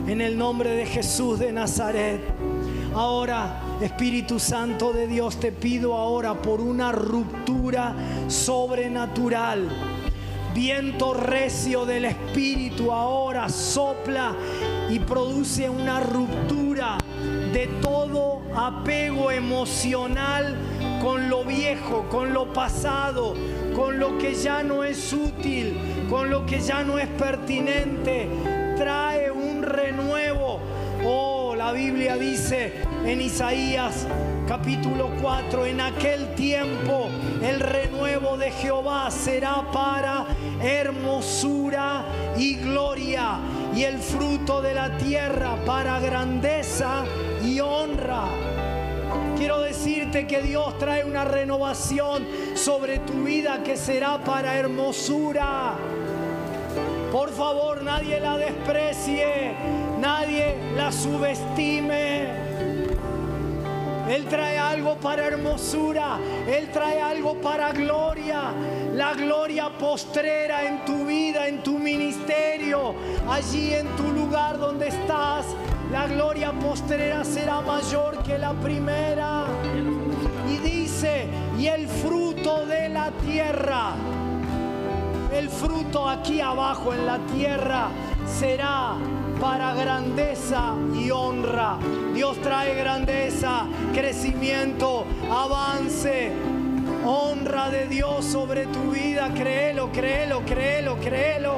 En 0.06 0.22
el 0.22 0.38
nombre 0.38 0.70
de 0.70 0.86
Jesús 0.86 1.38
de 1.40 1.52
Nazaret. 1.52 2.22
Ahora, 2.94 3.60
Espíritu 3.82 4.38
Santo 4.38 4.94
de 4.94 5.06
Dios, 5.06 5.38
te 5.38 5.52
pido 5.52 5.94
ahora 5.94 6.40
por 6.40 6.62
una 6.62 6.90
ruptura 6.90 7.94
sobrenatural. 8.28 9.68
Viento 10.54 11.12
recio 11.12 11.84
del 11.84 12.06
Espíritu 12.06 12.90
ahora 12.90 13.50
sopla 13.50 14.34
y 14.88 15.00
produce 15.00 15.68
una 15.68 16.00
ruptura 16.00 16.96
de 17.52 17.66
todo 17.82 18.40
apego 18.56 19.30
emocional 19.30 20.56
con 21.02 21.28
lo 21.28 21.44
viejo, 21.44 22.06
con 22.08 22.32
lo 22.32 22.52
pasado, 22.52 23.34
con 23.74 23.98
lo 23.98 24.18
que 24.18 24.34
ya 24.34 24.62
no 24.62 24.84
es 24.84 25.12
útil, 25.12 25.76
con 26.08 26.30
lo 26.30 26.46
que 26.46 26.60
ya 26.60 26.84
no 26.84 26.96
es 26.96 27.08
pertinente. 27.08 28.28
Trae 28.76 29.28
un 29.32 29.64
renuevo. 29.64 30.60
Oh, 31.04 31.56
la 31.56 31.72
Biblia 31.72 32.16
dice 32.16 32.84
en 33.04 33.20
Isaías 33.20 34.06
capítulo 34.46 35.10
4, 35.20 35.66
en 35.66 35.80
aquel 35.80 36.36
tiempo 36.36 37.08
el 37.42 37.58
renuevo 37.58 38.36
de 38.36 38.52
Jehová 38.52 39.10
será 39.10 39.64
para 39.72 40.24
hermosura 40.62 42.04
y 42.38 42.54
gloria 42.54 43.38
y 43.74 43.82
el 43.82 43.98
fruto 43.98 44.62
de 44.62 44.74
la 44.74 44.96
tierra 44.98 45.56
para 45.66 45.98
grandeza 45.98 47.02
y 47.44 47.58
honra. 47.58 48.41
Quiero 49.42 49.60
decirte 49.60 50.24
que 50.28 50.40
Dios 50.40 50.78
trae 50.78 51.04
una 51.04 51.24
renovación 51.24 52.24
sobre 52.54 53.00
tu 53.00 53.24
vida 53.24 53.64
que 53.64 53.76
será 53.76 54.22
para 54.22 54.56
hermosura. 54.56 55.74
Por 57.10 57.28
favor, 57.30 57.82
nadie 57.82 58.20
la 58.20 58.36
desprecie, 58.36 59.52
nadie 59.98 60.54
la 60.76 60.92
subestime. 60.92 62.28
Él 64.08 64.26
trae 64.30 64.58
algo 64.58 64.94
para 64.98 65.26
hermosura. 65.26 66.20
Él 66.46 66.70
trae 66.72 67.02
algo 67.02 67.34
para 67.40 67.72
gloria. 67.72 68.52
La 68.94 69.12
gloria 69.14 69.70
postrera 69.70 70.68
en 70.68 70.84
tu 70.84 71.04
vida, 71.04 71.48
en 71.48 71.64
tu 71.64 71.80
ministerio, 71.80 72.94
allí 73.28 73.74
en 73.74 73.88
tu 73.96 74.04
lugar 74.04 74.56
donde 74.60 74.86
estás. 74.86 75.46
La 75.92 76.06
gloria 76.06 76.52
postrera 76.52 77.22
será 77.22 77.60
mayor 77.60 78.22
que 78.22 78.38
la 78.38 78.54
primera. 78.54 79.44
Y 80.48 80.56
dice, 80.56 81.28
y 81.58 81.66
el 81.66 81.86
fruto 81.86 82.64
de 82.64 82.88
la 82.88 83.10
tierra, 83.10 83.92
el 85.34 85.50
fruto 85.50 86.08
aquí 86.08 86.40
abajo 86.40 86.94
en 86.94 87.04
la 87.04 87.18
tierra 87.34 87.88
será 88.26 88.94
para 89.38 89.74
grandeza 89.74 90.74
y 90.98 91.10
honra. 91.10 91.76
Dios 92.14 92.38
trae 92.40 92.74
grandeza, 92.74 93.66
crecimiento, 93.92 95.04
avance, 95.30 96.32
honra 97.04 97.68
de 97.68 97.86
Dios 97.88 98.24
sobre 98.24 98.64
tu 98.64 98.92
vida. 98.92 99.30
Créelo, 99.34 99.92
créelo, 99.92 100.40
créelo, 100.46 100.96
créelo. 100.96 101.56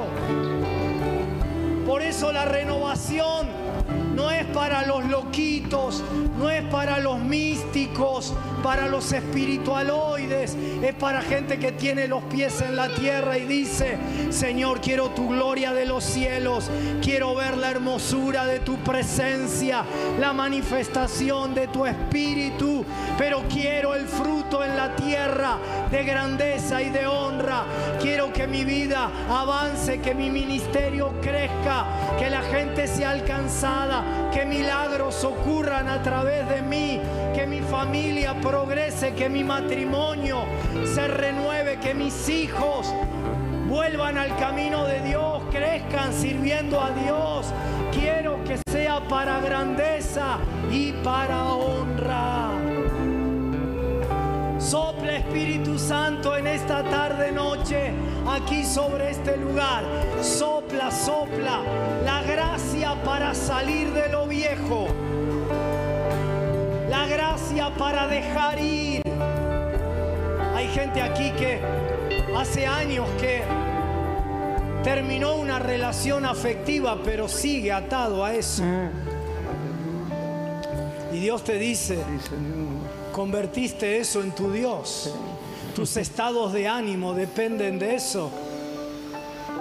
Por 1.86 2.02
eso 2.02 2.32
la 2.32 2.44
renovación 2.46 3.63
no 4.24 4.30
es 4.30 4.46
para 4.46 4.86
los 4.86 5.04
loquitos, 5.04 5.53
no 6.38 6.50
es 6.50 6.62
para 6.64 6.98
los 6.98 7.18
místicos, 7.18 8.34
para 8.62 8.86
los 8.86 9.12
espiritualoides, 9.12 10.56
es 10.82 10.94
para 10.94 11.22
gente 11.22 11.58
que 11.58 11.72
tiene 11.72 12.06
los 12.06 12.22
pies 12.24 12.60
en 12.60 12.76
la 12.76 12.88
tierra 12.88 13.38
y 13.38 13.46
dice, 13.46 13.98
Señor, 14.30 14.80
quiero 14.80 15.10
tu 15.10 15.28
gloria 15.28 15.72
de 15.72 15.86
los 15.86 16.04
cielos, 16.04 16.70
quiero 17.02 17.34
ver 17.34 17.56
la 17.56 17.70
hermosura 17.70 18.46
de 18.46 18.60
tu 18.60 18.76
presencia, 18.78 19.84
la 20.20 20.32
manifestación 20.32 21.54
de 21.54 21.68
tu 21.68 21.86
espíritu, 21.86 22.84
pero 23.18 23.42
quiero 23.48 23.94
el 23.94 24.06
fruto 24.06 24.62
en 24.62 24.76
la 24.76 24.94
tierra 24.96 25.58
de 25.90 26.04
grandeza 26.04 26.82
y 26.82 26.90
de 26.90 27.06
honra. 27.06 27.64
Quiero 28.00 28.32
que 28.32 28.46
mi 28.46 28.64
vida 28.64 29.10
avance, 29.28 30.00
que 30.00 30.14
mi 30.14 30.30
ministerio 30.30 31.14
crezca, 31.20 31.86
que 32.18 32.30
la 32.30 32.42
gente 32.42 32.86
sea 32.86 33.10
alcanzada, 33.10 34.30
que 34.32 34.44
milagros 34.44 35.24
ocurran 35.24 35.53
a 35.62 36.02
través 36.02 36.48
de 36.48 36.62
mí, 36.62 37.00
que 37.32 37.46
mi 37.46 37.60
familia 37.60 38.34
progrese, 38.40 39.14
que 39.14 39.28
mi 39.28 39.44
matrimonio 39.44 40.44
se 40.84 41.06
renueve, 41.06 41.78
que 41.78 41.94
mis 41.94 42.28
hijos 42.28 42.92
vuelvan 43.68 44.18
al 44.18 44.36
camino 44.36 44.84
de 44.84 45.00
Dios, 45.02 45.42
crezcan 45.52 46.12
sirviendo 46.12 46.80
a 46.80 46.90
Dios. 46.90 47.46
Quiero 47.92 48.42
que 48.44 48.58
sea 48.68 49.00
para 49.08 49.40
grandeza 49.40 50.38
y 50.70 50.92
para 51.04 51.44
honra. 51.44 52.50
Sopla 54.58 55.16
Espíritu 55.16 55.78
Santo 55.78 56.36
en 56.36 56.48
esta 56.48 56.82
tarde 56.82 57.30
noche 57.30 57.92
aquí 58.28 58.64
sobre 58.64 59.10
este 59.10 59.36
lugar. 59.36 59.84
Sopla, 60.20 60.90
sopla 60.90 61.60
la 62.04 62.22
gracia 62.22 62.96
para 63.04 63.34
salir 63.34 63.92
de 63.92 64.08
lo 64.08 64.26
viejo. 64.26 64.88
Gracia 67.14 67.72
para 67.78 68.08
dejar 68.08 68.58
ir. 68.60 69.00
Hay 70.52 70.66
gente 70.70 71.00
aquí 71.00 71.30
que 71.38 71.60
hace 72.36 72.66
años 72.66 73.08
que 73.20 73.44
terminó 74.82 75.36
una 75.36 75.60
relación 75.60 76.26
afectiva, 76.26 76.98
pero 77.04 77.28
sigue 77.28 77.70
atado 77.70 78.24
a 78.24 78.34
eso. 78.34 78.64
Y 81.12 81.20
Dios 81.20 81.44
te 81.44 81.56
dice, 81.56 81.98
convertiste 83.12 83.98
eso 83.98 84.20
en 84.20 84.32
tu 84.32 84.50
Dios. 84.50 85.14
Tus 85.76 85.96
estados 85.96 86.52
de 86.52 86.66
ánimo 86.66 87.14
dependen 87.14 87.78
de 87.78 87.94
eso. 87.94 88.28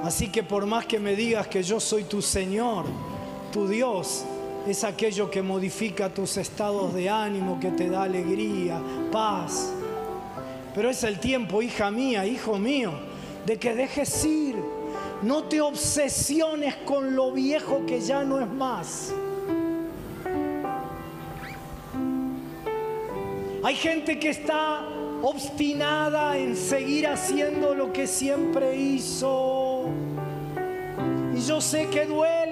Así 0.03 0.29
que 0.29 0.41
por 0.41 0.65
más 0.65 0.87
que 0.87 0.97
me 0.97 1.15
digas 1.15 1.45
que 1.47 1.61
yo 1.61 1.79
soy 1.79 2.05
tu 2.05 2.19
Señor, 2.19 2.85
tu 3.51 3.67
Dios 3.67 4.25
es 4.67 4.83
aquello 4.83 5.29
que 5.29 5.41
modifica 5.41 6.13
tus 6.13 6.37
estados 6.37 6.93
de 6.93 7.09
ánimo, 7.09 7.59
que 7.59 7.71
te 7.71 7.89
da 7.89 8.03
alegría, 8.03 8.81
paz. 9.11 9.73
Pero 10.73 10.89
es 10.89 11.03
el 11.03 11.19
tiempo, 11.19 11.61
hija 11.61 11.91
mía, 11.91 12.25
hijo 12.25 12.57
mío, 12.57 12.93
de 13.45 13.57
que 13.57 13.75
dejes 13.75 14.25
ir. 14.25 14.55
No 15.21 15.43
te 15.43 15.61
obsesiones 15.61 16.75
con 16.85 17.15
lo 17.15 17.31
viejo 17.31 17.85
que 17.85 18.01
ya 18.01 18.23
no 18.23 18.39
es 18.39 18.47
más. 18.47 19.13
Hay 23.63 23.75
gente 23.75 24.19
que 24.19 24.29
está 24.29 24.85
obstinada 25.21 26.37
en 26.37 26.57
seguir 26.57 27.07
haciendo 27.07 27.73
lo 27.73 27.93
que 27.93 28.07
siempre 28.07 28.75
hizo. 28.75 29.85
Y 31.33 31.39
yo 31.39 31.61
sé 31.61 31.87
que 31.87 32.05
duele, 32.05 32.42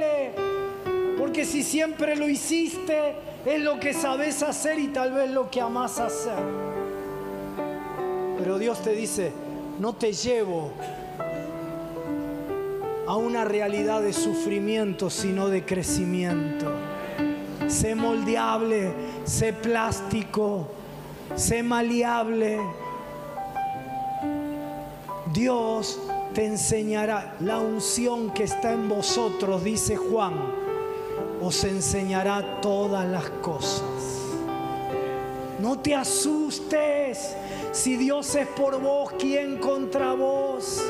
porque 1.32 1.45
si 1.45 1.63
siempre 1.63 2.17
lo 2.17 2.27
hiciste, 2.27 3.15
es 3.45 3.61
lo 3.61 3.79
que 3.79 3.93
sabes 3.93 4.43
hacer 4.43 4.77
y 4.79 4.89
tal 4.89 5.13
vez 5.13 5.32
lo 5.32 5.49
que 5.49 5.61
amas 5.61 5.97
hacer. 5.97 6.43
Pero 8.38 8.59
Dios 8.59 8.82
te 8.82 8.91
dice, 8.91 9.32
no 9.79 9.93
te 9.93 10.11
llevo 10.11 10.73
a 13.07 13.15
una 13.15 13.45
realidad 13.45 14.01
de 14.01 14.11
sufrimiento, 14.11 15.09
sino 15.09 15.47
de 15.47 15.63
crecimiento. 15.63 16.69
Sé 17.69 17.95
moldeable, 17.95 18.91
sé 19.23 19.53
plástico, 19.53 20.67
sé 21.38 21.63
maleable. 21.63 22.59
Dios 25.32 25.97
te 26.34 26.45
enseñará 26.45 27.36
la 27.39 27.59
unción 27.59 28.32
que 28.34 28.43
está 28.43 28.73
en 28.73 28.89
vosotros, 28.89 29.63
dice 29.63 29.95
Juan, 29.95 30.61
os 31.41 31.63
enseñará 31.63 32.61
todas 32.61 33.07
las 33.07 33.29
cosas. 33.41 33.83
No 35.59 35.79
te 35.79 35.95
asustes. 35.95 37.35
Si 37.71 37.95
Dios 37.97 38.35
es 38.35 38.47
por 38.47 38.79
vos, 38.81 39.13
¿quién 39.19 39.57
contra 39.57 40.13
vos? 40.13 40.83